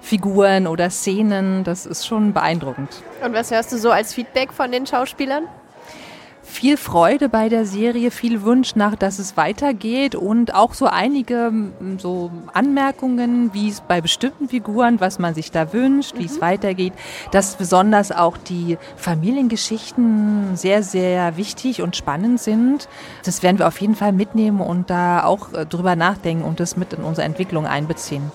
Figuren 0.00 0.66
oder 0.66 0.90
Szenen. 0.90 1.64
Das 1.64 1.84
ist 1.84 2.06
schon 2.06 2.32
beeindruckend. 2.32 3.02
Und 3.24 3.34
was 3.34 3.50
hörst 3.50 3.72
du 3.72 3.78
so 3.78 3.90
als 3.90 4.14
Feedback 4.14 4.52
von 4.52 4.70
den 4.70 4.86
Schauspielern? 4.86 5.44
Viel 6.54 6.76
Freude 6.76 7.28
bei 7.28 7.48
der 7.48 7.66
Serie, 7.66 8.10
viel 8.12 8.42
Wunsch 8.42 8.76
nach, 8.76 8.94
dass 8.94 9.18
es 9.18 9.36
weitergeht 9.36 10.14
und 10.14 10.54
auch 10.54 10.72
so 10.72 10.86
einige 10.86 11.52
so 11.98 12.30
Anmerkungen, 12.52 13.52
wie 13.52 13.68
es 13.68 13.80
bei 13.80 14.00
bestimmten 14.00 14.48
Figuren, 14.48 15.00
was 15.00 15.18
man 15.18 15.34
sich 15.34 15.50
da 15.50 15.72
wünscht, 15.72 16.14
mhm. 16.14 16.20
wie 16.20 16.24
es 16.26 16.36
mhm. 16.36 16.42
weitergeht, 16.42 16.92
dass 17.32 17.56
besonders 17.56 18.12
auch 18.12 18.36
die 18.36 18.78
Familiengeschichten 18.96 20.56
sehr, 20.56 20.84
sehr 20.84 21.36
wichtig 21.36 21.82
und 21.82 21.96
spannend 21.96 22.40
sind. 22.40 22.88
Das 23.24 23.42
werden 23.42 23.58
wir 23.58 23.66
auf 23.66 23.80
jeden 23.80 23.96
Fall 23.96 24.12
mitnehmen 24.12 24.60
und 24.60 24.90
da 24.90 25.24
auch 25.24 25.52
äh, 25.52 25.66
drüber 25.66 25.96
nachdenken 25.96 26.44
und 26.44 26.60
das 26.60 26.76
mit 26.76 26.92
in 26.92 27.02
unsere 27.02 27.26
Entwicklung 27.26 27.66
einbeziehen. 27.66 28.30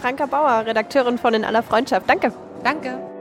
Franka 0.00 0.24
Bauer, 0.24 0.64
Redakteurin 0.66 1.18
von 1.18 1.34
In 1.34 1.44
aller 1.44 1.62
Freundschaft. 1.62 2.08
Danke. 2.08 2.32
Danke. 2.64 3.11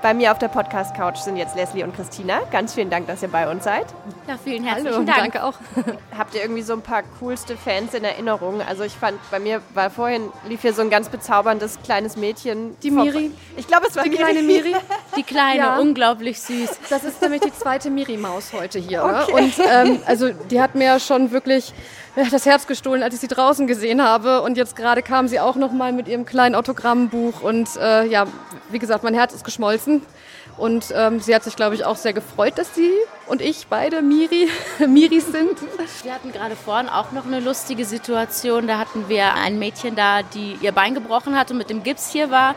Bei 0.00 0.14
mir 0.14 0.30
auf 0.30 0.38
der 0.38 0.46
Podcast-Couch 0.46 1.16
sind 1.16 1.36
jetzt 1.36 1.56
Leslie 1.56 1.82
und 1.82 1.92
Christina. 1.96 2.40
Ganz 2.52 2.72
vielen 2.74 2.88
Dank, 2.88 3.08
dass 3.08 3.20
ihr 3.20 3.28
bei 3.28 3.50
uns 3.50 3.64
seid. 3.64 3.86
Ja, 4.28 4.38
vielen 4.42 4.62
herzlichen 4.62 4.94
Hallo, 4.94 5.04
Dank. 5.04 5.18
danke 5.18 5.42
auch. 5.42 5.54
Habt 6.16 6.34
ihr 6.36 6.42
irgendwie 6.42 6.62
so 6.62 6.72
ein 6.74 6.82
paar 6.82 7.02
coolste 7.18 7.56
Fans 7.56 7.94
in 7.94 8.04
Erinnerung? 8.04 8.62
Also 8.62 8.84
ich 8.84 8.92
fand, 8.92 9.18
bei 9.32 9.40
mir 9.40 9.60
war 9.74 9.90
vorhin, 9.90 10.30
lief 10.46 10.62
hier 10.62 10.72
so 10.72 10.82
ein 10.82 10.90
ganz 10.90 11.08
bezauberndes 11.08 11.80
kleines 11.82 12.16
Mädchen. 12.16 12.76
Die 12.80 12.92
vor- 12.92 13.02
Miri. 13.04 13.32
Ich 13.56 13.66
glaube, 13.66 13.86
es 13.88 13.96
war 13.96 14.04
Die 14.04 14.10
Miri. 14.10 14.22
kleine 14.22 14.42
Miri. 14.42 14.76
Die 15.16 15.22
kleine, 15.24 15.58
Ja. 15.58 15.78
unglaublich 15.78 16.40
süß. 16.40 16.78
Das 16.90 17.02
ist 17.02 17.20
nämlich 17.20 17.40
die 17.40 17.52
zweite 17.52 17.90
Miri-Maus 17.90 18.52
heute 18.52 18.78
hier. 18.78 19.02
Okay. 19.04 19.32
Ne? 19.34 19.40
Und 19.42 19.54
ähm, 19.68 20.02
also 20.06 20.30
die 20.30 20.60
hat 20.62 20.76
mir 20.76 20.84
ja 20.84 21.00
schon 21.00 21.32
wirklich 21.32 21.74
das 22.30 22.46
Herz 22.46 22.66
gestohlen, 22.66 23.02
als 23.02 23.14
ich 23.14 23.20
sie 23.20 23.28
draußen 23.28 23.66
gesehen 23.66 24.02
habe. 24.02 24.42
Und 24.42 24.56
jetzt 24.56 24.76
gerade 24.76 25.02
kam 25.02 25.28
sie 25.28 25.40
auch 25.40 25.56
noch 25.56 25.72
mal 25.72 25.92
mit 25.92 26.08
ihrem 26.08 26.24
kleinen 26.24 26.54
Autogrammbuch. 26.54 27.42
Und 27.42 27.76
äh, 27.76 28.06
ja, 28.06 28.26
wie 28.70 28.78
gesagt, 28.78 29.04
mein 29.04 29.14
Herz 29.14 29.32
ist 29.34 29.44
geschmolzen. 29.44 30.02
Und 30.56 30.92
ähm, 30.94 31.20
sie 31.20 31.34
hat 31.34 31.44
sich, 31.44 31.54
glaube 31.54 31.76
ich, 31.76 31.84
auch 31.84 31.96
sehr 31.96 32.12
gefreut, 32.12 32.54
dass 32.56 32.74
sie 32.74 32.90
und 33.28 33.40
ich 33.40 33.68
beide 33.68 34.02
Miri, 34.02 34.48
Miris 34.88 35.26
sind. 35.30 35.56
Wir 36.02 36.12
hatten 36.12 36.32
gerade 36.32 36.56
vorhin 36.56 36.88
auch 36.88 37.12
noch 37.12 37.26
eine 37.26 37.38
lustige 37.38 37.84
Situation. 37.84 38.66
Da 38.66 38.78
hatten 38.78 39.08
wir 39.08 39.34
ein 39.34 39.58
Mädchen 39.60 39.94
da, 39.94 40.22
die 40.22 40.58
ihr 40.60 40.72
Bein 40.72 40.94
gebrochen 40.94 41.38
hat 41.38 41.52
und 41.52 41.58
mit 41.58 41.70
dem 41.70 41.84
Gips 41.84 42.10
hier 42.10 42.30
war 42.30 42.56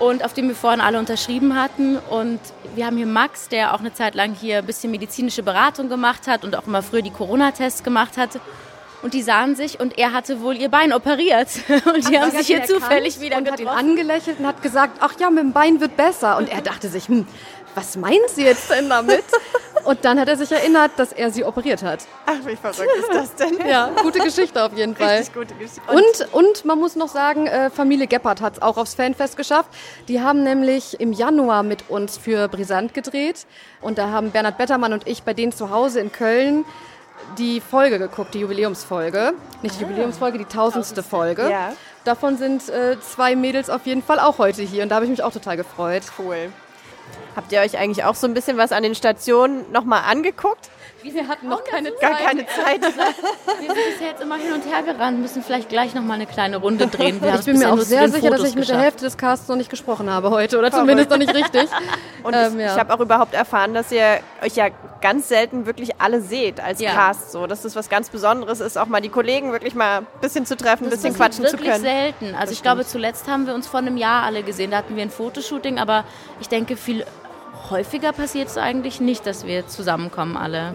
und 0.00 0.24
auf 0.24 0.32
dem 0.32 0.48
wir 0.48 0.56
vorhin 0.56 0.80
alle 0.80 0.98
unterschrieben 0.98 1.54
hatten. 1.54 1.96
Und 1.96 2.40
wir 2.74 2.86
haben 2.86 2.96
hier 2.96 3.06
Max, 3.06 3.48
der 3.48 3.74
auch 3.74 3.80
eine 3.80 3.92
Zeit 3.92 4.14
lang 4.16 4.34
hier 4.34 4.58
ein 4.58 4.66
bisschen 4.66 4.90
medizinische 4.90 5.42
Beratung 5.44 5.88
gemacht 5.88 6.26
hat 6.26 6.42
und 6.42 6.56
auch 6.56 6.66
immer 6.66 6.82
früher 6.82 7.02
die 7.02 7.12
Corona-Tests 7.12 7.84
gemacht 7.84 8.16
hat. 8.16 8.40
Und 9.02 9.14
die 9.14 9.22
sahen 9.22 9.54
sich 9.56 9.78
und 9.80 9.98
er 9.98 10.12
hatte 10.12 10.40
wohl 10.42 10.56
ihr 10.56 10.68
Bein 10.68 10.92
operiert. 10.92 11.48
Und 11.86 12.06
die 12.10 12.18
Ach, 12.18 12.22
haben 12.22 12.30
sich 12.32 12.48
hier 12.48 12.64
zufällig 12.64 13.18
wieder 13.20 13.38
und 13.38 13.50
hat 13.50 13.58
ihn 13.58 13.64
getroffen. 13.64 13.90
angelächelt 13.90 14.40
und 14.40 14.46
hat 14.46 14.60
gesagt, 14.60 14.98
ach 15.00 15.14
ja, 15.18 15.30
mit 15.30 15.42
dem 15.42 15.52
Bein 15.54 15.80
wird 15.80 15.96
besser. 15.96 16.36
Und 16.36 16.50
er 16.50 16.60
dachte 16.60 16.90
sich, 16.90 17.08
hm, 17.08 17.26
was 17.74 17.96
meint 17.96 18.28
sie 18.28 18.44
jetzt 18.44 18.70
denn 18.70 18.90
damit? 18.90 19.24
Und 19.84 20.04
dann 20.04 20.18
hat 20.20 20.28
er 20.28 20.36
sich 20.36 20.50
erinnert, 20.50 20.92
dass 20.96 21.12
er 21.12 21.30
sie 21.30 21.44
operiert 21.44 21.82
hat. 21.82 22.06
Ach, 22.26 22.46
wie 22.46 22.56
verrückt 22.56 22.90
ist 22.98 23.08
das 23.12 23.34
denn? 23.34 23.58
Ja, 23.70 23.90
gute 24.02 24.18
Geschichte 24.20 24.64
auf 24.64 24.76
jeden 24.76 24.96
Fall. 24.96 25.18
Richtig 25.18 25.34
gute 25.34 25.54
Geschichte. 25.54 25.82
Und, 25.88 26.32
und 26.32 26.64
man 26.64 26.78
muss 26.78 26.96
noch 26.96 27.08
sagen, 27.08 27.46
äh, 27.46 27.70
Familie 27.70 28.06
Gebhardt 28.06 28.40
hat 28.40 28.54
es 28.54 28.62
auch 28.62 28.76
aufs 28.76 28.94
Fanfest 28.94 29.36
geschafft. 29.36 29.68
Die 30.08 30.20
haben 30.20 30.42
nämlich 30.42 30.98
im 31.00 31.12
Januar 31.12 31.62
mit 31.62 31.88
uns 31.88 32.18
für 32.18 32.48
Brisant 32.48 32.94
gedreht. 32.94 33.46
Und 33.80 33.98
da 33.98 34.08
haben 34.08 34.30
Bernhard 34.30 34.58
Bettermann 34.58 34.92
und 34.92 35.06
ich 35.06 35.22
bei 35.22 35.34
denen 35.34 35.52
zu 35.52 35.70
Hause 35.70 36.00
in 36.00 36.10
Köln 36.12 36.64
die 37.38 37.60
Folge 37.60 37.98
geguckt, 37.98 38.34
die 38.34 38.40
Jubiläumsfolge. 38.40 39.34
Nicht 39.62 39.78
die 39.78 39.82
Jubiläumsfolge, 39.82 40.38
die 40.38 40.44
tausendste 40.46 41.02
Folge. 41.02 41.48
Ja. 41.50 41.72
Davon 42.04 42.38
sind 42.38 42.68
äh, 42.68 42.96
zwei 43.00 43.36
Mädels 43.36 43.70
auf 43.70 43.86
jeden 43.86 44.02
Fall 44.02 44.18
auch 44.18 44.38
heute 44.38 44.62
hier. 44.62 44.82
Und 44.82 44.88
da 44.88 44.96
habe 44.96 45.04
ich 45.04 45.10
mich 45.10 45.22
auch 45.22 45.32
total 45.32 45.56
gefreut. 45.56 46.02
Cool. 46.18 46.50
Habt 47.36 47.52
ihr 47.52 47.60
euch 47.60 47.78
eigentlich 47.78 48.04
auch 48.04 48.14
so 48.14 48.26
ein 48.26 48.34
bisschen 48.34 48.56
was 48.56 48.72
an 48.72 48.82
den 48.82 48.94
Stationen 48.94 49.70
nochmal 49.72 50.02
angeguckt? 50.06 50.70
Wir 51.02 51.28
hatten 51.28 51.48
noch 51.48 51.64
keine 51.64 51.90
Gar 51.92 52.14
keine 52.14 52.46
Zeit. 52.46 52.82
Wir 53.60 53.74
sind 53.74 53.84
bisher 53.92 54.08
jetzt 54.08 54.20
immer 54.22 54.36
hin 54.36 54.52
und 54.52 54.64
her 54.66 54.82
gerannt, 54.82 55.20
müssen 55.20 55.42
vielleicht 55.42 55.68
gleich 55.68 55.94
noch 55.94 56.02
mal 56.02 56.14
eine 56.14 56.26
kleine 56.26 56.58
Runde 56.58 56.86
drehen. 56.86 57.20
Wir 57.22 57.34
Ich 57.34 57.44
bin 57.44 57.58
mir 57.58 57.72
auch 57.72 57.78
sehr 57.78 58.08
sicher, 58.08 58.30
dass 58.30 58.38
Fotos 58.40 58.48
ich 58.50 58.54
mit 58.54 58.68
der 58.68 58.76
geschafft. 58.76 58.82
Hälfte 58.84 59.04
des 59.04 59.16
Casts 59.16 59.48
noch 59.48 59.56
nicht 59.56 59.70
gesprochen 59.70 60.10
habe 60.10 60.30
heute. 60.30 60.58
Oder 60.58 60.70
zumindest 60.70 61.10
noch 61.10 61.18
nicht 61.18 61.34
richtig. 61.34 61.68
Und 62.22 62.34
Ähm, 62.34 62.54
ich, 62.58 62.60
ja. 62.66 62.74
ich 62.74 62.78
habe 62.80 62.92
auch 62.94 63.00
überhaupt 63.00 63.34
erfahren, 63.34 63.72
dass 63.74 63.90
ihr 63.92 64.20
euch 64.42 64.56
ja 64.56 64.68
ganz 65.00 65.28
selten 65.28 65.64
wirklich 65.66 66.00
alle 66.00 66.20
seht 66.20 66.60
als 66.60 66.80
Ja. 66.80 66.92
Cast. 66.92 67.32
So, 67.32 67.46
dass 67.46 67.62
das 67.62 67.74
was 67.76 67.88
ganz 67.88 68.10
Besonderes 68.10 68.60
ist, 68.60 68.76
auch 68.76 68.86
mal 68.86 69.00
die 69.00 69.08
Kollegen 69.08 69.52
wirklich 69.52 69.74
mal 69.74 69.98
ein 70.00 70.06
bisschen 70.20 70.44
zu 70.44 70.56
treffen, 70.56 70.84
ein 70.84 70.90
Das 70.90 71.00
bisschen 71.00 71.16
quatschen 71.16 71.46
zu 71.46 71.52
wirklich 71.52 71.70
können. 71.70 71.82
selten. 71.82 72.34
Also 72.34 72.52
ich 72.52 72.62
glaube, 72.62 72.84
zuletzt 72.84 73.26
haben 73.28 73.46
wir 73.46 73.54
uns 73.54 73.66
vor 73.66 73.80
einem 73.80 73.96
Jahr 73.96 74.24
alle 74.24 74.42
gesehen. 74.42 74.70
Da 74.70 74.78
hatten 74.78 74.96
wir 74.96 75.02
ein 75.02 75.10
Fotoshooting, 75.10 75.78
aber 75.78 76.04
ich 76.40 76.48
denke, 76.48 76.76
viel 76.76 77.04
häufiger 77.70 78.12
passiert 78.12 78.48
es 78.48 78.58
eigentlich 78.58 79.00
nicht, 79.00 79.26
dass 79.26 79.46
wir 79.46 79.66
zusammenkommen 79.66 80.36
alle. 80.36 80.72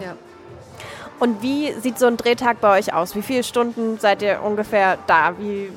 Und 1.18 1.42
wie 1.42 1.72
sieht 1.72 1.98
so 1.98 2.06
ein 2.06 2.16
Drehtag 2.16 2.60
bei 2.60 2.78
euch 2.78 2.92
aus? 2.92 3.14
Wie 3.14 3.22
viele 3.22 3.42
Stunden 3.42 3.98
seid 3.98 4.20
ihr 4.22 4.42
ungefähr 4.42 4.98
da? 5.06 5.34
Wie, 5.38 5.70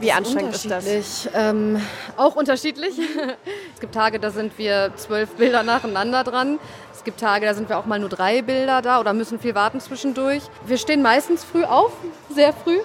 wie 0.00 0.06
Das 0.06 0.16
anstrengend 0.16 0.54
ist 0.54 0.70
das? 0.70 0.84
unterschiedlich. 0.86 1.28
Ähm, 1.34 1.82
auch 2.16 2.36
unterschiedlich. 2.36 2.98
es 3.74 3.80
gibt 3.80 3.94
Tage, 3.94 4.18
da 4.18 4.30
sind 4.30 4.56
wir 4.56 4.92
zwölf 4.96 5.30
Bilder 5.32 5.62
nacheinander 5.62 6.24
dran. 6.24 6.58
Es 6.94 7.04
gibt 7.04 7.20
Tage, 7.20 7.44
da 7.44 7.54
sind 7.54 7.68
wir 7.68 7.78
auch 7.78 7.84
mal 7.86 7.98
nur 7.98 8.08
drei 8.08 8.40
Bilder 8.42 8.80
da 8.80 8.98
oder 8.98 9.12
müssen 9.12 9.38
viel 9.38 9.54
warten 9.54 9.80
zwischendurch. 9.80 10.42
Wir 10.66 10.78
stehen 10.78 11.02
meistens 11.02 11.44
früh 11.44 11.64
auf, 11.64 11.92
sehr 12.34 12.52
früh. 12.52 12.78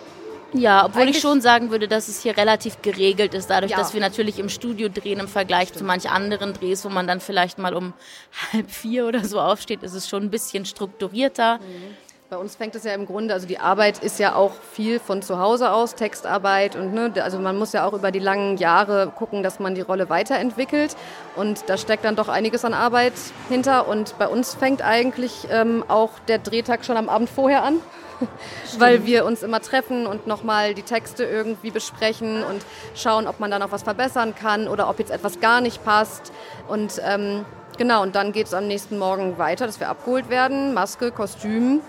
Ja, 0.54 0.86
obwohl 0.86 1.02
Eigentlich- 1.04 1.18
ich 1.18 1.22
schon 1.22 1.42
sagen 1.42 1.72
würde, 1.72 1.88
dass 1.88 2.08
es 2.08 2.22
hier 2.22 2.38
relativ 2.38 2.82
geregelt 2.82 3.34
ist, 3.34 3.50
dadurch, 3.50 3.72
Ja. 3.72 3.78
dass 3.78 3.94
wir 3.94 4.02
natürlich 4.02 4.38
im 4.40 4.50
Studio 4.50 4.88
drehen 4.90 5.20
im 5.20 5.28
Vergleich 5.28 5.74
zu 5.74 5.84
manch 5.84 6.10
anderen 6.10 6.54
Drehs, 6.54 6.86
wo 6.86 6.90
man 6.90 7.08
dann 7.08 7.20
vielleicht 7.20 7.58
mal 7.58 7.74
um 7.74 7.94
halb 8.54 8.70
vier 8.70 9.08
oder 9.08 9.24
so 9.26 9.40
aufsteht, 9.40 9.82
ist 9.84 9.94
es 9.94 10.08
schon 10.08 10.24
ein 10.24 10.30
bisschen 10.30 10.66
strukturierter. 10.66 11.60
Bei 12.30 12.38
uns 12.38 12.56
fängt 12.56 12.74
es 12.74 12.84
ja 12.84 12.94
im 12.94 13.06
Grunde, 13.06 13.34
also 13.34 13.46
die 13.46 13.60
Arbeit 13.60 14.00
ist 14.00 14.18
ja 14.20 14.34
auch 14.36 14.54
viel 14.72 15.00
von 15.00 15.22
zu 15.22 15.38
Hause 15.38 15.72
aus, 15.72 15.94
Textarbeit 15.94 16.76
und 16.76 16.92
ne, 16.94 17.12
also 17.24 17.38
man 17.38 17.58
muss 17.60 17.74
ja 17.74 17.86
auch 17.86 17.94
über 17.94 18.12
die 18.12 18.18
langen 18.20 18.58
Jahre 18.58 19.12
gucken, 19.16 19.44
dass 19.44 19.60
man 19.60 19.76
die 19.76 19.82
Rolle 19.82 20.10
weiterentwickelt 20.10 20.96
und 21.36 21.64
da 21.68 21.78
steckt 21.78 22.06
dann 22.06 22.16
doch 22.16 22.30
einiges 22.30 22.66
an 22.66 22.74
Arbeit 22.74 23.14
hinter 23.50 23.88
und 23.88 24.18
bei 24.18 24.28
uns 24.28 24.56
fängt 24.56 24.82
eigentlich 24.82 25.48
ähm, 25.52 25.84
auch 25.88 26.10
der 26.28 26.40
Drehtag 26.40 26.86
schon 26.86 26.98
am 26.98 27.08
Abend 27.08 27.30
vorher 27.30 27.64
an, 27.64 27.76
weil 28.78 29.06
wir 29.06 29.26
uns 29.26 29.44
immer 29.44 29.62
treffen 29.62 30.08
und 30.08 30.28
nochmal 30.28 30.74
die 30.74 30.84
Texte 30.84 31.24
irgendwie 31.24 31.72
besprechen 31.72 32.44
und 32.44 32.66
schauen, 32.96 33.28
ob 33.28 33.40
man 33.40 33.52
da 33.52 33.60
noch 33.60 33.72
was 33.72 33.84
verbessern 33.84 34.36
kann 34.36 34.68
oder 34.68 34.90
ob 34.90 35.00
jetzt 35.00 35.12
etwas 35.12 35.40
gar 35.40 35.62
nicht 35.62 35.84
passt. 35.84 36.32
Und 36.68 37.02
ähm, 37.06 37.46
genau 37.78 38.04
und 38.04 38.16
dann 38.16 38.32
geht 38.32 38.48
es 38.48 38.54
am 38.54 38.68
nächsten 38.68 38.98
Morgen 38.98 39.38
weiter, 39.38 39.66
dass 39.66 39.80
wir 39.80 39.90
abgeholt 39.90 40.30
werden, 40.30 40.74
Maske, 40.74 41.12
Kostüm. 41.12 41.82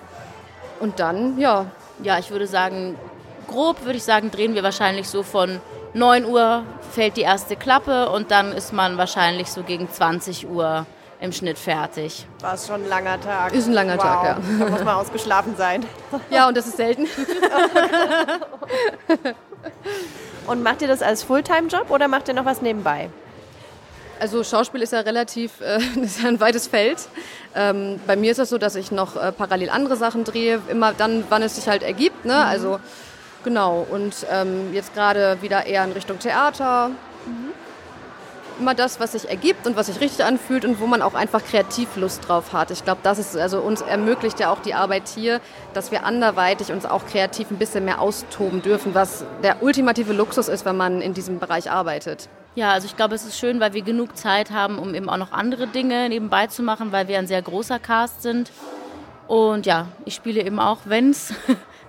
Und 0.80 1.00
dann, 1.00 1.38
ja. 1.38 1.66
Ja, 2.02 2.18
ich 2.18 2.32
würde 2.32 2.48
sagen, 2.48 2.98
grob 3.46 3.84
würde 3.84 3.96
ich 3.96 4.02
sagen, 4.02 4.32
drehen 4.32 4.54
wir 4.54 4.64
wahrscheinlich 4.64 5.08
so 5.08 5.22
von 5.22 5.60
9 5.94 6.24
Uhr 6.24 6.64
fällt 6.90 7.16
die 7.16 7.22
erste 7.22 7.54
Klappe 7.54 8.10
und 8.10 8.32
dann 8.32 8.50
ist 8.50 8.72
man 8.72 8.98
wahrscheinlich 8.98 9.50
so 9.52 9.62
gegen 9.62 9.88
20 9.88 10.48
Uhr 10.48 10.86
im 11.20 11.32
Schnitt 11.32 11.58
fertig. 11.58 12.26
War 12.40 12.54
es 12.54 12.66
schon 12.66 12.82
ein 12.82 12.88
langer 12.88 13.20
Tag. 13.20 13.52
Ist 13.52 13.66
ein 13.66 13.72
langer 13.72 13.96
wow. 13.96 14.02
Tag, 14.02 14.24
ja. 14.24 14.38
Da 14.58 14.66
muss 14.70 14.84
man 14.84 14.96
ausgeschlafen 14.96 15.56
sein. 15.56 15.84
Ja, 16.30 16.48
und 16.48 16.56
das 16.56 16.66
ist 16.66 16.76
selten. 16.76 17.06
Und 20.46 20.62
macht 20.62 20.82
ihr 20.82 20.88
das 20.88 21.02
als 21.02 21.22
Fulltime-Job 21.22 21.90
oder 21.90 22.08
macht 22.08 22.28
ihr 22.28 22.34
noch 22.34 22.44
was 22.44 22.60
nebenbei? 22.60 23.08
Also 24.20 24.44
Schauspiel 24.44 24.82
ist 24.82 24.92
ja 24.92 25.00
relativ, 25.00 25.60
äh, 25.60 25.78
das 25.96 26.04
ist 26.04 26.22
ja 26.22 26.28
ein 26.28 26.40
weites 26.40 26.66
Feld. 26.66 27.08
Ähm, 27.54 28.00
bei 28.06 28.16
mir 28.16 28.32
ist 28.32 28.38
es 28.38 28.50
so, 28.50 28.58
dass 28.58 28.76
ich 28.76 28.90
noch 28.92 29.16
äh, 29.16 29.32
parallel 29.32 29.70
andere 29.70 29.96
Sachen 29.96 30.24
drehe, 30.24 30.60
immer 30.68 30.92
dann, 30.92 31.24
wann 31.30 31.42
es 31.42 31.56
sich 31.56 31.66
halt 31.66 31.82
ergibt. 31.82 32.24
Ne? 32.24 32.36
Also 32.36 32.78
genau. 33.42 33.86
Und 33.90 34.26
ähm, 34.30 34.72
jetzt 34.72 34.94
gerade 34.94 35.38
wieder 35.40 35.66
eher 35.66 35.84
in 35.84 35.92
Richtung 35.92 36.18
Theater. 36.18 36.90
Immer 38.60 38.74
das, 38.74 39.00
was 39.00 39.12
sich 39.12 39.28
ergibt 39.28 39.66
und 39.66 39.76
was 39.76 39.86
sich 39.86 40.00
richtig 40.00 40.24
anfühlt 40.24 40.64
und 40.64 40.80
wo 40.80 40.86
man 40.86 41.02
auch 41.02 41.14
einfach 41.14 41.44
kreativ 41.44 41.96
Lust 41.96 42.28
drauf 42.28 42.52
hat. 42.52 42.70
Ich 42.70 42.84
glaube, 42.84 43.00
das 43.02 43.18
ist 43.18 43.36
also 43.36 43.58
uns 43.58 43.80
ermöglicht 43.80 44.38
ja 44.38 44.52
auch 44.52 44.60
die 44.60 44.74
Arbeit 44.74 45.08
hier, 45.08 45.40
dass 45.72 45.90
wir 45.90 46.04
anderweitig 46.04 46.70
uns 46.70 46.86
auch 46.86 47.04
kreativ 47.06 47.50
ein 47.50 47.58
bisschen 47.58 47.84
mehr 47.84 48.00
austoben 48.00 48.62
dürfen, 48.62 48.94
was 48.94 49.24
der 49.42 49.62
ultimative 49.62 50.12
Luxus 50.12 50.48
ist, 50.48 50.64
wenn 50.64 50.76
man 50.76 51.00
in 51.00 51.14
diesem 51.14 51.40
Bereich 51.40 51.70
arbeitet. 51.70 52.28
Ja, 52.54 52.70
also 52.70 52.86
ich 52.86 52.94
glaube, 52.94 53.16
es 53.16 53.24
ist 53.24 53.36
schön, 53.36 53.58
weil 53.58 53.72
wir 53.74 53.82
genug 53.82 54.16
Zeit 54.16 54.52
haben, 54.52 54.78
um 54.78 54.94
eben 54.94 55.08
auch 55.08 55.16
noch 55.16 55.32
andere 55.32 55.66
Dinge 55.66 56.08
nebenbei 56.08 56.46
zu 56.46 56.62
machen, 56.62 56.92
weil 56.92 57.08
wir 57.08 57.18
ein 57.18 57.26
sehr 57.26 57.42
großer 57.42 57.80
Cast 57.80 58.22
sind. 58.22 58.52
Und 59.26 59.66
ja, 59.66 59.88
ich 60.04 60.14
spiele 60.14 60.40
eben 60.40 60.60
auch, 60.60 60.78
wenn 60.84 61.10
es 61.10 61.34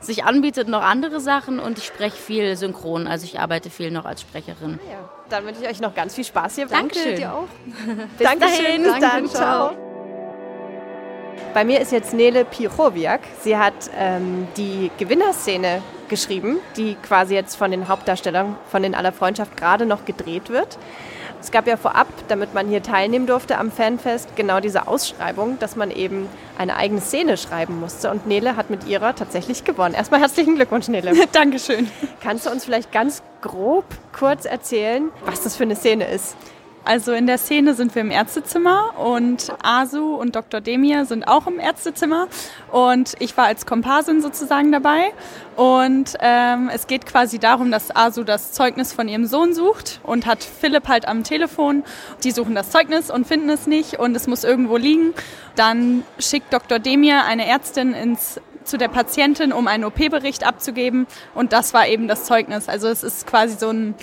sich 0.06 0.24
anbietet, 0.24 0.68
noch 0.68 0.82
andere 0.82 1.20
Sachen 1.20 1.60
und 1.60 1.78
ich 1.78 1.86
spreche 1.86 2.16
viel 2.16 2.56
synchron. 2.56 3.08
Also 3.08 3.26
ich 3.26 3.40
arbeite 3.40 3.70
viel 3.70 3.92
noch 3.92 4.06
als 4.06 4.22
Sprecherin. 4.22 4.80
Ja, 4.90 5.10
dann 5.30 5.46
wünsche 5.46 5.62
ich 5.64 5.70
euch 5.70 5.82
noch 5.82 5.96
ganz 5.96 6.16
viel 6.16 6.24
Spaß 6.24 6.56
hier. 6.56 6.68
Dankeschön. 6.68 7.16
dir 7.16 7.34
auch. 7.34 7.48
Bis 8.18 8.28
Dankeschön. 8.28 8.66
dahin. 8.66 8.84
Danke, 8.84 9.00
dann. 9.02 9.28
ciao. 9.30 9.72
Bei 11.54 11.64
mir 11.64 11.80
ist 11.80 11.92
jetzt 11.92 12.14
Nele 12.14 12.46
Pichowiak. 12.46 13.22
Sie 13.42 13.58
hat 13.58 13.74
ähm, 13.98 14.48
die 14.58 14.92
Gewinnerszene 14.98 15.82
geschrieben, 16.10 16.58
die 16.78 16.96
quasi 16.96 17.34
jetzt 17.34 17.56
von 17.56 17.72
den 17.72 17.88
Hauptdarstellern 17.88 18.58
von 18.70 18.84
den 18.84 18.94
Aller 18.94 19.12
Freundschaft 19.12 19.58
gerade 19.58 19.86
noch 19.86 20.06
gedreht 20.06 20.50
wird. 20.50 20.78
Es 21.42 21.52
gab 21.52 21.68
ja 21.68 21.78
vorab, 21.78 22.08
damit 22.28 22.54
man 22.54 22.68
hier 22.68 22.82
teilnehmen 22.82 23.28
durfte 23.28 23.58
am 23.58 23.72
Fanfest, 23.72 24.36
genau 24.36 24.60
diese 24.60 24.88
Ausschreibung, 24.88 25.60
dass 25.60 25.76
man 25.76 25.92
eben 25.92 26.28
eine 26.58 26.76
eigene 26.76 27.02
Szene 27.02 27.38
schreiben 27.38 27.80
musste. 27.80 28.10
Und 28.10 28.28
Nele 28.28 28.56
hat 28.56 28.70
mit 28.70 28.88
ihrer 28.88 29.16
tatsächlich 29.16 29.64
gewonnen. 29.64 29.94
Erstmal 29.94 30.22
herzlichen 30.22 30.56
Glückwunsch, 30.56 30.88
Nele. 30.88 31.14
Dankeschön. 31.32 31.90
Kannst 32.22 32.46
du 32.46 32.50
uns 32.50 32.66
vielleicht 32.66 32.92
ganz 32.92 33.22
grob 33.42 33.86
kurz 34.12 34.46
erzählen, 34.46 35.12
was 35.26 35.44
das 35.44 35.56
für 35.56 35.64
eine 35.64 35.76
Szene 35.76 36.08
ist? 36.08 36.36
Also 36.86 37.14
in 37.14 37.26
der 37.26 37.40
Szene 37.40 37.74
sind 37.74 37.96
wir 37.96 38.04
im 38.04 38.12
Ärztezimmer 38.12 38.94
und 39.00 39.52
Asu 39.64 40.14
und 40.14 40.36
Dr. 40.36 40.62
Demir 40.62 41.06
sind 41.06 41.28
auch 41.28 41.48
im 41.48 41.60
Ärztezimmer 41.60 42.28
und 42.72 43.14
ich 43.18 43.36
war 43.36 43.46
als 43.46 43.66
Komparsin 43.66 44.22
sozusagen 44.22 44.72
dabei. 44.72 45.12
Und 45.56 46.16
ähm, 46.20 46.70
es 46.72 46.86
geht 46.86 47.08
quasi 47.08 47.40
darum, 47.40 47.72
dass 47.72 47.96
Asu 47.96 48.24
das 48.24 48.52
Zeugnis 48.52 48.94
von 48.94 49.08
ihrem 49.08 49.26
Sohn 49.26 49.56
sucht 49.56 50.00
und 50.04 50.28
hat 50.28 50.44
Philipp 50.44 50.88
halt 50.88 51.08
am 51.08 51.24
Telefon. 51.24 51.84
Die 52.24 52.30
suchen 52.30 52.54
das 52.54 52.70
Zeugnis 52.70 53.10
und 53.10 53.26
finden 53.26 53.50
es 53.50 53.66
nicht 53.66 53.98
und 53.98 54.16
es 54.16 54.28
muss 54.28 54.44
irgendwo 54.44 54.78
liegen. 54.78 55.16
Dann 55.56 56.04
schickt 56.20 56.54
Dr. 56.54 56.78
Demir 56.78 57.24
eine 57.26 57.48
Ärztin 57.48 57.96
ins 57.96 58.40
zu 58.66 58.78
der 58.78 58.88
Patientin, 58.88 59.54
um 59.54 59.68
einen 59.68 59.86
OP-Bericht 59.86 60.46
abzugeben. 60.46 61.08
Und 61.34 61.54
das 61.54 61.74
war 61.74 61.88
eben 61.88 62.08
das 62.08 62.26
Zeugnis. 62.26 62.68
Also 62.68 62.88
es 62.88 63.04
ist 63.04 63.28
quasi 63.28 63.58
so 63.58 63.70
ein 63.70 63.96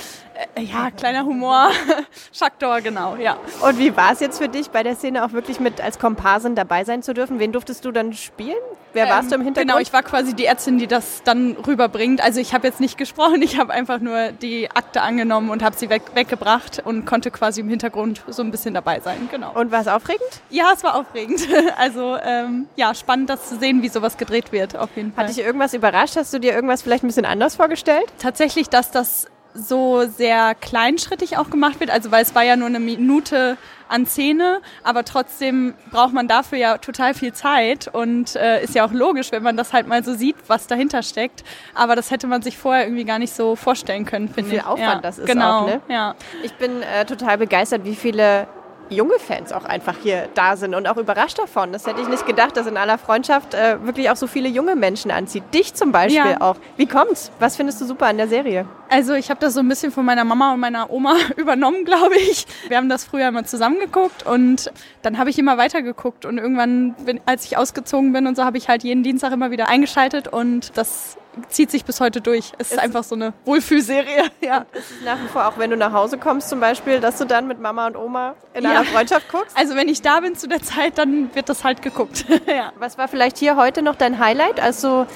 ja, 0.59 0.91
kleiner 0.91 1.25
Humor. 1.25 1.71
Schaktor, 2.33 2.81
genau, 2.81 3.17
ja. 3.17 3.37
Und 3.61 3.79
wie 3.79 3.97
war 3.97 4.13
es 4.13 4.21
jetzt 4.21 4.39
für 4.39 4.49
dich, 4.49 4.71
bei 4.71 4.83
der 4.83 4.97
Szene 4.97 5.25
auch 5.25 5.33
wirklich 5.33 5.61
mit 5.61 5.81
als 5.81 5.99
Komparsin 5.99 6.55
dabei 6.55 6.85
sein 6.85 7.03
zu 7.03 7.15
dürfen? 7.15 7.39
Wen 7.39 7.53
durftest 7.53 7.85
du 7.85 7.93
dann 7.93 8.13
spielen? 8.13 8.57
Wer 8.95 9.09
warst 9.09 9.31
du 9.31 9.37
im 9.37 9.43
Hintergrund? 9.43 9.71
Genau, 9.71 9.81
ich 9.81 9.93
war 9.93 10.03
quasi 10.03 10.35
die 10.35 10.45
Ärztin, 10.45 10.79
die 10.79 10.87
das 10.87 11.23
dann 11.25 11.53
rüberbringt. 11.67 12.23
Also 12.23 12.41
ich 12.41 12.53
habe 12.55 12.67
jetzt 12.67 12.81
nicht 12.81 12.99
gesprochen, 12.99 13.43
ich 13.43 13.59
habe 13.59 13.73
einfach 13.73 14.01
nur 14.01 14.33
die 14.33 14.71
Akte 14.71 15.03
angenommen 15.03 15.51
und 15.51 15.63
habe 15.63 15.77
sie 15.77 15.89
weg, 15.89 16.03
weggebracht 16.15 16.83
und 16.85 17.07
konnte 17.07 17.31
quasi 17.31 17.61
im 17.61 17.69
Hintergrund 17.69 18.23
so 18.29 18.43
ein 18.43 18.51
bisschen 18.51 18.75
dabei 18.75 19.01
sein. 19.01 19.29
Genau. 19.31 19.53
Und 19.55 19.73
war 19.73 19.81
es 19.81 19.89
aufregend? 19.89 20.29
Ja, 20.51 20.73
es 20.75 20.85
war 20.85 20.97
aufregend. 20.97 21.41
Also 21.77 22.17
ähm, 22.23 22.67
ja, 22.77 22.95
spannend, 22.95 23.31
das 23.31 23.49
zu 23.49 23.57
sehen, 23.57 23.83
wie 23.83 23.89
sowas 23.89 24.17
gedreht 24.17 24.53
wird, 24.53 24.77
auf 24.77 24.91
jeden 24.95 25.13
Fall. 25.13 25.25
Hat 25.25 25.31
dich 25.31 25.45
irgendwas 25.45 25.75
überrascht? 25.75 26.17
Hast 26.17 26.33
du 26.33 26.39
dir 26.39 26.53
irgendwas 26.53 26.83
vielleicht 26.83 27.03
ein 27.03 27.07
bisschen 27.07 27.25
anders 27.25 27.57
vorgestellt? 27.57 28.05
Tatsächlich, 28.19 28.69
dass 28.69 28.91
das 28.91 29.27
so 29.55 30.07
sehr 30.07 30.55
kleinschrittig 30.55 31.37
auch 31.37 31.51
gemacht 31.51 31.81
wird. 31.81 31.91
Also 31.91 32.11
weil 32.11 32.23
es 32.23 32.35
war 32.35 32.43
ja 32.43 32.57
nur 32.57 32.69
eine 32.69 32.81
Minute 32.81 33.57
an 33.89 34.07
Szene, 34.07 34.63
aber 34.83 35.05
trotzdem 35.05 35.75
braucht 35.91 36.15
man 36.15 36.27
dafür 36.27 36.59
ja 36.59 36.79
total 36.79 37.13
viel 37.13 37.35
Zeit 37.35 37.89
und 37.93 38.37
äh, 38.37 38.65
ist 38.65 38.75
ja 38.75 38.87
auch 38.87 38.93
logisch, 38.93 39.33
wenn 39.33 39.43
man 39.43 39.57
das 39.57 39.75
halt 39.75 39.87
mal 39.87 40.03
so 40.03 40.15
sieht, 40.15 40.37
was 40.47 40.67
dahinter 40.67 41.03
steckt. 41.03 41.45
Aber 41.75 41.95
das 41.95 42.11
hätte 42.11 42.27
man 42.27 42.41
sich 42.41 42.57
vorher 42.57 42.85
irgendwie 42.87 43.05
gar 43.05 43.19
nicht 43.19 43.35
so 43.35 43.55
vorstellen 43.55 44.07
können, 44.07 44.29
finde 44.29 44.49
ich. 44.49 44.57
Wie 44.57 44.61
viel 44.61 44.67
Aufwand 44.67 44.95
ja, 44.95 45.01
das 45.01 45.19
ist 45.19 45.27
genau, 45.27 45.61
auch, 45.61 45.67
ne? 45.67 45.81
Ja. 45.89 46.15
Ich 46.43 46.55
bin 46.55 46.83
äh, 46.83 47.05
total 47.05 47.37
begeistert, 47.37 47.85
wie 47.85 47.95
viele 47.95 48.47
junge 48.93 49.19
Fans 49.19 49.53
auch 49.53 49.65
einfach 49.65 49.97
hier 50.03 50.29
da 50.35 50.57
sind 50.57 50.75
und 50.75 50.87
auch 50.87 50.97
überrascht 50.97 51.39
davon. 51.39 51.73
Das 51.73 51.87
hätte 51.87 52.01
ich 52.01 52.09
nicht 52.09 52.27
gedacht, 52.27 52.57
dass 52.57 52.67
in 52.67 52.77
aller 52.77 52.99
Freundschaft 52.99 53.55
äh, 53.55 53.85
wirklich 53.85 54.11
auch 54.11 54.17
so 54.17 54.27
viele 54.27 54.49
junge 54.49 54.77
Menschen 54.77 55.11
anzieht. 55.11 55.43
Dich 55.53 55.75
zum 55.75 55.91
Beispiel 55.93 56.17
Ja. 56.33 56.41
auch. 56.41 56.57
Wie 56.77 56.87
kommt's? 56.87 57.31
Was 57.41 57.57
findest 57.57 57.81
du 57.81 57.85
super 57.87 58.07
an 58.07 58.17
der 58.19 58.29
Serie? 58.29 58.67
Also 58.89 59.15
ich 59.15 59.31
habe 59.31 59.41
das 59.41 59.55
so 59.55 59.61
ein 59.61 59.69
bisschen 59.69 59.91
von 59.91 60.05
meiner 60.05 60.25
Mama 60.25 60.53
und 60.53 60.61
meiner 60.61 60.91
Oma 60.91 61.15
übernommen, 61.37 61.85
glaube 61.85 62.17
ich. 62.17 62.47
Wir 62.69 62.77
haben 62.77 62.89
das 62.89 63.05
früher 63.05 63.29
immer 63.29 63.45
zusammengeguckt 63.45 64.27
und 64.27 64.71
dann 65.03 65.19
habe 65.19 65.31
ich 65.31 65.39
immer 65.39 65.59
weitergeguckt 65.59 66.25
und 66.27 66.39
irgendwann, 66.39 66.95
bin, 67.05 67.21
als 67.27 67.45
ich 67.47 67.57
ausgezogen 67.57 68.13
bin 68.13 68.27
und 68.27 68.37
so, 68.37 68.45
habe 68.45 68.59
ich 68.59 68.69
halt 68.69 68.85
jeden 68.85 69.03
Dienstag 69.03 69.33
immer 69.33 69.51
wieder 69.51 69.69
eingeschaltet 69.69 70.29
und 70.29 70.77
das 70.77 71.17
zieht 71.49 71.71
sich 71.71 71.85
bis 71.85 72.01
heute 72.01 72.21
durch. 72.21 72.53
Es 72.59 72.73
ist 72.73 72.79
einfach 72.79 73.05
so 73.05 73.15
eine 73.15 73.33
Wohlfühlserie. 73.45 74.25
Ja. 74.41 74.67
Nach 75.05 75.23
wie 75.23 75.29
vor, 75.29 75.47
auch 75.47 75.57
wenn 75.57 75.71
du 75.71 75.77
nach 75.77 75.93
Hause 75.93 76.19
kommst 76.19 76.49
zum 76.49 76.59
Beispiel, 76.59 76.99
dass 77.01 77.19
du 77.19 77.25
dann 77.25 77.47
mit 77.47 77.61
Mama 77.61 77.87
und 77.87 77.97
Oma 77.97 78.35
in 78.55 78.67
einer 78.67 78.85
Freundschaft 78.85 79.29
guckst? 79.31 79.57
Also 79.57 79.77
wenn 79.77 79.89
ich 79.89 80.03
da 80.03 80.19
bin 80.21 80.35
zu 80.35 80.49
der 80.49 80.63
Zeit, 80.63 80.99
dann 80.99 81.33
wird 81.35 81.49
das 81.49 81.63
halt 81.63 81.81
geguckt. 81.81 82.25
ja. 82.47 82.73
Was 82.79 82.99
war 82.99 83.07
vielleicht 83.07 83.39
hier 83.39 83.57
heute 83.57 83.83
noch 83.83 83.95
dein 83.95 84.19
Highlight, 84.19 84.61
als 84.61 84.81
du 84.81 85.07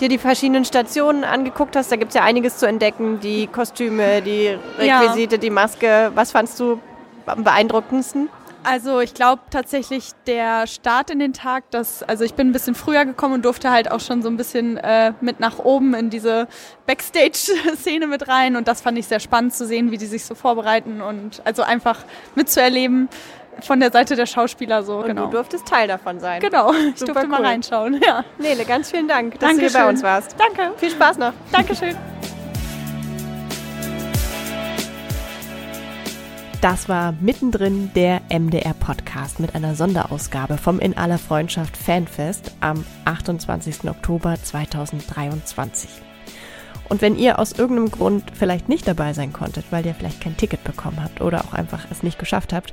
dir 0.00 0.08
die 0.10 0.18
verschiedenen 0.18 0.66
Stationen 0.66 1.24
angeguckt 1.24 1.76
hast? 1.76 1.90
Da 1.90 1.96
gibt 1.96 2.10
es 2.10 2.14
ja 2.14 2.22
einiges 2.22 2.58
zu 2.58 2.66
entdecken, 2.66 3.20
die 3.20 3.46
Kostüme, 3.46 4.20
die 4.20 4.58
Ja. 4.84 5.00
Requisite, 5.00 5.38
die 5.38 5.50
Maske. 5.50 6.12
Was 6.14 6.30
fandst 6.32 6.60
du 6.60 6.78
am 7.26 7.42
beeindruckendsten? 7.42 8.28
Also 8.64 9.00
ich 9.00 9.14
glaube 9.14 9.42
tatsächlich 9.50 10.10
der 10.26 10.66
Start 10.66 11.10
in 11.10 11.18
den 11.18 11.32
Tag, 11.32 11.70
dass, 11.70 12.02
also 12.02 12.24
ich 12.24 12.34
bin 12.34 12.48
ein 12.48 12.52
bisschen 12.52 12.74
früher 12.74 13.04
gekommen 13.04 13.34
und 13.34 13.44
durfte 13.44 13.70
halt 13.70 13.90
auch 13.90 14.00
schon 14.00 14.22
so 14.22 14.28
ein 14.28 14.36
bisschen 14.36 14.78
äh, 14.78 15.12
mit 15.20 15.38
nach 15.38 15.58
oben 15.58 15.94
in 15.94 16.10
diese 16.10 16.48
Backstage-Szene 16.86 18.06
mit 18.06 18.28
rein 18.28 18.56
und 18.56 18.66
das 18.66 18.80
fand 18.80 18.98
ich 18.98 19.06
sehr 19.06 19.20
spannend 19.20 19.54
zu 19.54 19.66
sehen, 19.66 19.90
wie 19.90 19.98
die 19.98 20.06
sich 20.06 20.24
so 20.24 20.34
vorbereiten 20.34 21.00
und 21.02 21.42
also 21.44 21.62
einfach 21.62 22.04
mitzuerleben 22.34 23.08
von 23.60 23.80
der 23.80 23.92
Seite 23.92 24.16
der 24.16 24.26
Schauspieler 24.26 24.82
so. 24.82 24.98
Und 24.98 25.06
genau. 25.06 25.26
du 25.26 25.32
durftest 25.32 25.66
Teil 25.66 25.88
davon 25.88 26.18
sein. 26.20 26.40
Genau, 26.40 26.72
ich 26.72 26.98
Super 26.98 27.12
durfte 27.12 27.28
mal 27.28 27.40
cool. 27.40 27.46
reinschauen. 27.46 28.00
Ja. 28.04 28.24
Nele, 28.38 28.64
ganz 28.64 28.90
vielen 28.90 29.08
Dank, 29.08 29.38
dass 29.38 29.40
du 29.40 29.46
Dankeschön. 29.46 29.70
hier 29.70 29.80
bei 29.80 29.88
uns 29.88 30.02
warst. 30.02 30.36
Danke. 30.38 30.76
Viel 30.78 30.90
Spaß 30.90 31.18
noch. 31.18 31.32
Dankeschön. 31.52 31.96
Das 36.64 36.88
war 36.88 37.12
mittendrin 37.20 37.90
der 37.94 38.22
MDR-Podcast 38.30 39.38
mit 39.38 39.54
einer 39.54 39.74
Sonderausgabe 39.74 40.56
vom 40.56 40.80
In 40.80 40.96
aller 40.96 41.18
Freundschaft 41.18 41.76
Fanfest 41.76 42.52
am 42.60 42.86
28. 43.04 43.84
Oktober 43.84 44.36
2023. 44.42 45.90
Und 46.88 47.02
wenn 47.02 47.18
ihr 47.18 47.38
aus 47.38 47.52
irgendeinem 47.52 47.90
Grund 47.90 48.24
vielleicht 48.32 48.70
nicht 48.70 48.88
dabei 48.88 49.12
sein 49.12 49.34
konntet, 49.34 49.66
weil 49.72 49.84
ihr 49.84 49.94
vielleicht 49.94 50.22
kein 50.22 50.38
Ticket 50.38 50.64
bekommen 50.64 51.04
habt 51.04 51.20
oder 51.20 51.44
auch 51.44 51.52
einfach 51.52 51.84
es 51.90 52.02
nicht 52.02 52.18
geschafft 52.18 52.54
habt, 52.54 52.72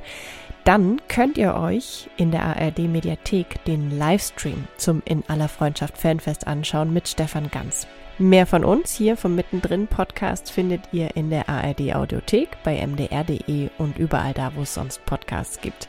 dann 0.64 1.00
könnt 1.08 1.38
ihr 1.38 1.54
euch 1.54 2.08
in 2.16 2.30
der 2.30 2.44
ARD 2.44 2.80
Mediathek 2.80 3.64
den 3.64 3.96
Livestream 3.98 4.68
zum 4.76 5.02
In 5.04 5.24
aller 5.28 5.48
Freundschaft 5.48 5.98
Fanfest 5.98 6.46
anschauen 6.46 6.92
mit 6.92 7.08
Stefan 7.08 7.50
Ganz. 7.50 7.86
Mehr 8.18 8.46
von 8.46 8.64
uns 8.64 8.94
hier 8.94 9.16
vom 9.16 9.34
Mittendrin 9.34 9.88
Podcast 9.88 10.50
findet 10.50 10.82
ihr 10.92 11.16
in 11.16 11.30
der 11.30 11.48
ARD 11.48 11.94
Audiothek, 11.94 12.50
bei 12.62 12.86
mdr.de 12.86 13.70
und 13.78 13.98
überall 13.98 14.34
da, 14.34 14.52
wo 14.54 14.62
es 14.62 14.74
sonst 14.74 15.04
Podcasts 15.06 15.60
gibt. 15.60 15.88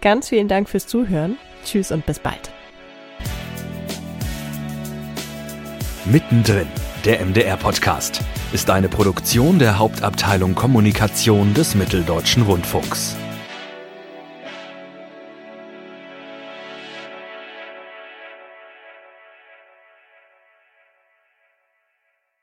Ganz 0.00 0.28
vielen 0.28 0.48
Dank 0.48 0.68
fürs 0.68 0.86
Zuhören. 0.86 1.36
Tschüss 1.64 1.90
und 1.90 2.06
bis 2.06 2.18
bald. 2.18 2.50
Mittendrin, 6.06 6.68
der 7.04 7.24
MDR-Podcast, 7.24 8.20
ist 8.52 8.70
eine 8.70 8.88
Produktion 8.88 9.58
der 9.58 9.78
Hauptabteilung 9.78 10.54
Kommunikation 10.54 11.54
des 11.54 11.74
Mitteldeutschen 11.74 12.42
Rundfunks. 12.42 13.16